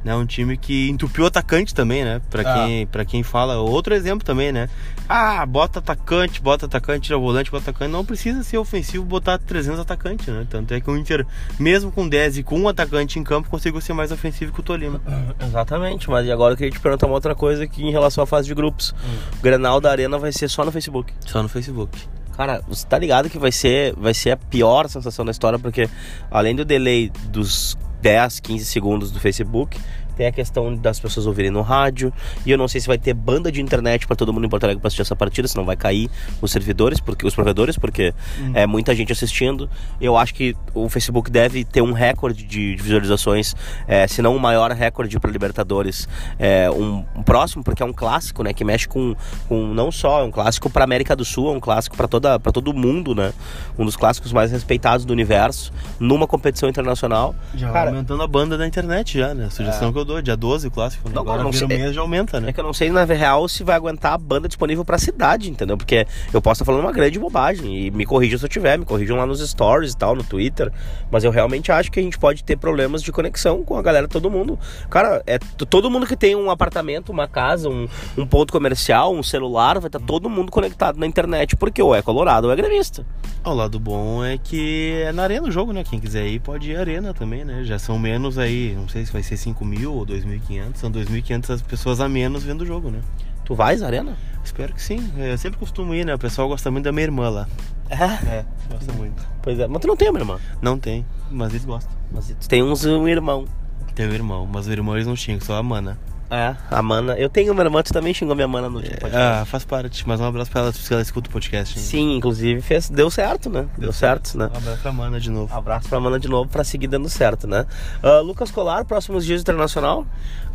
né? 0.06 0.16
Um 0.16 0.26
time 0.26 0.56
que 0.56 0.88
entupiu 0.88 1.26
atacante 1.26 1.74
também, 1.74 2.06
né? 2.06 2.22
Para 2.30 2.44
ah. 2.44 2.54
quem, 2.54 2.86
pra 2.86 3.04
quem 3.04 3.24
fala, 3.24 3.58
outro 3.58 3.96
exemplo 3.96 4.24
também, 4.24 4.52
né? 4.52 4.70
Ah, 5.10 5.44
bota 5.48 5.80
atacante, 5.80 6.40
bota 6.40 6.68
atacante, 6.68 7.08
tira 7.08 7.18
volante, 7.18 7.50
bota 7.50 7.72
atacante. 7.72 7.92
Não 7.92 8.06
precisa 8.06 8.44
ser 8.44 8.60
ofensivo 8.60 9.04
botar 9.04 9.40
300 9.40 9.80
atacantes, 9.80 10.28
né? 10.28 10.46
Tanto 10.48 10.76
é 10.76 10.80
que 10.80 10.92
o 10.92 10.96
Inter, 10.96 11.26
mesmo 11.60 11.92
com 11.92 12.08
10 12.08 12.38
e 12.38 12.44
com 12.44 12.60
um 12.60 12.68
atacante 12.68 13.18
em 13.18 13.24
campo, 13.24 13.50
conseguiu 13.50 13.82
ser 13.82 13.94
mais 13.94 14.12
ofensivo 14.12 14.54
que 14.54 14.60
o 14.60 14.64
Tolima. 14.64 15.02
Exatamente, 15.42 16.08
mas 16.08 16.30
agora 16.30 16.54
eu 16.54 16.58
queria 16.58 16.72
te 16.72 16.80
perguntar 16.80 17.08
uma 17.08 17.16
outra 17.16 17.34
coisa 17.34 17.64
aqui 17.64 17.84
em 17.84 17.92
relação 17.92 18.24
à 18.24 18.28
fase 18.28 18.48
de 18.48 18.54
grupos. 18.54 18.94
Hum. 19.04 19.18
O 19.40 19.42
Grenal 19.42 19.82
da 19.82 19.90
Arena 19.90 20.20
vai 20.20 20.32
ser 20.32 20.48
só 20.48 20.64
no 20.64 20.72
Facebook. 20.72 21.12
Só 21.26 21.42
no 21.42 21.50
Facebook. 21.50 21.98
Cara, 22.38 22.62
você 22.68 22.86
tá 22.86 23.00
ligado 23.00 23.28
que 23.28 23.40
vai 23.40 23.52
ser, 23.52 23.96
vai 23.96 24.14
ser 24.14 24.32
a 24.32 24.38
pior 24.38 24.88
sensação 24.88 25.26
da 25.26 25.32
história, 25.32 25.58
porque 25.58 25.90
além 26.30 26.56
do 26.56 26.64
delay 26.64 27.10
dos 27.30 27.76
10, 28.06 28.40
15 28.40 28.66
segundos 28.66 29.10
do 29.10 29.20
Facebook, 29.20 29.80
tem 30.16 30.28
a 30.28 30.32
questão 30.32 30.76
das 30.76 31.00
pessoas 31.00 31.28
ouvirem 31.28 31.52
no 31.52 31.62
rádio. 31.62 32.12
E 32.46 32.52
eu 32.52 32.58
não 32.58 32.68
sei 32.68 32.82
se 32.82 32.88
vai 32.88 32.98
ter 32.98 33.14
banda 33.14 33.52
de 33.52 33.62
internet 33.62 34.08
para 34.08 34.16
todo 34.16 34.32
mundo 34.34 34.46
em 34.46 34.50
Porto 34.50 34.64
Alegre 34.64 34.82
para 34.82 34.88
assistir 34.88 35.02
essa 35.02 35.16
partida, 35.16 35.48
senão 35.48 35.66
vai 35.66 35.76
cair 35.76 36.10
os 36.42 36.52
servidores, 36.52 37.00
porque 37.00 37.26
os 37.26 37.36
provedores, 37.36 37.78
porque 37.78 38.14
hum. 38.40 38.52
é 38.54 38.66
muita 38.66 38.96
gente 38.96 39.12
assistindo. 39.12 39.70
Eu 40.00 40.18
acho 40.18 40.34
que 40.34 40.56
o 40.74 40.90
Facebook 40.90 41.30
deve 41.30 41.64
ter 41.64 41.82
um 41.82 41.92
recorde 41.92 42.44
de, 42.44 42.76
visualizações, 42.76 43.56
é, 43.88 44.08
se 44.08 44.22
não 44.22 44.36
o 44.36 44.40
maior 44.40 44.72
recorde 44.72 45.20
para 45.20 45.32
Libertadores, 45.32 46.08
é, 46.40 46.70
um, 46.70 47.04
um, 47.16 47.24
próximo, 47.24 47.64
porque 47.64 47.84
é 47.84 47.86
um 47.86 47.94
clássico, 47.94 48.44
né, 48.44 48.54
que 48.54 48.64
mexe 48.64 48.88
com, 48.88 49.16
com 49.48 49.74
não 49.74 49.92
só 49.92 50.22
é 50.22 50.24
um 50.24 50.32
clássico 50.32 50.70
para 50.70 50.84
América 50.84 51.16
do 51.16 51.26
Sul, 51.26 51.54
é 51.54 51.58
um 51.58 51.60
clássico 51.60 51.98
para 51.98 52.08
toda 52.08 52.40
para 52.40 52.52
todo 52.52 52.74
mundo, 52.74 53.16
né? 53.16 53.34
Um 53.78 53.86
dos 53.86 53.96
clássicos 53.96 54.32
mais 54.32 54.52
respeitados 54.52 55.06
do 55.06 55.12
universo 55.12 55.74
numa 56.00 56.28
competição 56.28 56.70
internacional. 56.70 57.36
Já 57.56 57.72
Cara, 57.72 57.90
aumentando 57.90 58.22
a 58.22 58.28
banda 58.28 58.58
da 58.58 58.68
internet 58.68 59.18
já, 59.18 59.34
né? 59.34 59.46
A 59.46 59.50
sugestão 59.50 59.90
é. 59.90 59.92
que 59.92 59.98
eu 59.98 60.05
mudou, 60.06 60.22
dia 60.22 60.38
12 60.38 60.68
o 60.68 60.72
clássico, 60.72 61.10
né? 61.10 61.16
Não, 61.16 61.24
Agora 61.24 61.44
não 61.44 61.52
sei, 61.52 61.68
mês 61.68 61.96
já 61.96 62.02
aumenta, 62.02 62.40
né? 62.40 62.50
É 62.50 62.54
que 62.54 62.60
eu 62.60 62.64
não 62.64 62.74
sei 62.74 62.92
na 62.92 63.04
real 63.04 63.48
se 63.48 63.64
vai 63.64 63.76
aguentar 63.76 64.14
a 64.14 64.18
banda 64.18 64.48
disponível 64.48 64.86
pra 64.86 65.00
cidade, 65.00 65.50
entendeu? 65.50 65.76
Porque 65.76 66.06
eu 66.32 66.42
posso 66.42 66.62
estar 66.62 66.66
falando 66.66 66.82
uma 66.82 66.92
grande 66.92 67.18
bobagem 67.18 67.88
e 67.88 67.92
me 67.92 68.06
corrijam 68.06 68.38
se 68.38 68.46
eu 68.46 68.50
tiver, 68.50 68.78
me 68.78 68.86
corrijam 68.86 69.18
lá 69.18 69.26
nos 69.26 69.46
stories 69.46 69.94
e 69.94 69.98
tal, 69.98 70.16
no 70.16 70.24
Twitter, 70.24 70.72
mas 71.10 71.24
eu 71.24 71.32
realmente 71.32 71.72
acho 71.72 71.92
que 71.92 72.00
a 72.00 72.04
gente 72.04 72.20
pode 72.20 72.44
ter 72.44 72.56
problemas 72.58 73.02
de 73.02 73.12
conexão 73.12 73.64
com 73.64 73.76
a 73.76 73.82
galera, 73.82 74.08
todo 74.08 74.30
mundo. 74.30 74.60
Cara, 74.90 75.24
é 75.26 75.40
todo 75.40 75.90
mundo 75.90 76.06
que 76.06 76.16
tem 76.16 76.36
um 76.36 76.52
apartamento, 76.52 77.12
uma 77.12 77.28
casa, 77.28 77.68
um, 77.68 77.88
um 78.16 78.28
ponto 78.28 78.54
comercial, 78.54 79.14
um 79.14 79.24
celular, 79.24 79.80
vai 79.80 79.88
estar 79.88 80.00
todo 80.00 80.30
mundo 80.30 80.52
conectado 80.52 81.00
na 81.00 81.08
internet, 81.08 81.56
porque 81.56 81.82
ou 81.82 81.96
é 81.96 82.02
colorado 82.02 82.48
ou 82.48 82.54
é 82.54 82.56
gremista. 82.56 83.06
O 83.44 83.54
lado 83.54 83.80
bom 83.80 84.24
é 84.24 84.38
que 84.38 85.02
é 85.06 85.12
na 85.12 85.24
arena 85.24 85.48
o 85.48 85.52
jogo, 85.52 85.72
né? 85.72 85.84
Quem 85.84 86.00
quiser 86.00 86.28
ir 86.28 86.40
pode 86.40 86.72
ir 86.72 86.76
à 86.76 86.80
arena 86.80 87.14
também, 87.14 87.46
né? 87.46 87.64
Já 87.64 87.78
são 87.78 87.98
menos 87.98 88.38
aí, 88.38 88.76
não 88.76 88.88
sei 88.88 89.06
se 89.06 89.14
vai 89.14 89.22
ser 89.24 89.38
5 89.38 89.64
mil 89.64 89.95
ou 89.98 90.06
2.500, 90.06 90.76
são 90.76 90.92
2.500 90.92 91.64
pessoas 91.64 92.00
a 92.00 92.10
menos 92.10 92.44
vendo 92.44 92.62
o 92.62 92.66
jogo, 92.66 92.90
né? 92.90 93.02
Tu 93.44 93.54
vais 93.54 93.82
à 93.84 93.88
arena? 93.88 94.18
Espero 94.44 94.74
que 94.74 94.82
sim. 94.82 95.12
Eu 95.18 95.38
sempre 95.38 95.60
costumo 95.60 95.94
ir, 95.94 96.06
né? 96.06 96.14
O 96.16 96.20
pessoal 96.20 96.48
gosta 96.48 96.72
muito 96.72 96.86
da 96.86 96.92
minha 96.92 97.04
irmã 97.04 97.30
lá. 97.30 97.48
É? 97.90 98.04
É, 98.28 98.46
gosta 98.70 98.92
muito. 98.94 99.28
Pois 99.42 99.60
é. 99.60 99.68
Mas 99.68 99.82
tu 99.82 99.88
não 99.88 99.96
tem 99.96 100.10
uma 100.10 100.20
irmã? 100.20 100.40
Não 100.62 100.80
tem, 100.80 101.06
mas 101.30 101.52
eles 101.52 101.66
gostam. 101.66 101.92
Mas 102.12 102.28
tu 102.28 102.50
tem 102.50 102.64
uns, 102.64 102.86
um 102.86 103.08
irmão. 103.08 103.46
Tem 103.94 104.08
um 104.08 104.12
irmão, 104.12 104.48
mas 104.52 104.68
o 104.68 104.72
irmão 104.72 104.96
eles 104.96 105.08
não 105.08 105.16
tinham, 105.16 105.40
só 105.40 105.56
a 105.56 105.64
mana. 105.64 105.98
É, 106.30 106.56
a 106.72 106.82
Mana. 106.82 107.14
Eu 107.14 107.30
tenho 107.30 107.54
uma 107.54 107.64
irmã, 107.64 107.84
tu 107.84 107.94
também 107.94 108.14
xingou 108.14 108.36
minha 108.36 108.48
mana 108.48 108.70
no 108.70 108.78
último 108.78 108.96
é, 108.96 109.00
podcast. 109.00 109.42
Ah, 109.42 109.46
faz 109.46 109.64
parte. 109.64 110.08
Mas 110.08 110.20
um 110.20 110.26
abraço 110.26 110.50
pra 110.50 110.62
ela, 110.62 110.72
se 110.72 110.92
ela 110.92 111.02
escuta 111.02 111.30
o 111.30 111.32
podcast. 111.32 111.80
Sim, 111.80 112.16
inclusive 112.16 112.62
fez, 112.62 112.90
deu 112.90 113.10
certo, 113.12 113.50
né? 113.50 113.62
Deu, 113.78 113.86
deu 113.86 113.94
certo, 113.94 114.30
certo, 114.30 114.38
né? 114.38 114.50
Um 114.54 114.58
abraço 114.58 114.82
pra 114.82 114.92
Mana 114.92 115.20
de 115.20 115.30
novo. 115.30 115.54
Um 115.54 115.58
abraço 115.58 115.88
pra 115.88 116.00
Mana 116.00 116.20
de 116.20 116.28
novo 116.28 116.50
pra 116.50 116.64
seguir 116.64 116.88
dando 116.88 117.08
certo, 117.10 117.48
né? 117.48 117.66
Uh, 118.04 118.24
Lucas 118.24 118.50
Colar, 118.50 118.86
próximos 118.86 119.26
dias 119.26 119.42
internacional? 119.42 120.06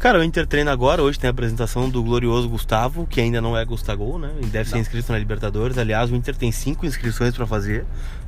Cara, 0.00 0.18
o 0.18 0.24
Inter 0.24 0.46
treina 0.46 0.72
agora. 0.72 1.02
Hoje 1.02 1.18
tem 1.18 1.28
a 1.28 1.30
apresentação 1.30 1.88
do 1.88 2.02
glorioso 2.02 2.48
Gustavo, 2.48 3.06
que 3.06 3.20
ainda 3.20 3.40
não 3.40 3.56
é 3.56 3.64
Gustavo, 3.64 4.18
né? 4.18 4.30
E 4.42 4.46
deve 4.46 4.70
não. 4.70 4.76
ser 4.76 4.78
inscrito 4.78 5.12
na 5.12 5.18
Libertadores. 5.18 5.78
Aliás, 5.78 6.10
o 6.10 6.16
Inter 6.16 6.34
tem 6.34 6.50
cinco 6.50 6.84
inscrições 6.84 7.34
pra 7.34 7.46
fazer. 7.46 7.84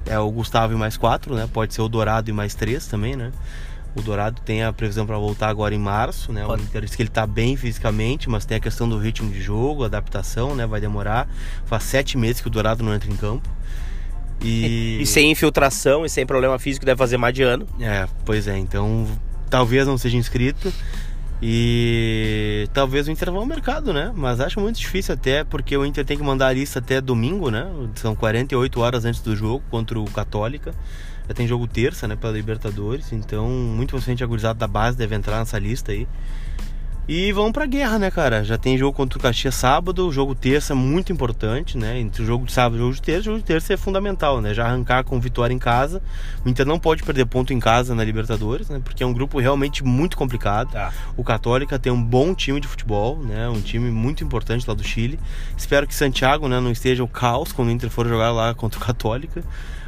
É 0.07 0.18
o 0.18 0.31
Gustavo 0.31 0.72
e 0.74 0.76
mais 0.76 0.96
quatro, 0.96 1.35
né? 1.35 1.48
Pode 1.52 1.74
ser 1.74 1.83
o 1.83 1.88
Dourado 1.88 2.28
e 2.28 2.33
mais 2.33 2.55
três 2.55 2.87
também, 2.87 3.16
né? 3.16 3.33
O 3.94 4.00
Dourado 4.00 4.40
tem 4.42 4.62
a 4.62 4.72
previsão 4.72 5.07
para 5.07 5.18
voltar 5.18 5.48
agora 5.48 5.74
em 5.74 5.78
março, 5.78 6.33
né? 6.33 6.46
O 6.46 6.55
Inter 6.55 6.83
diz 6.83 6.96
que 6.96 7.02
ele 7.02 7.11
está 7.11 7.26
bem 7.26 7.57
fisicamente, 7.57 8.28
mas 8.28 8.46
tem 8.46 8.57
a 8.57 8.61
questão 8.61 8.88
do 8.88 8.96
ritmo 8.96 9.31
de 9.31 9.40
jogo, 9.40 9.85
adaptação, 9.85 10.55
né? 10.55 10.66
Vai 10.66 10.81
demorar. 10.81 11.28
Faz 11.66 11.83
sete 11.83 12.16
meses 12.16 12.40
que 12.40 12.48
o 12.48 12.50
Dourado 12.50 12.83
não 12.83 12.94
entra 12.94 13.11
em 13.11 13.16
campo. 13.16 13.48
E... 14.40 14.98
e 15.02 15.07
sem 15.07 15.31
infiltração 15.31 16.07
e 16.07 16.09
sem 16.09 16.24
problema 16.24 16.59
físico 16.59 16.87
deve 16.87 16.96
fazer 16.96 17.18
mais 17.18 17.35
de 17.35 17.42
ano. 17.42 17.66
É, 17.81 18.07
pois 18.24 18.48
é. 18.48 18.57
Então 18.57 19.07
talvez 19.50 19.87
não 19.87 19.98
seja 19.98 20.16
inscrito. 20.16 20.72
E 21.44 22.68
talvez 22.72 23.09
o 23.09 23.11
Inter 23.11 23.33
vá 23.33 23.38
ao 23.38 23.46
mercado, 23.46 23.92
né? 23.92 24.12
Mas 24.14 24.38
acho 24.38 24.61
muito 24.61 24.78
difícil 24.78 25.14
até, 25.14 25.42
porque 25.42 25.76
o 25.76 25.85
Inter 25.85 26.05
tem 26.05 26.16
que 26.16 26.22
mandar 26.22 26.46
a 26.46 26.52
lista 26.52 26.78
até 26.78 27.00
domingo, 27.00 27.50
né? 27.50 27.66
São 27.96 28.14
48 28.14 28.81
horas 28.81 29.05
antes 29.05 29.20
do 29.20 29.35
jogo 29.35 29.62
contra 29.68 29.98
o 29.98 30.05
Católica. 30.05 30.72
Já 31.28 31.35
tem 31.35 31.46
jogo 31.46 31.66
terça, 31.66 32.08
né, 32.08 32.16
pela 32.16 32.32
Libertadores, 32.32 33.12
então 33.12 33.48
muito 33.48 33.90
possivelmente 33.90 34.24
a 34.24 34.26
gurizada 34.26 34.58
da 34.58 34.66
base 34.66 34.96
deve 34.96 35.14
entrar 35.14 35.38
nessa 35.38 35.58
lista 35.58 35.92
aí. 35.92 36.06
E 37.08 37.32
vamos 37.32 37.50
pra 37.50 37.66
guerra, 37.66 37.98
né, 37.98 38.12
cara? 38.12 38.44
Já 38.44 38.56
tem 38.56 38.78
jogo 38.78 38.96
contra 38.96 39.18
o 39.18 39.22
Caxias 39.22 39.56
sábado, 39.56 40.12
jogo 40.12 40.37
terça 40.37 40.72
muito 40.72 41.12
importante, 41.12 41.76
né? 41.76 41.98
Entre 41.98 42.22
o 42.22 42.24
jogo 42.24 42.46
de 42.46 42.52
sábado 42.52 42.76
e 42.76 42.78
o 42.78 42.82
jogo 42.82 42.94
de 42.94 43.02
terça, 43.02 43.20
o 43.22 43.24
jogo 43.24 43.38
de 43.38 43.44
terça 43.44 43.74
é 43.74 43.76
fundamental, 43.76 44.40
né? 44.40 44.54
Já 44.54 44.66
arrancar 44.66 45.02
com 45.02 45.18
vitória 45.18 45.52
em 45.52 45.58
casa. 45.58 46.00
O 46.44 46.48
Inter 46.48 46.64
não 46.64 46.78
pode 46.78 47.02
perder 47.02 47.26
ponto 47.26 47.52
em 47.52 47.58
casa 47.58 47.92
na 47.92 48.04
Libertadores, 48.04 48.68
né? 48.68 48.80
Porque 48.85 49.02
é 49.02 49.06
um 49.06 49.12
grupo 49.12 49.40
realmente 49.40 49.82
muito 49.82 50.16
complicado. 50.16 50.70
Tá. 50.70 50.92
O 51.16 51.24
Católica 51.24 51.76
tem 51.76 51.92
um 51.92 52.00
bom 52.00 52.32
time 52.35 52.61
de 52.61 52.68
futebol, 52.68 53.18
né? 53.18 53.48
Um 53.48 53.61
time 53.61 53.90
muito 53.90 54.22
importante 54.22 54.64
lá 54.68 54.72
do 54.72 54.85
Chile. 54.85 55.18
Espero 55.56 55.88
que 55.88 55.94
Santiago, 55.96 56.46
né, 56.46 56.61
não 56.61 56.70
esteja 56.70 57.02
o 57.02 57.08
caos 57.08 57.50
quando 57.50 57.66
o 57.68 57.72
Inter 57.72 57.90
for 57.90 58.06
jogar 58.06 58.30
lá 58.30 58.54
contra 58.54 58.78
o 58.78 58.82
Católica. 58.82 59.42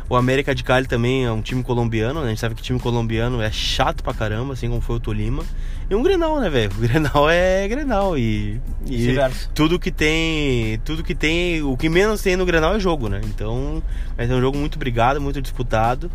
O 0.08 0.16
América 0.16 0.54
de 0.54 0.62
Cali 0.62 0.86
também 0.86 1.24
é 1.24 1.32
um 1.32 1.40
time 1.40 1.62
colombiano, 1.62 2.20
né? 2.20 2.26
A 2.26 2.28
gente 2.28 2.40
sabe 2.40 2.54
que 2.54 2.62
time 2.62 2.78
colombiano 2.78 3.40
é 3.40 3.50
chato 3.50 4.02
pra 4.02 4.12
caramba, 4.12 4.52
assim 4.52 4.68
como 4.68 4.80
foi 4.80 4.96
o 4.96 5.00
Tolima. 5.00 5.42
E 5.88 5.94
um 5.94 6.02
Grenal, 6.02 6.40
né, 6.40 6.50
velho? 6.50 6.70
O 6.76 6.80
Grenal 6.80 7.30
é 7.30 7.66
Grenal 7.68 8.18
e, 8.18 8.60
e 8.86 9.16
tudo 9.54 9.78
que 9.78 9.90
tem, 9.90 10.78
tudo 10.84 11.02
que 11.02 11.14
tem, 11.14 11.62
o 11.62 11.76
que 11.76 11.88
menos 11.88 12.20
tem 12.20 12.36
no 12.36 12.44
Grenal 12.44 12.74
é 12.74 12.80
jogo, 12.80 13.08
né? 13.08 13.20
Então, 13.24 13.82
vai 14.16 14.26
ser 14.26 14.34
um 14.34 14.40
jogo 14.40 14.58
muito 14.58 14.78
brigado, 14.78 15.20
muito 15.20 15.40
disputado. 15.40 16.10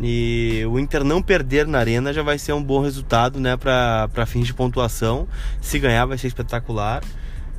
E 0.00 0.62
o 0.66 0.78
Inter 0.78 1.04
não 1.04 1.20
perder 1.20 1.66
na 1.66 1.78
arena 1.78 2.12
já 2.12 2.22
vai 2.22 2.38
ser 2.38 2.52
um 2.54 2.62
bom 2.62 2.80
resultado, 2.80 3.38
né, 3.38 3.56
para 3.56 4.26
fins 4.26 4.46
de 4.46 4.54
pontuação. 4.54 5.28
Se 5.60 5.78
ganhar 5.78 6.06
vai 6.06 6.16
ser 6.16 6.26
espetacular. 6.26 7.02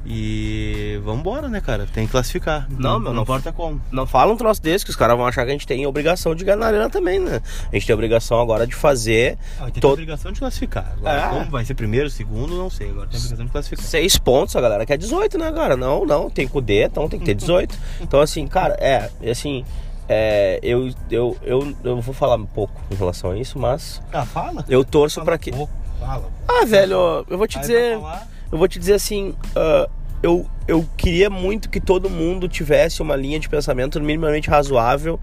E 0.05 0.99
vamos 1.03 1.19
embora, 1.19 1.47
né, 1.47 1.61
cara? 1.61 1.87
Tem 1.91 2.05
que 2.05 2.11
classificar. 2.11 2.67
Não, 2.69 2.99
não, 2.99 3.13
não 3.13 3.21
importa 3.21 3.51
como. 3.51 3.79
Não 3.91 4.07
fala 4.07 4.33
um 4.33 4.35
troço 4.35 4.61
desse 4.61 4.83
que 4.83 4.89
os 4.89 4.97
caras 4.97 5.15
vão 5.15 5.27
achar 5.27 5.43
que 5.43 5.49
a 5.49 5.53
gente 5.53 5.67
tem 5.67 5.85
obrigação 5.85 6.33
de 6.33 6.43
ganhar 6.43 6.57
na 6.57 6.67
arena 6.67 6.89
também, 6.89 7.19
né? 7.19 7.41
A 7.71 7.75
gente 7.75 7.85
tem 7.85 7.93
obrigação 7.93 8.41
agora 8.41 8.65
de 8.65 8.73
fazer. 8.73 9.37
Ah, 9.59 9.69
tem 9.69 9.79
todo... 9.79 9.93
obrigação 9.93 10.31
de 10.31 10.39
classificar. 10.39 10.93
Agora, 10.97 11.21
é. 11.21 11.29
como 11.29 11.51
vai 11.51 11.65
ser 11.65 11.75
primeiro, 11.75 12.09
segundo, 12.09 12.57
não 12.57 12.69
sei. 12.69 12.89
Agora 12.89 13.07
tem 13.07 13.19
obrigação 13.19 13.45
de 13.45 13.51
classificar. 13.51 13.85
Seis 13.85 14.17
pontos, 14.17 14.55
a 14.55 14.61
galera 14.61 14.85
quer 14.85 14.97
18, 14.97 15.37
né, 15.37 15.51
cara? 15.51 15.77
Não, 15.77 16.03
não, 16.03 16.29
tem 16.29 16.47
com 16.47 16.61
D, 16.61 16.83
então 16.83 17.07
tem 17.07 17.19
que 17.19 17.25
ter 17.25 17.35
18. 17.35 17.77
então, 18.01 18.19
assim, 18.19 18.47
cara, 18.47 18.73
é, 18.79 19.09
assim. 19.29 19.63
É, 20.09 20.59
eu, 20.61 20.91
eu, 21.09 21.37
eu, 21.41 21.75
eu 21.85 22.01
vou 22.01 22.13
falar 22.13 22.35
um 22.35 22.45
pouco 22.45 22.73
em 22.91 22.95
relação 22.95 23.31
a 23.31 23.37
isso, 23.37 23.57
mas. 23.57 24.01
Ah, 24.11 24.25
fala? 24.25 24.65
Eu 24.67 24.83
torço 24.83 25.23
para 25.23 25.37
que. 25.37 25.51
Fala. 25.99 26.29
Ah, 26.47 26.65
velho, 26.65 27.23
eu 27.29 27.37
vou 27.37 27.47
te 27.47 27.57
Aí 27.57 27.61
dizer. 27.61 27.97
falar- 27.97 28.30
Eu 28.51 28.57
vou 28.57 28.67
te 28.67 28.77
dizer 28.79 28.93
assim. 28.93 29.33
ah, 29.55 29.89
eu, 30.23 30.45
eu 30.67 30.87
queria 30.95 31.29
muito 31.29 31.69
que 31.69 31.79
todo 31.79 32.09
mundo 32.09 32.47
tivesse 32.47 33.01
uma 33.01 33.15
linha 33.15 33.39
de 33.39 33.49
pensamento 33.49 33.99
minimamente 33.99 34.49
razoável 34.49 35.19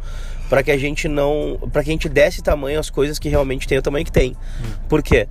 para 0.49 0.62
que 0.62 0.71
a 0.71 0.77
gente 0.77 1.07
não. 1.07 1.59
para 1.73 1.85
que 1.85 1.91
a 1.91 1.93
gente 1.93 2.09
desse 2.09 2.43
tamanho 2.43 2.81
às 2.81 2.91
coisas 2.91 3.19
que 3.19 3.29
realmente 3.29 3.69
tem 3.69 3.79
o 3.79 3.83
tamanho 3.83 4.05
que 4.05 4.12
tem. 4.12 4.37
Por 4.88 5.03
quê? 5.03 5.29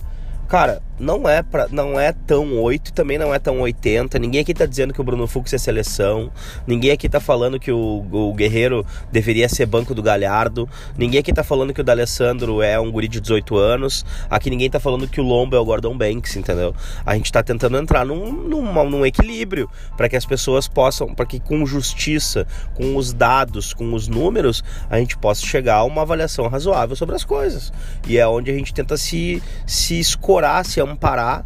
Cara, 0.48 0.80
não 0.98 1.28
é, 1.28 1.42
pra, 1.42 1.68
não 1.70 1.98
é 1.98 2.12
tão 2.12 2.58
8 2.60 2.88
e 2.88 2.92
também 2.92 3.18
não 3.18 3.32
é 3.32 3.38
tão 3.38 3.60
80. 3.60 4.18
Ninguém 4.18 4.40
aqui 4.40 4.52
tá 4.52 4.66
dizendo 4.66 4.92
que 4.92 5.00
o 5.00 5.04
Bruno 5.04 5.26
Fux 5.26 5.52
é 5.52 5.58
seleção. 5.58 6.30
Ninguém 6.66 6.90
aqui 6.90 7.08
tá 7.08 7.20
falando 7.20 7.60
que 7.60 7.70
o, 7.70 8.04
o 8.10 8.34
Guerreiro 8.34 8.84
deveria 9.12 9.48
ser 9.48 9.66
banco 9.66 9.94
do 9.94 10.02
Galhardo. 10.02 10.68
Ninguém 10.96 11.20
aqui 11.20 11.32
tá 11.32 11.44
falando 11.44 11.72
que 11.72 11.80
o 11.80 11.84
D'Alessandro 11.84 12.62
é 12.62 12.78
um 12.80 12.90
guri 12.90 13.08
de 13.08 13.20
18 13.20 13.56
anos. 13.56 14.04
Aqui 14.28 14.50
ninguém 14.50 14.68
tá 14.68 14.80
falando 14.80 15.06
que 15.06 15.20
o 15.20 15.24
Lombo 15.24 15.54
é 15.54 15.58
o 15.58 15.64
Gordon 15.64 15.96
Banks, 15.96 16.36
entendeu? 16.36 16.74
A 17.06 17.14
gente 17.14 17.30
tá 17.30 17.42
tentando 17.42 17.78
entrar 17.78 18.04
num, 18.04 18.32
num, 18.32 18.90
num 18.90 19.06
equilíbrio 19.06 19.70
para 19.96 20.08
que 20.08 20.16
as 20.16 20.26
pessoas 20.26 20.66
possam, 20.66 21.14
para 21.14 21.26
que 21.26 21.38
com 21.38 21.64
justiça, 21.64 22.46
com 22.74 22.96
os 22.96 23.12
dados, 23.12 23.72
com 23.72 23.94
os 23.94 24.08
números, 24.08 24.64
a 24.90 24.98
gente 24.98 25.16
possa 25.16 25.44
chegar 25.44 25.76
a 25.76 25.84
uma 25.84 26.02
avaliação 26.02 26.48
razoável 26.48 26.96
sobre 26.96 27.14
as 27.14 27.24
coisas. 27.24 27.72
E 28.06 28.18
é 28.18 28.26
onde 28.26 28.50
a 28.50 28.54
gente 28.54 28.74
tenta 28.74 28.96
se, 28.96 29.42
se 29.66 29.98
escorar, 29.98 30.64
se 30.64 30.80
amparar. 30.90 31.44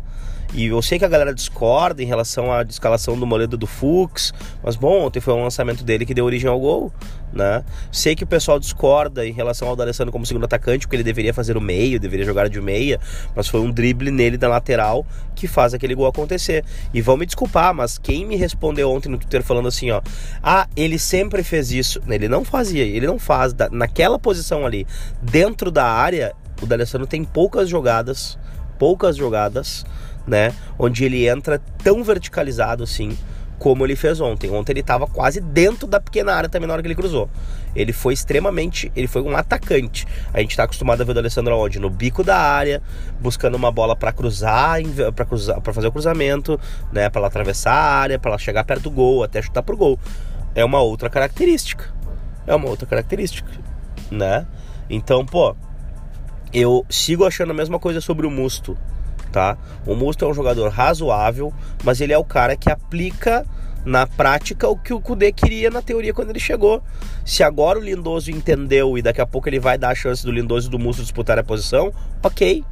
E 0.54 0.66
eu 0.66 0.82
sei 0.82 0.98
que 0.98 1.04
a 1.04 1.08
galera 1.08 1.34
discorda 1.34 2.02
em 2.02 2.06
relação 2.06 2.52
à 2.52 2.60
escalação 2.62 3.18
do 3.18 3.26
Moledo 3.26 3.56
do 3.56 3.66
Fux, 3.66 4.34
mas 4.62 4.76
bom, 4.76 5.06
ontem 5.06 5.18
foi 5.18 5.32
um 5.32 5.42
lançamento 5.42 5.82
dele 5.82 6.04
que 6.04 6.12
deu 6.12 6.26
origem 6.26 6.48
ao 6.48 6.60
gol, 6.60 6.92
né? 7.32 7.64
Sei 7.90 8.14
que 8.14 8.22
o 8.22 8.26
pessoal 8.26 8.58
discorda 8.58 9.26
em 9.26 9.32
relação 9.32 9.66
ao 9.66 9.74
D'Alessandro 9.74 10.12
como 10.12 10.26
segundo 10.26 10.44
atacante, 10.44 10.86
porque 10.86 10.96
ele 10.96 11.02
deveria 11.02 11.32
fazer 11.32 11.56
o 11.56 11.60
meio, 11.60 11.98
deveria 11.98 12.26
jogar 12.26 12.50
de 12.50 12.60
meia, 12.60 13.00
mas 13.34 13.48
foi 13.48 13.60
um 13.60 13.70
drible 13.70 14.10
nele 14.10 14.36
da 14.36 14.46
lateral 14.46 15.06
que 15.34 15.48
faz 15.48 15.72
aquele 15.72 15.94
gol 15.94 16.06
acontecer. 16.06 16.62
E 16.92 17.00
vão 17.00 17.16
me 17.16 17.24
desculpar, 17.24 17.72
mas 17.74 17.96
quem 17.96 18.26
me 18.26 18.36
respondeu 18.36 18.90
ontem 18.90 19.08
no 19.08 19.16
Twitter 19.16 19.42
falando 19.42 19.68
assim, 19.68 19.90
ó, 19.90 20.02
ah, 20.42 20.68
ele 20.76 20.98
sempre 20.98 21.42
fez 21.42 21.72
isso, 21.72 21.98
ele 22.06 22.28
não 22.28 22.44
fazia, 22.44 22.84
ele 22.84 23.06
não 23.06 23.18
faz, 23.18 23.54
naquela 23.70 24.18
posição 24.18 24.66
ali, 24.66 24.86
dentro 25.22 25.70
da 25.70 25.86
área, 25.86 26.34
o 26.60 26.66
D'Alessandro 26.66 27.06
tem 27.06 27.24
poucas 27.24 27.70
jogadas, 27.70 28.38
poucas 28.82 29.16
jogadas, 29.16 29.86
né? 30.26 30.52
Onde 30.76 31.04
ele 31.04 31.28
entra 31.28 31.60
tão 31.84 32.02
verticalizado 32.02 32.82
assim 32.82 33.16
como 33.56 33.86
ele 33.86 33.94
fez 33.94 34.20
ontem. 34.20 34.50
Ontem 34.50 34.72
ele 34.72 34.80
estava 34.80 35.06
quase 35.06 35.40
dentro 35.40 35.86
da 35.86 36.00
pequena 36.00 36.34
área 36.34 36.48
também 36.48 36.66
na 36.66 36.72
hora 36.72 36.82
que 36.82 36.88
ele 36.88 36.96
cruzou. 36.96 37.30
Ele 37.76 37.92
foi 37.92 38.12
extremamente, 38.12 38.90
ele 38.96 39.06
foi 39.06 39.22
um 39.22 39.36
atacante. 39.36 40.04
A 40.34 40.40
gente 40.40 40.50
está 40.50 40.64
acostumado 40.64 41.00
a 41.00 41.04
ver 41.04 41.14
o 41.14 41.18
Alessandro 41.20 41.56
onde 41.56 41.78
no 41.78 41.88
bico 41.88 42.24
da 42.24 42.36
área, 42.36 42.82
buscando 43.20 43.54
uma 43.54 43.70
bola 43.70 43.94
para 43.94 44.10
cruzar, 44.10 44.80
para 45.14 45.24
cruzar, 45.24 45.60
fazer 45.62 45.86
o 45.86 45.92
cruzamento, 45.92 46.58
né, 46.90 47.08
para 47.08 47.20
ela 47.20 47.28
atravessar 47.28 47.72
a 47.72 47.94
área, 48.00 48.18
para 48.18 48.32
ela 48.32 48.38
chegar 48.38 48.64
perto 48.64 48.82
do 48.82 48.90
gol, 48.90 49.22
até 49.22 49.40
chutar 49.40 49.62
pro 49.62 49.76
gol. 49.76 49.96
É 50.56 50.64
uma 50.64 50.80
outra 50.80 51.08
característica. 51.08 51.84
É 52.48 52.52
uma 52.52 52.68
outra 52.68 52.84
característica, 52.84 53.48
né? 54.10 54.44
Então, 54.90 55.24
pô, 55.24 55.54
eu 56.52 56.84
sigo 56.90 57.24
achando 57.24 57.50
a 57.50 57.54
mesma 57.54 57.78
coisa 57.78 58.00
sobre 58.00 58.26
o 58.26 58.30
Musto, 58.30 58.76
tá? 59.30 59.56
O 59.86 59.94
Musto 59.94 60.24
é 60.24 60.28
um 60.28 60.34
jogador 60.34 60.68
razoável, 60.70 61.52
mas 61.82 62.00
ele 62.00 62.12
é 62.12 62.18
o 62.18 62.24
cara 62.24 62.56
que 62.56 62.70
aplica 62.70 63.46
na 63.84 64.06
prática 64.06 64.68
o 64.68 64.76
que 64.76 64.94
o 64.94 65.00
Kudê 65.00 65.32
queria 65.32 65.70
na 65.70 65.82
teoria 65.82 66.14
quando 66.14 66.30
ele 66.30 66.38
chegou. 66.38 66.82
Se 67.24 67.42
agora 67.42 67.78
o 67.78 67.82
Lindoso 67.82 68.30
entendeu 68.30 68.96
e 68.96 69.02
daqui 69.02 69.20
a 69.20 69.26
pouco 69.26 69.48
ele 69.48 69.58
vai 69.58 69.76
dar 69.76 69.90
a 69.90 69.94
chance 69.94 70.24
do 70.24 70.30
Lindoso 70.30 70.68
e 70.68 70.70
do 70.70 70.78
Musto 70.78 71.02
disputar 71.02 71.38
a 71.38 71.44
posição, 71.44 71.92
ok. 72.22 72.64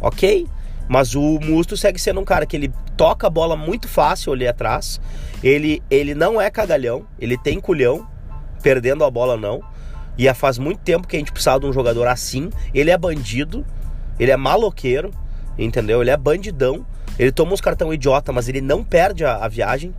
Ok. 0.00 0.46
Mas 0.88 1.14
o 1.14 1.38
Musto 1.40 1.76
segue 1.76 2.00
sendo 2.00 2.20
um 2.20 2.24
cara 2.24 2.46
que 2.46 2.56
ele 2.56 2.72
toca 2.96 3.26
a 3.26 3.30
bola 3.30 3.56
muito 3.56 3.86
fácil 3.86 4.32
ali 4.32 4.48
atrás. 4.48 5.00
Ele, 5.42 5.82
ele 5.90 6.14
não 6.14 6.40
é 6.40 6.50
cagalhão, 6.50 7.06
ele 7.18 7.38
tem 7.38 7.60
culhão, 7.60 8.06
perdendo 8.62 9.04
a 9.04 9.10
bola 9.10 9.36
não. 9.36 9.62
E 10.18 10.32
faz 10.34 10.58
muito 10.58 10.80
tempo 10.80 11.08
que 11.08 11.16
a 11.16 11.18
gente 11.18 11.32
precisava 11.32 11.60
de 11.60 11.66
um 11.66 11.72
jogador 11.72 12.06
assim. 12.06 12.50
Ele 12.74 12.90
é 12.90 12.98
bandido, 12.98 13.64
ele 14.18 14.30
é 14.30 14.36
maloqueiro, 14.36 15.10
entendeu? 15.58 16.00
Ele 16.02 16.10
é 16.10 16.16
bandidão. 16.16 16.84
Ele 17.18 17.32
toma 17.32 17.52
uns 17.52 17.60
cartão 17.60 17.92
idiota, 17.92 18.32
mas 18.32 18.48
ele 18.48 18.60
não 18.60 18.84
perde 18.84 19.24
a, 19.24 19.36
a 19.36 19.48
viagem. 19.48 19.94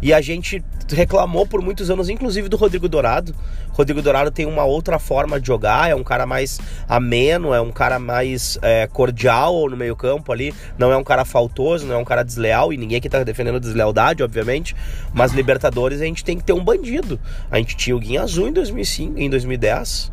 E 0.00 0.12
a 0.14 0.20
gente 0.20 0.62
reclamou 0.90 1.46
por 1.46 1.60
muitos 1.60 1.90
anos, 1.90 2.08
inclusive 2.08 2.48
do 2.48 2.56
Rodrigo 2.56 2.88
Dourado. 2.88 3.34
Rodrigo 3.70 4.00
Dourado 4.00 4.30
tem 4.30 4.46
uma 4.46 4.64
outra 4.64 4.98
forma 4.98 5.40
de 5.40 5.46
jogar, 5.46 5.90
é 5.90 5.94
um 5.94 6.04
cara 6.04 6.24
mais 6.24 6.60
ameno, 6.88 7.52
é 7.52 7.60
um 7.60 7.70
cara 7.70 7.98
mais 7.98 8.58
é, 8.62 8.86
cordial 8.86 9.68
no 9.68 9.76
meio-campo 9.76 10.32
ali. 10.32 10.54
Não 10.76 10.92
é 10.92 10.96
um 10.96 11.04
cara 11.04 11.24
faltoso, 11.24 11.86
não 11.86 11.96
é 11.96 11.98
um 11.98 12.04
cara 12.04 12.22
desleal, 12.22 12.72
e 12.72 12.76
ninguém 12.76 12.98
aqui 12.98 13.08
tá 13.08 13.22
defendendo 13.24 13.60
deslealdade, 13.60 14.22
obviamente. 14.22 14.74
Mas 15.12 15.32
Libertadores 15.32 16.00
a 16.00 16.04
gente 16.04 16.24
tem 16.24 16.36
que 16.36 16.44
ter 16.44 16.52
um 16.52 16.64
bandido. 16.64 17.20
A 17.50 17.58
gente 17.58 17.76
tinha 17.76 17.96
o 17.96 18.00
Guinha 18.00 18.22
Azul 18.22 18.48
em 18.48 18.52
2005, 18.52 19.18
em 19.18 19.28
2010, 19.28 20.12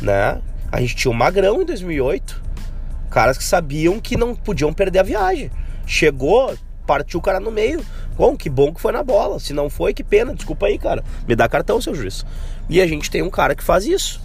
né? 0.00 0.40
A 0.70 0.80
gente 0.80 0.94
tinha 0.94 1.10
o 1.10 1.14
Magrão 1.14 1.62
em 1.62 1.64
2008. 1.64 2.42
Caras 3.10 3.36
que 3.36 3.44
sabiam 3.44 3.98
que 3.98 4.16
não 4.16 4.36
podiam 4.36 4.72
perder 4.72 5.00
a 5.00 5.02
viagem. 5.02 5.50
Chegou, 5.84 6.54
partiu 6.90 7.20
o 7.20 7.22
cara 7.22 7.38
no 7.38 7.52
meio. 7.52 7.80
Bom, 8.16 8.36
que 8.36 8.50
bom 8.50 8.74
que 8.74 8.80
foi 8.80 8.90
na 8.90 9.04
bola. 9.04 9.38
Se 9.38 9.52
não 9.52 9.70
foi, 9.70 9.94
que 9.94 10.02
pena. 10.02 10.34
Desculpa 10.34 10.66
aí, 10.66 10.76
cara. 10.76 11.04
Me 11.28 11.36
dá 11.36 11.48
cartão, 11.48 11.80
seu 11.80 11.94
juiz. 11.94 12.26
E 12.68 12.80
a 12.80 12.86
gente 12.86 13.08
tem 13.08 13.22
um 13.22 13.30
cara 13.30 13.54
que 13.54 13.62
faz 13.62 13.86
isso. 13.86 14.20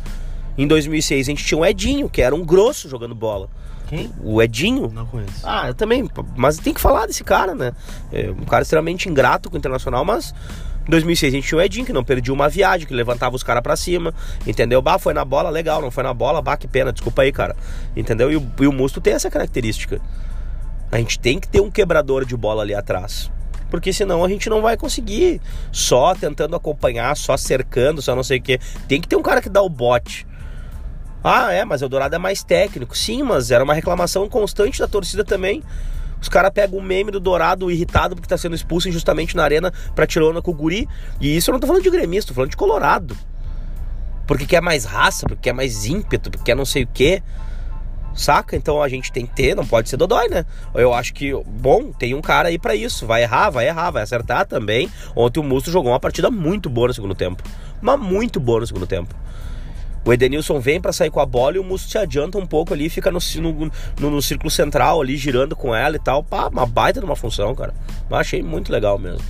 Em 0.58 0.66
2006 0.66 1.28
a 1.28 1.30
gente 1.30 1.46
tinha 1.46 1.60
um 1.60 1.64
Edinho, 1.64 2.10
que 2.10 2.24
era 2.24 2.34
um 2.34 2.44
grosso 2.44 2.90
jogando 2.90 3.14
bola. 3.14 3.50
Quem? 3.88 4.12
O 4.24 4.42
Edinho. 4.42 4.90
Não 4.92 5.06
conheço. 5.06 5.42
Ah, 5.44 5.68
eu 5.68 5.76
também. 5.76 6.10
Mas 6.36 6.58
tem 6.58 6.74
que 6.74 6.82
falar 6.82 7.06
desse 7.06 7.24
cara, 7.24 7.54
né? 7.54 7.72
É 8.12 8.32
um 8.32 8.46
cara 8.46 8.64
extremamente 8.64 9.08
ingrato 9.08 9.48
com 9.48 9.56
o 9.56 9.60
Internacional, 9.60 10.04
mas 10.04 10.34
em 10.88 10.90
2006 10.90 11.32
a 11.32 11.36
gente 11.36 11.48
tinha 11.48 11.60
o 11.60 11.62
Edinho, 11.62 11.86
que 11.86 11.94
não 11.94 12.04
perdia 12.04 12.34
uma 12.34 12.50
viagem, 12.50 12.88
que 12.88 12.96
levantava 12.96 13.36
os 13.36 13.44
caras 13.44 13.62
pra 13.62 13.76
cima, 13.76 14.12
entendeu? 14.48 14.82
Bah, 14.82 14.98
foi 14.98 15.14
na 15.14 15.24
bola, 15.24 15.52
legal, 15.52 15.84
não 15.84 15.92
foi 15.92 16.04
na 16.04 16.16
bola, 16.16 16.42
bah, 16.42 16.58
que 16.58 16.68
pena, 16.68 16.92
desculpa 16.92 17.22
aí, 17.22 17.32
cara. 17.32 17.56
Entendeu? 17.96 18.32
E 18.32 18.38
o, 18.38 18.52
e 18.60 18.66
o 18.66 18.72
Musto 18.72 19.00
tem 19.00 19.14
essa 19.14 19.30
característica. 19.30 20.02
A 20.96 20.98
gente 20.98 21.20
tem 21.20 21.38
que 21.38 21.50
ter 21.50 21.60
um 21.60 21.70
quebrador 21.70 22.24
de 22.24 22.38
bola 22.38 22.62
ali 22.62 22.74
atrás. 22.74 23.30
Porque 23.70 23.92
senão 23.92 24.24
a 24.24 24.30
gente 24.30 24.50
não 24.50 24.62
vai 24.62 24.78
conseguir 24.78 25.42
só 25.70 26.16
tentando 26.16 26.56
acompanhar, 26.56 27.18
só 27.18 27.36
cercando, 27.36 28.02
só 28.02 28.16
não 28.16 28.24
sei 28.24 28.40
o 28.40 28.42
que. 28.42 28.58
Tem 28.88 29.02
que 29.02 29.08
ter 29.10 29.18
um 29.18 29.22
cara 29.22 29.42
que 29.42 29.50
dá 29.50 29.62
o 29.62 29.68
bote. 29.68 30.26
Ah, 31.22 31.52
é, 31.52 31.66
mas 31.66 31.82
o 31.82 31.90
Dourado 31.90 32.16
é 32.16 32.18
mais 32.18 32.44
técnico. 32.44 32.98
Sim, 32.98 33.24
mas 33.24 33.52
era 33.52 33.62
uma 33.62 33.74
reclamação 33.74 34.30
constante 34.30 34.80
da 34.80 34.88
torcida 34.88 35.26
também. 35.26 35.62
Os 36.22 36.30
caras 36.30 36.52
pegam 36.54 36.80
o 36.80 36.82
meme 36.82 37.12
do 37.12 37.20
Dourado 37.20 37.70
irritado 37.70 38.16
porque 38.16 38.30
tá 38.30 38.38
sendo 38.38 38.56
expulso 38.56 38.88
injustamente 38.88 39.36
na 39.36 39.44
arena 39.44 39.74
pra 39.94 40.08
tirona 40.08 40.42
com 40.42 40.52
o 40.52 40.54
guri. 40.54 40.88
E 41.20 41.36
isso 41.36 41.50
eu 41.50 41.52
não 41.52 41.60
tô 41.60 41.68
falando 41.68 41.84
de 41.84 41.90
gremista, 41.90 42.30
tô 42.30 42.36
falando 42.36 42.52
de 42.52 42.58
colorado. 42.58 43.18
Porque 44.26 44.46
quer 44.46 44.62
mais 44.62 44.86
raça, 44.86 45.28
porque 45.28 45.42
quer 45.42 45.54
mais 45.54 45.86
ímpeto, 45.86 46.32
porque 46.32 46.46
quer 46.46 46.56
não 46.56 46.64
sei 46.64 46.84
o 46.84 46.88
quê. 46.88 47.22
Saca? 48.16 48.56
Então 48.56 48.82
a 48.82 48.88
gente 48.88 49.12
tem 49.12 49.26
que 49.26 49.36
ter, 49.36 49.56
não 49.56 49.66
pode 49.66 49.90
ser 49.90 49.98
dodói, 49.98 50.30
né? 50.30 50.46
Eu 50.74 50.94
acho 50.94 51.14
que, 51.14 51.34
bom, 51.46 51.92
tem 51.92 52.14
um 52.14 52.22
cara 52.22 52.48
aí 52.48 52.58
pra 52.58 52.76
isso. 52.76 53.06
Vai 53.06 53.24
errar, 53.24 53.50
vai 53.50 53.68
errar, 53.68 53.92
vai 53.92 54.04
acertar 54.04 54.46
também. 54.46 54.90
Ontem 55.16 55.40
o 55.40 55.44
Musto 55.44 55.70
jogou 55.70 55.92
uma 55.92 56.00
partida 56.00 56.32
muito 56.32 56.70
boa 56.70 56.88
no 56.88 56.94
segundo 56.94 57.14
tempo. 57.14 57.44
Mas 57.82 58.00
muito 58.00 58.40
boa 58.40 58.62
no 58.62 58.68
segundo 58.68 58.88
tempo. 58.88 59.14
O 60.06 60.14
Edenilson 60.14 60.60
vem 60.60 60.80
pra 60.80 60.94
sair 60.94 61.10
com 61.10 61.20
a 61.20 61.26
bola 61.26 61.56
e 61.56 61.60
o 61.60 61.64
Musto 61.64 61.90
se 61.90 61.98
adianta 61.98 62.38
um 62.38 62.46
pouco 62.46 62.74
ali, 62.74 62.90
fica 62.90 63.12
no, 63.12 63.20
no, 63.38 63.72
no, 64.00 64.12
no 64.12 64.22
círculo 64.22 64.52
central 64.52 65.02
ali, 65.02 65.18
girando 65.18 65.56
com 65.56 65.76
ela 65.76 65.96
e 65.96 66.00
tal. 66.00 66.24
Pá, 66.24 66.48
uma 66.48 66.66
baita 66.66 67.00
de 67.00 67.06
uma 67.06 67.16
função, 67.16 67.54
cara. 67.56 67.74
Mas 68.10 68.22
achei 68.22 68.44
muito 68.44 68.72
legal 68.72 69.00
mesmo. 69.00 69.26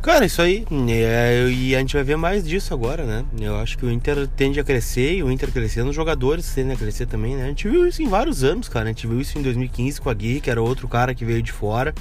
Cara, 0.00 0.24
isso 0.24 0.40
aí. 0.40 0.64
é, 0.88 1.48
e 1.50 1.74
a 1.74 1.80
gente 1.80 1.94
vai 1.94 2.04
ver 2.04 2.16
mais 2.16 2.46
disso 2.46 2.72
agora, 2.72 3.04
né? 3.04 3.24
Eu 3.38 3.56
acho 3.56 3.76
que 3.76 3.84
o 3.84 3.90
Inter 3.90 4.28
tende 4.28 4.60
a 4.60 4.64
crescer 4.64 5.16
e 5.16 5.22
o 5.22 5.30
Inter 5.30 5.50
crescendo, 5.50 5.90
os 5.90 5.96
jogadores 5.96 6.48
tendem 6.54 6.72
a 6.74 6.76
crescer 6.76 7.06
também, 7.06 7.34
né? 7.36 7.44
A 7.44 7.48
gente 7.48 7.68
viu 7.68 7.86
isso 7.86 8.00
em 8.02 8.08
vários 8.08 8.44
anos, 8.44 8.68
cara. 8.68 8.86
A 8.86 8.88
gente 8.88 9.06
viu 9.06 9.20
isso 9.20 9.38
em 9.38 9.42
2015 9.42 10.00
com 10.00 10.08
a 10.08 10.14
Gui, 10.14 10.40
que 10.40 10.50
era 10.50 10.62
outro 10.62 10.86
cara 10.88 11.14
que 11.14 11.24
veio 11.24 11.42
de 11.42 11.52
fora. 11.52 11.92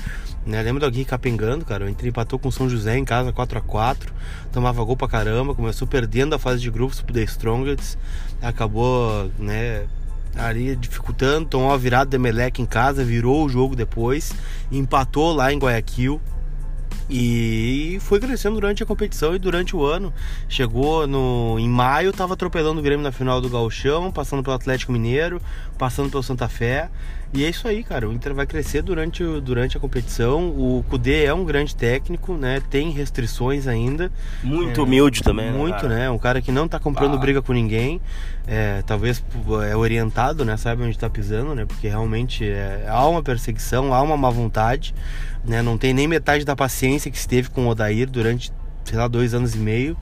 Né? 0.45 0.61
Lembra 0.61 0.85
do 0.85 0.91
Gui 0.91 1.05
capengando, 1.05 1.65
cara? 1.65 1.85
O 1.85 1.89
Inter 1.89 2.07
empatou 2.07 2.37
com 2.37 2.49
o 2.49 2.51
São 2.51 2.69
José 2.69 2.97
em 2.97 3.03
casa 3.03 3.33
4 3.33 3.57
a 3.57 3.61
4 3.61 4.13
tomava 4.51 4.83
gol 4.83 4.97
pra 4.97 5.07
caramba, 5.07 5.53
começou 5.53 5.87
perdendo 5.87 6.33
a 6.33 6.39
fase 6.39 6.61
de 6.61 6.71
grupos 6.71 7.01
pro 7.01 7.13
The 7.13 7.23
Strongest, 7.23 7.95
acabou, 8.41 9.29
né? 9.37 9.85
ali 10.35 10.75
dificultando, 10.75 11.47
tomou 11.47 11.69
uma 11.69 11.77
virada 11.77 12.11
de 12.11 12.17
Melec 12.17 12.61
em 12.61 12.65
casa, 12.65 13.03
virou 13.03 13.45
o 13.45 13.49
jogo 13.49 13.75
depois, 13.75 14.33
empatou 14.71 15.33
lá 15.33 15.51
em 15.51 15.57
Guayaquil. 15.57 16.21
E 17.09 17.97
foi 18.01 18.19
crescendo 18.19 18.55
durante 18.55 18.83
a 18.83 18.85
competição 18.85 19.33
e 19.33 19.39
durante 19.39 19.75
o 19.75 19.85
ano. 19.85 20.13
Chegou 20.49 21.07
no 21.07 21.57
em 21.57 21.69
maio, 21.69 22.09
estava 22.09 22.33
atropelando 22.33 22.79
o 22.79 22.83
Grêmio 22.83 23.03
na 23.03 23.11
final 23.11 23.39
do 23.39 23.49
Gauchão, 23.49 24.11
passando 24.11 24.43
pelo 24.43 24.55
Atlético 24.55 24.91
Mineiro, 24.91 25.41
passando 25.77 26.09
pelo 26.09 26.23
Santa 26.23 26.49
Fé. 26.49 26.89
E 27.33 27.43
é 27.43 27.49
isso 27.49 27.67
aí, 27.67 27.83
cara. 27.83 28.07
O 28.07 28.13
Inter 28.13 28.33
vai 28.33 28.45
crescer 28.47 28.81
durante, 28.81 29.21
durante 29.41 29.75
a 29.75 29.79
competição. 29.79 30.47
O 30.49 30.83
Kudê 30.89 31.25
é 31.25 31.33
um 31.33 31.43
grande 31.43 31.75
técnico, 31.75 32.33
né? 32.35 32.61
Tem 32.69 32.89
restrições 32.89 33.67
ainda. 33.67 34.09
Muito 34.41 34.79
É, 34.79 34.83
humilde 34.83 35.21
também. 35.21 35.51
Muito, 35.51 35.75
cara? 35.75 35.87
né? 35.89 36.09
Um 36.09 36.17
cara 36.17 36.41
que 36.41 36.51
não 36.51 36.67
tá 36.67 36.79
comprando 36.79 37.15
Ah. 37.15 37.17
briga 37.17 37.41
com 37.41 37.51
ninguém. 37.53 37.99
É, 38.47 38.81
talvez 38.87 39.21
é 39.69 39.75
orientado, 39.75 40.45
né? 40.45 40.55
Sabe 40.55 40.83
onde 40.83 40.97
tá 40.97 41.09
pisando, 41.09 41.53
né? 41.53 41.65
Porque 41.65 41.87
realmente 41.89 42.45
é, 42.47 42.85
há 42.87 43.05
uma 43.05 43.21
perseguição, 43.21 43.93
há 43.93 44.01
uma 44.01 44.15
má 44.15 44.29
vontade, 44.29 44.95
né? 45.43 45.61
Não 45.61 45.77
tem 45.77 45.93
nem 45.93 46.07
metade 46.07 46.45
da 46.45 46.55
paciência 46.55 47.11
que 47.11 47.19
se 47.19 47.27
teve 47.27 47.49
com 47.49 47.65
o 47.65 47.69
Odair 47.69 48.09
durante, 48.09 48.53
sei 48.85 48.97
lá, 48.97 49.07
dois 49.07 49.33
anos 49.33 49.53
e 49.53 49.57
meio. 49.57 49.97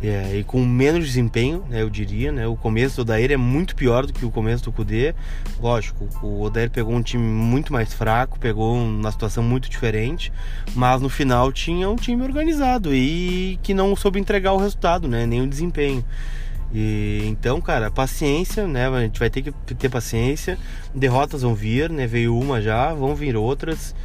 É, 0.00 0.36
e 0.36 0.44
com 0.44 0.64
menos 0.64 1.04
desempenho, 1.04 1.64
né, 1.68 1.82
eu 1.82 1.90
diria, 1.90 2.30
né? 2.30 2.46
O 2.46 2.54
começo 2.54 2.96
do 2.96 3.02
Odair 3.02 3.32
é 3.32 3.36
muito 3.36 3.74
pior 3.74 4.06
do 4.06 4.12
que 4.12 4.24
o 4.24 4.30
começo 4.30 4.62
do 4.62 4.70
Kudê. 4.70 5.12
Lógico, 5.60 6.08
o 6.22 6.42
Odair 6.42 6.70
pegou 6.70 6.94
um 6.94 7.02
time 7.02 7.24
muito 7.24 7.72
mais 7.72 7.92
fraco, 7.92 8.38
pegou 8.38 8.76
uma 8.76 9.10
situação 9.10 9.42
muito 9.42 9.68
diferente, 9.68 10.32
mas 10.72 11.02
no 11.02 11.08
final 11.08 11.50
tinha 11.50 11.90
um 11.90 11.96
time 11.96 12.22
organizado 12.22 12.94
e 12.94 13.58
que 13.60 13.74
não 13.74 13.96
soube 13.96 14.20
entregar 14.20 14.52
o 14.52 14.58
resultado, 14.58 15.08
né? 15.08 15.26
Nem 15.26 15.42
o 15.42 15.48
desempenho. 15.48 16.04
E 16.72 17.24
então, 17.26 17.60
cara, 17.60 17.90
paciência, 17.90 18.68
né? 18.68 18.88
A 18.88 19.00
gente 19.00 19.18
vai 19.18 19.30
ter 19.30 19.42
que 19.42 19.52
ter 19.74 19.88
paciência. 19.88 20.58
Derrotas 20.94 21.42
vão 21.42 21.56
vir, 21.56 21.90
né? 21.90 22.06
Veio 22.06 22.38
uma 22.38 22.60
já, 22.60 22.92
vão 22.94 23.16
vir 23.16 23.36
outras. 23.36 23.96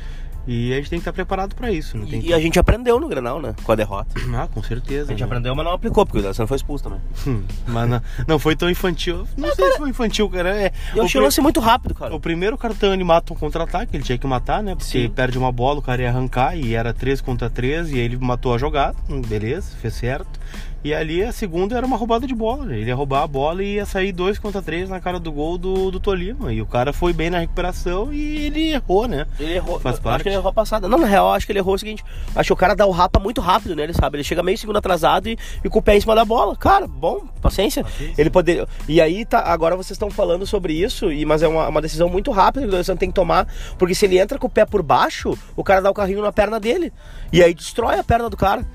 E 0.45 0.73
a 0.73 0.75
gente 0.77 0.89
tem 0.89 0.99
que 0.99 1.01
estar 1.01 1.13
preparado 1.13 1.55
para 1.55 1.71
isso. 1.71 1.97
Não 1.97 2.05
tem 2.05 2.19
E, 2.19 2.27
e 2.27 2.33
a 2.33 2.39
gente 2.39 2.59
aprendeu 2.59 2.99
no 2.99 3.07
Grenal, 3.07 3.41
né? 3.41 3.55
Com 3.63 3.71
a 3.71 3.75
derrota. 3.75 4.13
Ah, 4.35 4.47
com 4.51 4.63
certeza. 4.63 5.05
A 5.05 5.11
gente 5.11 5.19
né? 5.19 5.25
aprendeu, 5.25 5.55
mas 5.55 5.63
não 5.63 5.73
aplicou, 5.73 6.03
porque 6.05 6.17
o 6.17 6.21
D'Alessandro 6.21 6.47
foi 6.47 6.57
expulso 6.57 6.83
também. 6.83 6.99
Hum, 7.27 7.43
Mas 7.67 7.87
não, 7.89 8.01
não 8.27 8.39
foi 8.39 8.55
tão 8.55 8.69
infantil. 8.69 9.25
Não 9.37 9.53
sei 9.55 9.71
se 9.71 9.77
foi 9.77 9.89
infantil, 9.89 10.27
cara. 10.29 10.49
É, 10.55 10.71
eu 10.95 11.03
achei 11.03 11.21
o 11.21 11.23
lance 11.23 11.39
muito 11.39 11.59
rápido, 11.59 11.93
cara. 11.93 12.13
o 12.15 12.19
primeiro 12.19 12.57
cartão 12.57 12.93
ele 12.93 13.03
mata 13.03 13.31
um 13.31 13.35
contra-ataque, 13.35 13.95
ele 13.95 14.03
tinha 14.03 14.17
que 14.17 14.25
matar, 14.27 14.61
né? 14.63 14.75
Porque 14.75 15.03
Sim. 15.03 15.09
perde 15.09 15.37
uma 15.37 15.51
bola, 15.51 15.79
o 15.79 15.81
cara 15.81 16.01
ia 16.01 16.09
arrancar 16.09 16.57
e 16.57 16.73
era 16.73 16.93
3 16.93 17.21
contra 17.21 17.49
3 17.49 17.91
e 17.91 17.99
ele 17.99 18.17
matou 18.17 18.53
a 18.53 18.57
jogada. 18.57 18.95
Hum, 19.09 19.21
Beleza, 19.21 19.71
fez 19.81 19.93
certo. 19.93 20.39
E 20.83 20.93
ali 20.93 21.23
a 21.23 21.31
segunda 21.31 21.77
era 21.77 21.85
uma 21.85 21.95
roubada 21.95 22.27
de 22.27 22.35
bola. 22.35 22.65
né? 22.65 22.77
Ele 22.77 22.89
ia 22.89 22.95
roubar 22.95 23.23
a 23.23 23.27
bola 23.27 23.63
e 23.63 23.75
ia 23.75 23.85
sair 23.85 24.11
2 24.11 24.37
contra 24.39 24.61
3 24.61 24.89
na 24.89 24.99
cara 24.99 25.19
do 25.19 25.31
gol 25.31 25.57
do, 25.57 25.89
do 25.89 25.99
Tolima. 25.99 26.51
E 26.51 26.61
o 26.61 26.65
cara 26.65 26.91
foi 26.91 27.13
bem 27.13 27.29
na 27.29 27.39
recuperação 27.39 28.13
e 28.13 28.45
ele 28.45 28.73
errou, 28.73 29.07
né? 29.07 29.25
Ele 29.39 29.53
errou. 29.53 29.79
Faz 29.79 29.97
parte. 29.99 30.15
Acho 30.15 30.23
que 30.23 30.29
ele 30.29 30.35
errou 30.35 30.49
a 30.49 30.53
passada. 30.53 30.89
Não, 30.89 30.97
na 30.97 31.07
real, 31.07 31.31
acho 31.31 31.45
que 31.45 31.51
ele 31.51 31.59
errou 31.59 31.75
o 31.75 31.77
seguinte. 31.77 32.03
Acho 32.35 32.47
que 32.47 32.53
o 32.53 32.57
cara 32.57 32.75
dá 32.75 32.85
o 32.85 32.91
rapa 32.91 33.19
muito 33.19 33.39
rápido 33.39 33.75
nele, 33.75 33.93
sabe? 33.93 34.17
Ele 34.17 34.23
chega 34.23 34.43
meio 34.43 34.57
segundo 34.57 34.77
atrasado 34.77 35.29
e, 35.29 35.37
e 35.63 35.69
com 35.69 35.79
o 35.79 35.81
pé 35.81 35.95
em 35.95 36.01
cima 36.01 36.15
da 36.15 36.25
bola. 36.25 36.55
Cara, 36.55 36.85
bom, 36.85 37.21
paciência. 37.41 37.83
Paciência. 37.83 38.21
Ele 38.21 38.29
poderia. 38.29 38.67
E 38.87 38.99
aí, 38.99 39.25
tá, 39.25 39.39
agora 39.39 39.75
vocês 39.77 39.91
estão 39.91 40.11
falando 40.11 40.45
sobre 40.45 40.73
isso, 40.73 41.11
e, 41.11 41.25
mas 41.25 41.41
é 41.41 41.47
uma, 41.47 41.69
uma 41.69 41.81
decisão 41.81 42.09
muito 42.09 42.29
rápida 42.29 42.61
que 42.61 42.67
o 42.67 42.71
D'Alessandro 42.71 42.99
tem 42.99 43.09
que 43.09 43.15
tomar. 43.15 43.47
Porque 43.77 43.95
se 43.95 44.05
ele 44.05 44.17
entra 44.19 44.37
com 44.37 44.47
o 44.47 44.49
pé 44.49 44.65
por 44.65 44.83
baixo, 44.83 45.37
o 45.55 45.63
cara 45.63 45.81
dá 45.81 45.89
o 45.89 45.93
carrinho 45.93 46.21
na 46.21 46.31
perna 46.31 46.59
dele. 46.59 46.91
E 47.31 47.41
aí 47.41 47.53
destrói 47.53 47.97
a 47.97 48.03
perna 48.03 48.29
do 48.29 48.35
cara. 48.35 48.65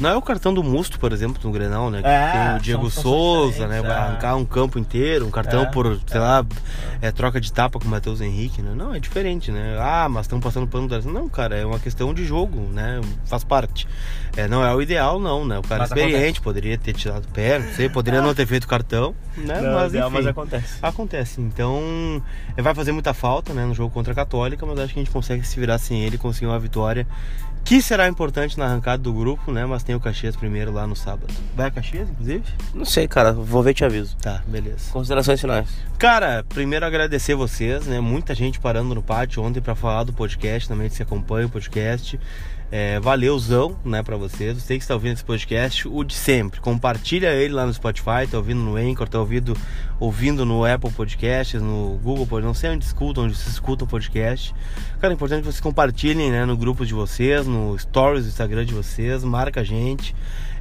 Não 0.00 0.10
é 0.10 0.16
o 0.16 0.22
cartão 0.22 0.54
do 0.54 0.62
Musto, 0.62 0.98
por 0.98 1.12
exemplo, 1.12 1.40
no 1.42 1.50
Grenal, 1.50 1.90
né? 1.90 2.00
Que 2.00 2.08
É, 2.08 2.32
tem 2.32 2.56
o 2.56 2.60
Diego 2.60 2.90
Souza, 2.90 3.66
né? 3.66 3.82
Vai 3.82 3.90
é. 3.90 3.94
arrancar 3.94 4.36
um 4.36 4.44
campo 4.44 4.78
inteiro, 4.78 5.26
um 5.26 5.30
cartão 5.30 5.62
É, 5.62 5.66
por, 5.66 5.98
sei 6.06 6.20
lá, 6.20 6.46
é, 7.02 7.10
troca 7.10 7.40
de 7.40 7.52
tapa 7.52 7.78
com 7.78 7.84
o 7.86 7.88
Matheus 7.88 8.20
Henrique, 8.20 8.62
né? 8.62 8.72
Não, 8.76 8.94
é 8.94 9.00
diferente, 9.00 9.50
né? 9.50 9.76
Ah, 9.80 10.08
mas 10.08 10.26
estão 10.26 10.38
passando 10.38 10.66
pano 10.68 10.86
do 10.86 11.12
Não, 11.12 11.28
cara, 11.28 11.56
é 11.56 11.66
uma 11.66 11.78
questão 11.78 12.14
de 12.14 12.24
jogo, 12.24 12.60
né? 12.72 13.00
Faz 13.26 13.42
parte. 13.42 13.88
É, 14.36 14.46
não 14.46 14.64
é 14.64 14.72
o 14.72 14.80
ideal, 14.80 15.18
não, 15.18 15.44
né? 15.44 15.58
O 15.58 15.62
cara 15.62 15.80
Mas 15.80 15.90
experiente, 15.90 16.40
poderia 16.40 16.78
ter 16.78 16.92
tirado 16.92 17.24
o 17.24 17.28
pé, 17.28 17.58
não 17.58 17.72
sei, 17.72 17.88
poderia 17.88 18.22
não 18.22 18.32
ter 18.34 18.46
feito 18.46 18.68
cartão, 18.68 19.14
né? 19.36 19.60
Não, 19.60 19.74
mas, 19.74 19.94
é, 19.94 19.98
enfim, 19.98 20.10
mas 20.12 20.26
acontece. 20.26 20.78
Acontece. 20.80 21.40
Então, 21.40 22.22
é, 22.56 22.62
vai 22.62 22.74
fazer 22.74 22.92
muita 22.92 23.12
falta, 23.12 23.52
né, 23.52 23.64
no 23.64 23.74
jogo 23.74 23.92
contra 23.92 24.12
a 24.12 24.16
Católica, 24.16 24.64
mas 24.64 24.78
acho 24.78 24.94
que 24.94 25.00
a 25.00 25.02
gente 25.02 25.12
consegue 25.12 25.44
se 25.44 25.58
virar 25.58 25.78
sem 25.78 26.04
ele 26.04 26.16
conseguir 26.16 26.46
uma 26.46 26.58
vitória 26.58 27.06
que 27.68 27.82
será 27.82 28.08
importante 28.08 28.58
na 28.58 28.64
arrancada 28.64 29.02
do 29.02 29.12
grupo, 29.12 29.52
né? 29.52 29.66
Mas 29.66 29.82
tem 29.82 29.94
o 29.94 30.00
Caxias 30.00 30.34
primeiro 30.34 30.72
lá 30.72 30.86
no 30.86 30.96
sábado. 30.96 31.34
Vai 31.54 31.66
a 31.66 31.70
Caxias, 31.70 32.08
inclusive? 32.08 32.42
Não 32.72 32.86
sei, 32.86 33.06
cara. 33.06 33.30
Vou 33.30 33.62
ver 33.62 33.72
e 33.72 33.74
te 33.74 33.84
aviso. 33.84 34.16
Tá, 34.16 34.42
beleza. 34.46 34.90
Considerações 34.90 35.38
finais. 35.38 35.68
Cara, 35.98 36.42
primeiro 36.48 36.86
agradecer 36.86 37.34
vocês, 37.34 37.86
né? 37.86 38.00
Muita 38.00 38.34
gente 38.34 38.58
parando 38.58 38.94
no 38.94 39.02
pátio 39.02 39.42
ontem 39.42 39.60
pra 39.60 39.74
falar 39.74 40.04
do 40.04 40.14
podcast, 40.14 40.66
também 40.66 40.88
que 40.88 40.94
se 40.94 41.02
acompanha 41.02 41.46
o 41.46 41.50
podcast. 41.50 42.18
É, 42.70 42.98
valeuzão, 43.00 43.78
né, 43.84 44.02
pra 44.02 44.16
vocês. 44.16 44.56
Você 44.56 44.76
que 44.76 44.82
está 44.82 44.94
ouvindo 44.94 45.14
esse 45.14 45.24
podcast, 45.24 45.86
o 45.86 46.02
de 46.04 46.14
sempre. 46.14 46.60
Compartilha 46.60 47.34
ele 47.34 47.52
lá 47.52 47.66
no 47.66 47.74
Spotify, 47.74 48.26
tá 48.30 48.38
ouvindo 48.38 48.60
no 48.60 48.76
Anchor, 48.76 49.08
tá 49.08 49.18
ouvindo, 49.18 49.54
ouvindo 50.00 50.44
no 50.44 50.64
Apple 50.64 50.90
Podcasts, 50.92 51.60
no 51.60 51.98
Google 52.02 52.26
Podcast, 52.26 52.46
não 52.46 52.54
sei 52.54 52.70
onde 52.70 52.84
escutam, 52.84 53.24
onde 53.24 53.34
vocês 53.34 53.48
escutam 53.54 53.86
o 53.86 53.90
podcast. 53.90 54.54
Cara, 55.00 55.12
é 55.12 55.14
importante 55.14 55.40
que 55.40 55.46
vocês 55.46 55.60
compartilhem, 55.60 56.30
né, 56.30 56.44
no 56.44 56.56
grupo 56.56 56.84
de 56.86 56.94
vocês, 56.94 57.46
no 57.46 57.76
Stories 57.78 58.24
do 58.24 58.28
Instagram 58.28 58.64
de 58.64 58.74
vocês, 58.74 59.24
marca 59.24 59.60
a 59.60 59.64
gente. 59.64 60.14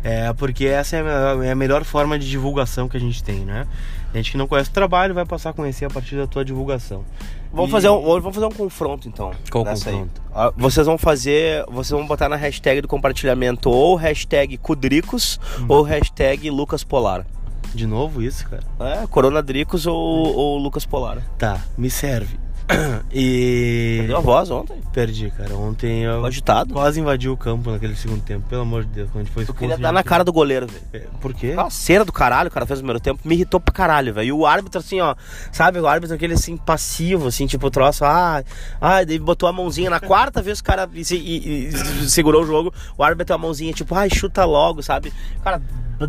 É, 0.03 0.31
porque 0.33 0.65
essa 0.65 0.95
é 0.95 1.01
a, 1.01 1.45
é 1.45 1.51
a 1.51 1.55
melhor 1.55 1.83
forma 1.83 2.17
de 2.19 2.29
divulgação 2.29 2.87
que 2.87 2.95
a 2.95 2.99
gente 2.99 3.21
tem, 3.23 3.39
né? 3.39 3.67
Gente 4.13 4.31
que 4.31 4.37
não 4.37 4.47
conhece 4.47 4.69
o 4.69 4.73
trabalho 4.73 5.13
vai 5.13 5.25
passar 5.25 5.49
a 5.49 5.53
conhecer 5.53 5.85
a 5.85 5.89
partir 5.89 6.15
da 6.15 6.25
tua 6.25 6.45
divulgação. 6.45 7.03
Vamos, 7.51 7.69
E- 7.69 7.71
fazer 7.71 7.89
um, 7.89 8.01
vamos 8.01 8.33
fazer 8.35 8.45
um 8.45 8.51
confronto 8.51 9.07
então. 9.07 9.31
Qual 9.51 9.67
aí. 9.67 9.73
confronto? 9.73 10.21
Ah, 10.33 10.53
Vocês 10.55 10.85
vão 10.85 10.97
fazer. 10.97 11.65
Vocês 11.69 11.89
vão 11.97 12.07
botar 12.07 12.29
na 12.29 12.35
hashtag 12.35 12.79
do 12.81 12.87
compartilhamento 12.87 13.69
ou 13.69 13.95
hashtag 13.95 14.55
Cudricos 14.57 15.39
Uhum. 15.59 15.65
ou 15.69 15.81
hashtag 15.83 16.49
Lucas 16.51 16.83
Polar. 16.83 17.25
De 17.73 17.85
novo 17.85 18.21
isso, 18.21 18.47
cara? 18.47 18.63
É, 18.79 19.07
Coronadricos 19.07 19.85
ou, 19.85 19.95
ou 19.95 20.57
Lucas 20.57 20.85
Polar. 20.85 21.21
Tá, 21.37 21.59
me 21.77 21.89
serve. 21.89 22.39
E. 23.11 23.95
Perdeu 23.99 24.17
a 24.17 24.19
voz 24.19 24.51
ontem? 24.51 24.77
Perdi, 24.93 25.31
cara. 25.31 25.55
Ontem 25.55 26.03
eu 26.03 26.25
agitado. 26.25 26.73
quase 26.73 26.99
invadi 26.99 27.29
o 27.29 27.37
campo 27.37 27.71
naquele 27.71 27.95
segundo 27.95 28.21
tempo. 28.21 28.45
Pelo 28.49 28.61
amor 28.63 28.83
de 28.83 28.89
Deus, 28.91 29.09
quando 29.09 29.21
a 29.21 29.23
gente 29.23 29.33
foi 29.33 29.41
Eu 29.41 29.45
expulso. 29.45 29.59
queria 29.59 29.75
a 29.75 29.77
dar 29.79 29.91
na 29.91 30.03
cara 30.03 30.23
do 30.23 30.33
goleiro, 30.33 30.67
velho. 30.67 30.83
É, 30.93 30.99
Por 31.21 31.33
quê? 31.33 31.51
Aquela 31.51 31.69
cera 31.69 32.03
do 32.03 32.11
caralho, 32.11 32.49
o 32.49 32.51
cara 32.51 32.65
fez 32.65 32.79
no 32.79 32.83
primeiro 32.83 32.99
tempo, 32.99 33.21
me 33.23 33.35
irritou 33.35 33.59
pra 33.59 33.73
caralho, 33.73 34.13
velho. 34.13 34.27
E 34.27 34.31
o 34.31 34.45
árbitro, 34.45 34.79
assim, 34.79 34.99
ó, 34.99 35.15
sabe, 35.51 35.79
o 35.79 35.87
árbitro 35.87 36.15
aquele 36.15 36.33
assim, 36.33 36.57
passivo, 36.57 37.27
assim, 37.27 37.47
tipo, 37.47 37.65
o 37.67 37.71
troço, 37.71 38.03
ah, 38.03 38.43
ah, 38.81 39.03
daí 39.03 39.17
botou 39.17 39.47
a 39.47 39.53
mãozinha 39.53 39.89
na 39.89 39.99
quarta 39.99 40.41
vez 40.41 40.59
que 40.61 40.67
o 40.69 40.71
cara 40.71 40.89
e- 40.93 41.01
e- 41.13 41.67
e 41.69 42.09
segurou 42.09 42.43
o 42.43 42.45
jogo, 42.45 42.73
o 42.97 43.03
árbitro 43.03 43.19
meteu 43.19 43.35
a 43.35 43.39
mãozinha, 43.39 43.71
tipo, 43.73 43.95
ai, 43.95 44.09
chuta 44.09 44.43
logo, 44.45 44.83
sabe? 44.83 45.13
Cara, 45.43 45.61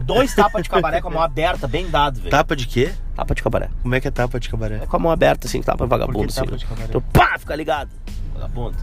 dois 0.05 0.35
tapas 0.35 0.63
de 0.63 0.69
cabaré 0.69 1.01
com 1.01 1.09
a 1.09 1.11
mão 1.13 1.23
aberta, 1.23 1.67
bem 1.69 1.89
dado, 1.89 2.17
velho. 2.19 2.31
Tapa 2.31 2.57
de 2.57 2.67
quê? 2.67 2.91
Tapa 3.19 3.35
de 3.35 3.43
cabaré. 3.43 3.69
Como 3.83 3.93
é 3.97 4.01
que 4.01 4.07
é 4.07 4.13
tapa 4.13 4.39
de 4.39 4.49
cabaré? 4.49 4.77
É 4.77 4.87
com 4.87 4.97
a 4.97 5.01
mão 5.01 5.11
aberta, 5.11 5.49
assim, 5.49 5.61
tapa 5.61 5.85
vagabundo, 5.87 6.33
que 6.33 6.41
assim. 6.41 6.57
tapa 6.57 6.77
né? 6.77 6.87
Então, 6.89 7.01
pá, 7.13 7.37
fica 7.37 7.57
ligado. 7.57 7.91
Vagabundo. 8.33 8.77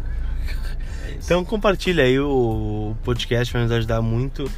Então 1.23 1.45
compartilha 1.45 2.03
aí 2.03 2.19
o 2.19 2.93
podcast, 3.01 3.53
vai 3.53 3.61
nos 3.63 3.71
ajudar 3.71 4.01
muito. 4.01 4.51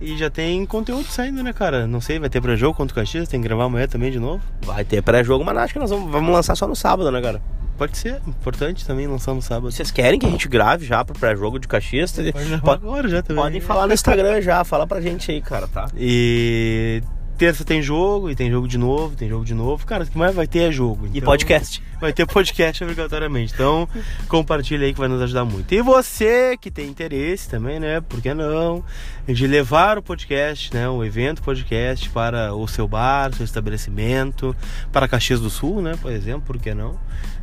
E 0.00 0.18
já 0.18 0.28
tem 0.28 0.66
conteúdo 0.66 1.04
saindo, 1.04 1.44
né, 1.44 1.52
cara? 1.52 1.86
Não 1.86 2.00
sei, 2.00 2.18
vai 2.18 2.28
ter 2.28 2.40
pré-jogo 2.40 2.76
contra 2.76 2.92
o 2.92 2.96
Caxias, 2.96 3.28
tem 3.28 3.40
que 3.40 3.46
gravar 3.46 3.64
amanhã 3.66 3.86
também 3.86 4.10
de 4.10 4.18
novo. 4.18 4.42
Vai 4.62 4.84
ter 4.84 5.00
pré-jogo, 5.00 5.44
mas 5.44 5.56
acho 5.58 5.74
que 5.74 5.78
nós 5.78 5.90
vamos, 5.90 6.10
vamos 6.10 6.32
lançar 6.32 6.56
só 6.56 6.66
no 6.66 6.74
sábado, 6.74 7.08
né, 7.12 7.22
cara? 7.22 7.40
Pode 7.78 7.96
ser, 7.96 8.20
importante 8.26 8.84
também 8.84 9.06
lançar 9.06 9.32
no 9.32 9.40
sábado. 9.40 9.70
Vocês 9.70 9.92
querem 9.92 10.18
que 10.18 10.26
a 10.26 10.28
gente 10.30 10.48
grave 10.48 10.84
já 10.84 11.04
pro 11.04 11.16
pré-jogo 11.16 11.60
de 11.60 11.68
Caxias? 11.68 12.10
Pode 12.10 12.32
Pode- 12.32 12.84
agora 12.84 13.08
já 13.08 13.22
também. 13.22 13.44
Podem 13.44 13.60
falar 13.60 13.86
no 13.86 13.94
Instagram 13.94 14.40
já, 14.42 14.64
fala 14.64 14.88
pra 14.88 15.00
gente 15.00 15.30
aí, 15.30 15.40
cara, 15.40 15.68
tá? 15.68 15.88
E 15.96 17.00
terça 17.40 17.64
tem 17.64 17.80
jogo, 17.80 18.28
e 18.28 18.36
tem 18.36 18.50
jogo 18.50 18.68
de 18.68 18.76
novo, 18.76 19.16
tem 19.16 19.26
jogo 19.26 19.46
de 19.46 19.54
novo. 19.54 19.86
Cara, 19.86 20.04
o 20.04 20.06
que 20.06 20.18
mais 20.18 20.34
vai 20.34 20.46
ter 20.46 20.68
é 20.68 20.70
jogo. 20.70 21.06
E 21.06 21.16
Então, 21.16 21.22
podcast. 21.22 21.82
Vai 21.98 22.12
ter 22.12 22.26
podcast 22.26 22.84
obrigatoriamente. 22.84 23.54
Então, 23.54 23.88
compartilha 24.28 24.84
aí 24.84 24.92
que 24.92 24.98
vai 24.98 25.08
nos 25.08 25.22
ajudar 25.22 25.46
muito. 25.46 25.74
E 25.74 25.80
você 25.80 26.54
que 26.58 26.70
tem 26.70 26.86
interesse 26.86 27.48
também, 27.48 27.80
né? 27.80 28.02
Por 28.02 28.20
que 28.20 28.34
não? 28.34 28.84
De 29.26 29.46
levar 29.46 29.96
o 29.96 30.02
podcast, 30.02 30.74
né? 30.74 30.86
O 30.90 31.02
evento 31.02 31.42
podcast 31.42 32.10
para 32.10 32.52
o 32.52 32.68
seu 32.68 32.86
bar, 32.86 33.34
seu 33.34 33.46
estabelecimento, 33.46 34.54
para 34.92 35.08
Caxias 35.08 35.40
do 35.40 35.48
Sul, 35.48 35.80
né? 35.80 35.94
Por 36.02 36.12
exemplo, 36.12 36.42
por 36.42 36.58
que 36.58 36.74
não? 36.74 37.00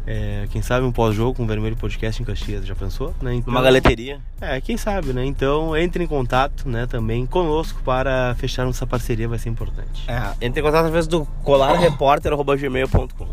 É, 0.09 0.47
quem 0.49 0.61
sabe 0.61 0.85
um 0.85 0.91
pós-jogo 0.91 1.35
com 1.35 1.43
o 1.43 1.45
Vermelho 1.45 1.75
Podcast 1.75 2.21
em 2.21 2.25
Caxias, 2.25 2.65
já 2.65 2.73
pensou? 2.73 3.13
Né? 3.21 3.35
Então, 3.35 3.53
Uma 3.53 3.61
galeteria. 3.61 4.21
É, 4.39 4.61
quem 4.61 4.77
sabe, 4.77 5.11
né? 5.11 5.25
Então 5.25 5.75
entre 5.75 6.01
em 6.01 6.07
contato, 6.07 6.69
né, 6.69 6.87
também 6.87 7.25
conosco 7.25 7.81
para 7.83 8.33
fecharmos 8.35 8.77
essa 8.77 8.87
parceria, 8.87 9.27
vai 9.27 9.37
ser 9.37 9.49
importante. 9.49 10.09
É, 10.09 10.33
entre 10.39 10.61
em 10.61 10.63
contato 10.63 10.85
através 10.85 11.07
do 11.07 11.25
colarrepórter.gmail.com 11.43 13.27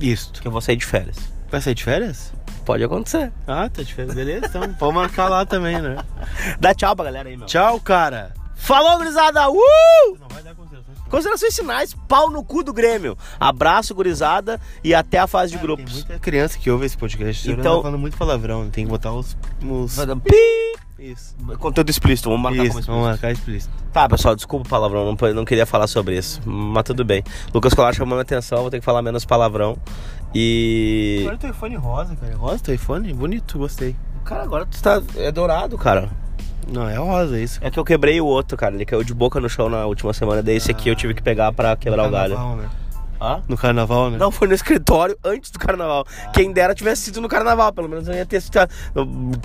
Isto. 0.00 0.42
Que 0.42 0.48
eu 0.48 0.52
vou 0.52 0.60
sair 0.60 0.74
de 0.76 0.84
férias. 0.84 1.16
Vai 1.48 1.60
sair 1.60 1.74
de 1.74 1.84
férias? 1.84 2.32
Pode 2.64 2.82
acontecer. 2.82 3.32
Ah, 3.46 3.68
tá 3.68 3.80
de 3.82 3.94
férias, 3.94 4.16
beleza? 4.16 4.46
Então 4.46 4.74
pode 4.74 4.94
marcar 4.96 5.28
lá 5.28 5.46
também, 5.46 5.80
né? 5.80 5.96
Dá 6.58 6.74
tchau 6.74 6.96
pra 6.96 7.04
galera 7.04 7.28
aí, 7.28 7.36
meu. 7.36 7.46
Tchau, 7.46 7.78
cara! 7.80 8.34
Falou, 8.56 8.98
gurizada! 8.98 9.48
Uh! 9.48 9.56
Não 10.18 10.28
vai 10.28 10.42
dar. 10.42 10.56
Considerações 11.08 11.56
finais, 11.56 11.94
pau 12.06 12.30
no 12.30 12.44
cu 12.44 12.62
do 12.62 12.72
Grêmio. 12.72 13.16
Abraço, 13.40 13.94
gurizada, 13.94 14.60
e 14.84 14.94
até 14.94 15.18
a 15.18 15.26
fase 15.26 15.52
de 15.52 15.58
Tem 15.58 15.66
grupos. 15.66 15.92
muita 15.92 16.18
criança 16.18 16.58
que 16.58 16.70
ouve 16.70 16.86
esse 16.86 16.96
podcast. 16.96 17.50
Então-. 17.50 17.76
Tá 17.76 17.82
falando 17.82 17.98
muito 17.98 18.16
palavrão, 18.16 18.68
tem 18.70 18.84
que 18.84 18.90
botar 18.90 19.12
os. 19.12 19.36
os... 19.64 19.96
Vai 19.96 20.06
dar 20.06 20.16
pi! 20.16 20.32
Isso. 20.98 21.36
Conteúdo 21.58 21.90
explícito, 21.90 22.28
vamos 22.28 22.42
marcar 22.42 22.56
como 22.56 22.68
Isso, 22.68 22.78
explícito. 22.80 22.92
vamos 22.92 23.08
marcar 23.08 23.30
explícito. 23.30 23.72
Tá, 23.92 24.08
pessoal, 24.08 24.34
desculpa 24.34 24.66
o 24.66 24.68
palavrão, 24.68 25.04
não, 25.04 25.34
não 25.34 25.44
queria 25.44 25.64
falar 25.64 25.86
sobre 25.86 26.18
isso, 26.18 26.40
mas 26.44 26.82
tudo 26.82 27.04
bem. 27.04 27.22
Lucas 27.54 27.72
Colar 27.72 27.94
chamou 27.94 28.16
minha 28.16 28.22
atenção, 28.22 28.62
vou 28.62 28.70
ter 28.70 28.80
que 28.80 28.84
falar 28.84 29.00
menos 29.00 29.24
palavrão. 29.24 29.78
E. 30.34 31.22
Olha 31.24 31.36
o 31.36 31.38
teu 31.38 31.50
iPhone 31.50 31.76
rosa, 31.76 32.16
cara. 32.16 32.36
Rosa 32.36 32.58
teu 32.64 32.74
iPhone? 32.74 33.12
Bonito, 33.14 33.58
gostei. 33.58 33.94
Cara, 34.24 34.42
agora 34.42 34.66
tu 34.66 34.82
tá. 34.82 35.00
É 35.16 35.30
dourado, 35.30 35.78
cara. 35.78 36.10
Não, 36.70 36.88
é 36.88 36.96
rosa 36.96 37.40
isso. 37.40 37.58
É 37.62 37.70
que 37.70 37.78
eu 37.78 37.84
quebrei 37.84 38.20
o 38.20 38.26
outro, 38.26 38.56
cara. 38.56 38.74
Ele 38.74 38.84
caiu 38.84 39.02
de 39.02 39.14
boca 39.14 39.40
no 39.40 39.48
chão 39.48 39.68
na 39.68 39.86
última 39.86 40.12
semana. 40.12 40.42
Daí 40.42 40.56
esse 40.56 40.70
aqui 40.70 40.88
eu 40.88 40.94
tive 40.94 41.14
que 41.14 41.22
pegar 41.22 41.52
pra 41.52 41.74
quebrar 41.76 42.06
o 42.06 42.10
galho. 42.10 42.34
Carnaval, 42.34 42.56
né? 42.56 42.68
Hã? 43.20 43.42
No 43.48 43.56
carnaval, 43.56 44.10
né? 44.10 44.18
Não, 44.18 44.30
foi 44.30 44.46
no 44.46 44.54
escritório 44.54 45.16
antes 45.24 45.50
do 45.50 45.58
carnaval. 45.58 46.06
Quem 46.32 46.52
dera 46.52 46.74
tivesse 46.74 47.02
sido 47.02 47.20
no 47.20 47.28
carnaval, 47.28 47.72
pelo 47.72 47.88
menos 47.88 48.06
eu 48.06 48.14
ia 48.14 48.24
ter 48.24 48.40
sido 48.40 48.58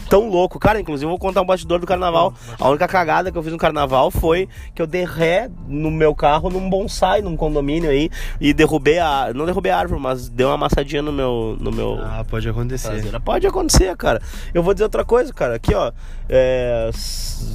tão 0.10 0.30
louco. 0.30 0.60
Cara, 0.60 0.80
inclusive 0.80 1.06
eu 1.06 1.10
vou 1.10 1.18
contar 1.18 1.42
um 1.42 1.46
bastidor 1.46 1.80
do 1.80 1.88
carnaval. 1.88 2.34
A 2.60 2.70
única 2.70 2.88
cagada 2.88 3.32
que 3.32 3.38
eu 3.38 3.42
fiz 3.44 3.52
no 3.52 3.58
carnaval 3.58 4.12
foi 4.12 4.48
que 4.76 4.82
eu 4.82 4.86
dei 4.88 5.06
ré 5.06 5.50
no 5.68 5.90
meu 5.90 6.14
carro 6.14 6.50
num 6.50 6.70
bonsai, 6.70 7.22
num 7.22 7.36
condomínio 7.36 7.90
aí, 7.90 8.10
e 8.40 8.54
derrubei 8.54 9.00
a. 9.00 9.32
Não 9.34 9.46
derrubei 9.46 9.72
a 9.72 9.80
árvore, 9.80 10.00
mas 10.00 10.30
deu 10.30 10.50
uma 10.50 10.56
amassadinha 10.56 11.02
no 11.02 11.12
meu. 11.12 11.58
No 11.60 11.72
meu 11.72 12.00
Ah, 12.04 12.24
pode 12.30 12.48
acontecer. 12.48 12.90
traseira. 12.90 13.20
Pode 13.20 13.48
acontecer, 13.48 13.96
cara. 13.98 14.22
Eu 14.54 14.62
vou 14.62 14.74
dizer 14.74 14.84
outra 14.84 15.04
coisa, 15.04 15.34
cara. 15.34 15.56
Aqui, 15.56 15.74
ó. 15.74 15.92
é, 16.30 16.90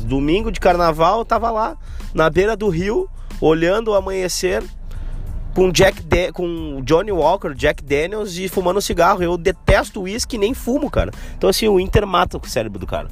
domingo 0.04 0.50
de 0.50 0.58
carnaval, 0.60 1.18
eu 1.20 1.24
tava 1.24 1.50
lá, 1.50 1.76
na 2.12 2.28
beira 2.28 2.56
do 2.56 2.68
rio, 2.68 3.08
olhando 3.40 3.92
o 3.92 3.94
amanhecer 3.94 4.62
com 5.54 5.70
Jack 5.72 6.02
Da- 6.02 6.32
com 6.32 6.80
Johnny 6.84 7.10
Walker, 7.12 7.54
Jack 7.54 7.82
Daniels 7.82 8.36
e 8.36 8.48
fumando 8.48 8.80
cigarro. 8.80 9.22
Eu 9.22 9.36
detesto 9.36 10.02
uísque 10.02 10.38
nem 10.38 10.54
fumo, 10.54 10.90
cara. 10.90 11.10
Então 11.36 11.50
assim, 11.50 11.68
o 11.68 11.80
Inter 11.80 12.06
mata 12.06 12.38
o 12.38 12.46
cérebro 12.48 12.78
do 12.78 12.86
cara. 12.86 13.08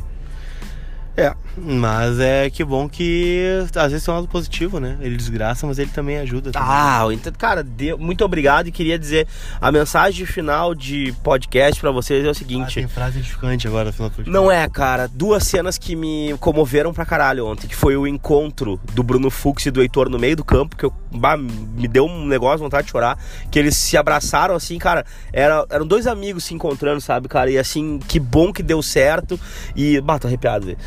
É, 1.16 1.34
mas 1.56 2.18
é 2.20 2.50
que 2.50 2.62
bom 2.64 2.88
que 2.88 3.64
às 3.74 3.90
vezes 3.92 4.04
tem 4.04 4.12
um 4.12 4.16
lado 4.18 4.28
positivo, 4.28 4.78
né? 4.78 4.96
Ele 5.00 5.16
desgraça, 5.16 5.66
mas 5.66 5.78
ele 5.78 5.90
também 5.90 6.18
ajuda. 6.18 6.52
também. 6.52 6.68
Ah, 6.68 7.04
o 7.06 7.12
Inter, 7.12 7.32
cara, 7.36 7.62
deu- 7.62 7.98
muito 7.98 8.24
obrigado 8.24 8.66
e 8.68 8.72
queria 8.72 8.98
dizer 8.98 9.26
a 9.60 9.72
mensagem 9.72 10.26
final 10.26 10.74
de 10.74 11.12
podcast 11.22 11.80
pra 11.80 11.90
vocês 11.90 12.24
é 12.24 12.28
o 12.28 12.30
Ah, 12.30 12.34
seguinte. 12.34 12.74
tem 12.74 12.86
frase 12.88 13.18
edificante 13.18 13.66
agora 13.66 13.92
final 13.92 14.08
do 14.10 14.16
podcast. 14.16 14.32
Não 14.32 14.50
é, 14.50 14.68
cara. 14.68 15.08
Duas 15.08 15.44
cenas 15.44 15.78
que 15.78 15.96
me 15.96 16.34
comoveram 16.40 16.92
pra 16.92 17.04
caralho 17.06 17.46
ontem, 17.46 17.66
que 17.66 17.74
foi 17.76 17.96
o 17.96 18.06
encontro 18.06 18.78
do 18.92 19.02
Bruno 19.02 19.30
Fux 19.30 19.64
e 19.66 19.70
do 19.70 19.80
Heitor 19.82 20.08
no 20.08 20.18
meio 20.18 20.36
do 20.36 20.44
campo, 20.44 20.76
que 20.76 20.84
eu, 20.84 20.92
bah, 21.12 21.36
me 21.36 21.88
deu 21.88 22.04
um 22.06 22.26
negócio, 22.26 22.58
vontade 22.58 22.86
de 22.86 22.90
chorar, 22.92 23.18
que 23.50 23.58
eles 23.58 23.76
se 23.76 23.96
abraçaram 23.96 24.54
assim, 24.54 24.78
cara, 24.78 25.04
era, 25.32 25.64
eram 25.70 25.86
dois 25.86 26.06
amigos 26.06 26.44
se 26.44 26.54
encontrando, 26.54 27.00
sabe, 27.00 27.28
cara, 27.28 27.50
e 27.50 27.58
assim, 27.58 27.98
que 28.06 28.20
bom 28.20 28.52
que 28.52 28.62
deu 28.62 28.82
certo, 28.82 29.38
e, 29.74 30.00
bah, 30.00 30.18
tô 30.18 30.26
arrepiado, 30.26 30.66
velho. 30.66 30.78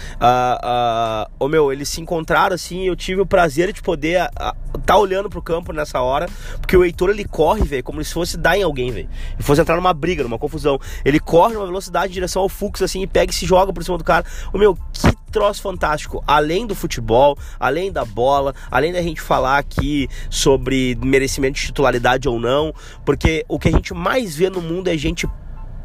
Ah, 0.62 1.30
ô 1.40 1.48
meu, 1.48 1.72
eles 1.72 1.90
se 1.90 2.02
encontraram 2.02 2.54
assim, 2.54 2.86
eu 2.88 2.96
tive 2.96 3.22
o 3.22 3.26
prazer 3.26 3.72
de 3.72 3.82
poder 3.82 4.30
ah, 4.36 4.56
tá 4.86 4.98
olhando 4.98 5.30
pro 5.30 5.42
campo 5.42 5.72
nessa 5.72 6.02
hora, 6.02 6.28
porque 6.60 6.76
o 6.76 6.84
Heitor 6.84 7.10
ele 7.10 7.26
corre, 7.26 7.64
velho, 7.64 7.84
como 7.84 8.04
se 8.04 8.14
fosse 8.14 8.38
dar 8.38 8.58
em 8.58 8.64
alguém, 8.64 8.92
velho. 8.92 9.10
E 9.40 9.44
fosse 9.44 9.62
entrar 9.62 9.76
numa 9.76 9.94
briga, 9.94 10.24
numa 10.24 10.38
confusão. 10.38 10.80
Ele 11.06 11.20
corre 11.20 11.54
numa 11.54 11.66
velocidade 11.66 12.12
em 12.12 12.14
direção 12.14 12.42
ao 12.42 12.50
Fux, 12.50 12.82
assim, 12.82 13.02
e 13.02 13.08
pega 13.08 13.32
e 13.32 13.36
se 13.36 13.46
joga 13.46 13.72
por 13.72 13.84
cima 13.84 13.98
do 13.98 14.04
cara. 14.04 14.26
Ô 14.52 14.58
meu, 14.58 14.76
que 14.92 15.16
troço 15.32 15.62
fantástico. 15.62 16.24
Além 16.26 16.66
do 16.66 16.76
futebol, 16.76 17.38
além 17.60 17.92
da 17.92 18.04
bola, 18.04 18.54
além 18.70 18.92
da 18.92 19.02
gente 19.02 19.22
falar 19.22 19.58
aqui 19.58 20.10
sobre 20.30 20.98
merecimento 21.04 21.60
de 21.60 21.68
titularidade 21.68 22.28
ou 22.28 22.40
não, 22.40 22.74
porque 23.06 23.46
o 23.48 23.60
que 23.60 23.70
a 23.70 23.72
gente 23.72 23.94
mais 23.94 24.36
vê 24.36 24.50
no 24.50 24.62
mundo 24.62 24.88
é 24.88 24.98
gente 24.98 25.28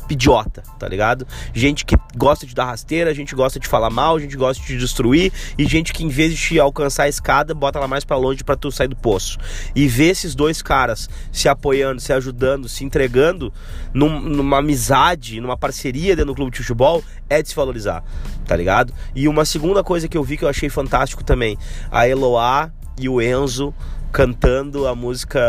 idiota, 0.08 0.62
tá 0.78 0.88
ligado? 0.88 1.26
Gente 1.52 1.84
que 1.84 1.96
gosta 2.16 2.46
de 2.46 2.54
dar 2.54 2.66
rasteira, 2.66 3.14
gente 3.14 3.34
gosta 3.34 3.58
de 3.58 3.66
falar 3.66 3.90
mal, 3.90 4.18
gente 4.20 4.36
gosta 4.36 4.62
de 4.64 4.76
destruir 4.78 5.32
e 5.56 5.64
gente 5.66 5.92
que 5.92 6.04
em 6.04 6.08
vez 6.08 6.32
de 6.32 6.36
te 6.38 6.60
alcançar 6.60 7.04
a 7.04 7.08
escada, 7.08 7.54
bota 7.54 7.78
ela 7.78 7.88
mais 7.88 8.04
pra 8.04 8.16
longe 8.16 8.44
pra 8.44 8.56
tu 8.56 8.70
sair 8.70 8.88
do 8.88 8.96
poço. 8.96 9.38
E 9.74 9.86
ver 9.88 10.10
esses 10.10 10.34
dois 10.34 10.60
caras 10.62 11.08
se 11.32 11.48
apoiando, 11.48 12.00
se 12.00 12.12
ajudando, 12.12 12.68
se 12.68 12.84
entregando 12.84 13.52
num- 13.92 14.20
numa 14.20 14.58
amizade, 14.58 15.40
numa 15.40 15.56
parceria 15.56 16.14
dentro 16.14 16.32
do 16.32 16.34
clube 16.36 16.50
de 16.52 16.58
futebol 16.58 17.02
é 17.28 17.42
de 17.42 17.48
se 17.48 17.54
valorizar, 17.54 18.04
tá 18.46 18.56
ligado? 18.56 18.92
E 19.14 19.26
uma 19.28 19.44
segunda 19.44 19.82
coisa 19.82 20.08
que 20.08 20.16
eu 20.16 20.22
vi 20.24 20.36
que 20.36 20.44
eu 20.44 20.48
achei 20.48 20.68
fantástico 20.68 21.24
também, 21.24 21.56
a 21.90 22.06
Eloá 22.08 22.70
e 22.98 23.08
o 23.08 23.20
Enzo 23.20 23.74
cantando 24.14 24.86
a 24.86 24.94
música 24.94 25.40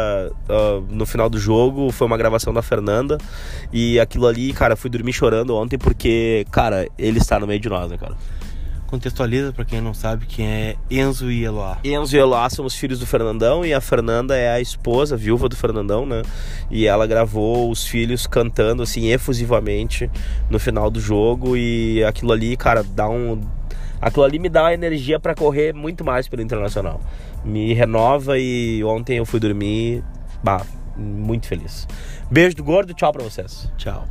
ah, 0.49 0.81
no 0.89 1.05
final 1.05 1.29
do 1.29 1.37
jogo. 1.37 1.91
Foi 1.91 2.07
uma 2.07 2.17
gravação 2.17 2.51
da 2.51 2.63
Fernanda. 2.63 3.19
E 3.71 3.99
aquilo 3.99 4.25
ali, 4.25 4.51
cara, 4.51 4.75
fui 4.75 4.89
dormir 4.89 5.13
chorando 5.13 5.55
ontem 5.55 5.77
porque, 5.77 6.45
cara, 6.51 6.87
ele 6.97 7.19
está 7.19 7.39
no 7.39 7.45
meio 7.45 7.59
de 7.59 7.69
nós, 7.69 7.91
né, 7.91 7.95
cara? 7.95 8.17
Contextualiza 8.87 9.53
pra 9.53 9.65
quem 9.65 9.81
não 9.81 9.93
sabe 9.93 10.25
quem 10.25 10.47
é 10.47 10.75
Enzo 10.89 11.29
e 11.29 11.43
Eloá. 11.43 11.77
Enzo 11.83 12.15
e 12.15 12.19
Eloá 12.19 12.49
são 12.49 12.65
os 12.65 12.73
filhos 12.75 12.99
do 12.99 13.05
Fernandão 13.05 13.63
e 13.63 13.71
a 13.71 13.81
Fernanda 13.81 14.35
é 14.35 14.51
a 14.51 14.59
esposa, 14.59 15.13
a 15.13 15.17
viúva 15.17 15.47
do 15.47 15.55
Fernandão, 15.55 16.05
né? 16.05 16.23
E 16.71 16.87
ela 16.87 17.05
gravou 17.05 17.69
os 17.69 17.85
filhos 17.85 18.25
cantando 18.25 18.81
assim 18.81 19.07
efusivamente 19.07 20.09
no 20.49 20.59
final 20.59 20.89
do 20.89 20.99
jogo 20.99 21.55
e 21.55 22.03
aquilo 22.03 22.31
ali, 22.31 22.57
cara, 22.57 22.83
dá 22.83 23.07
um 23.07 23.39
aquilo 24.01 24.23
ali 24.23 24.39
me 24.39 24.49
dá 24.49 24.73
energia 24.73 25.19
pra 25.19 25.35
correr 25.35 25.73
muito 25.73 26.03
mais 26.03 26.27
pelo 26.27 26.41
Internacional. 26.41 26.99
Me 27.43 27.73
renova 27.73 28.37
e 28.37 28.83
ontem 28.83 29.17
eu 29.17 29.25
fui 29.25 29.39
dormir, 29.39 30.03
bah, 30.43 30.65
muito 30.97 31.47
feliz. 31.47 31.87
Beijo 32.29 32.55
do 32.55 32.63
gordo, 32.63 32.93
tchau 32.93 33.11
pra 33.11 33.23
vocês. 33.23 33.71
Tchau. 33.77 34.05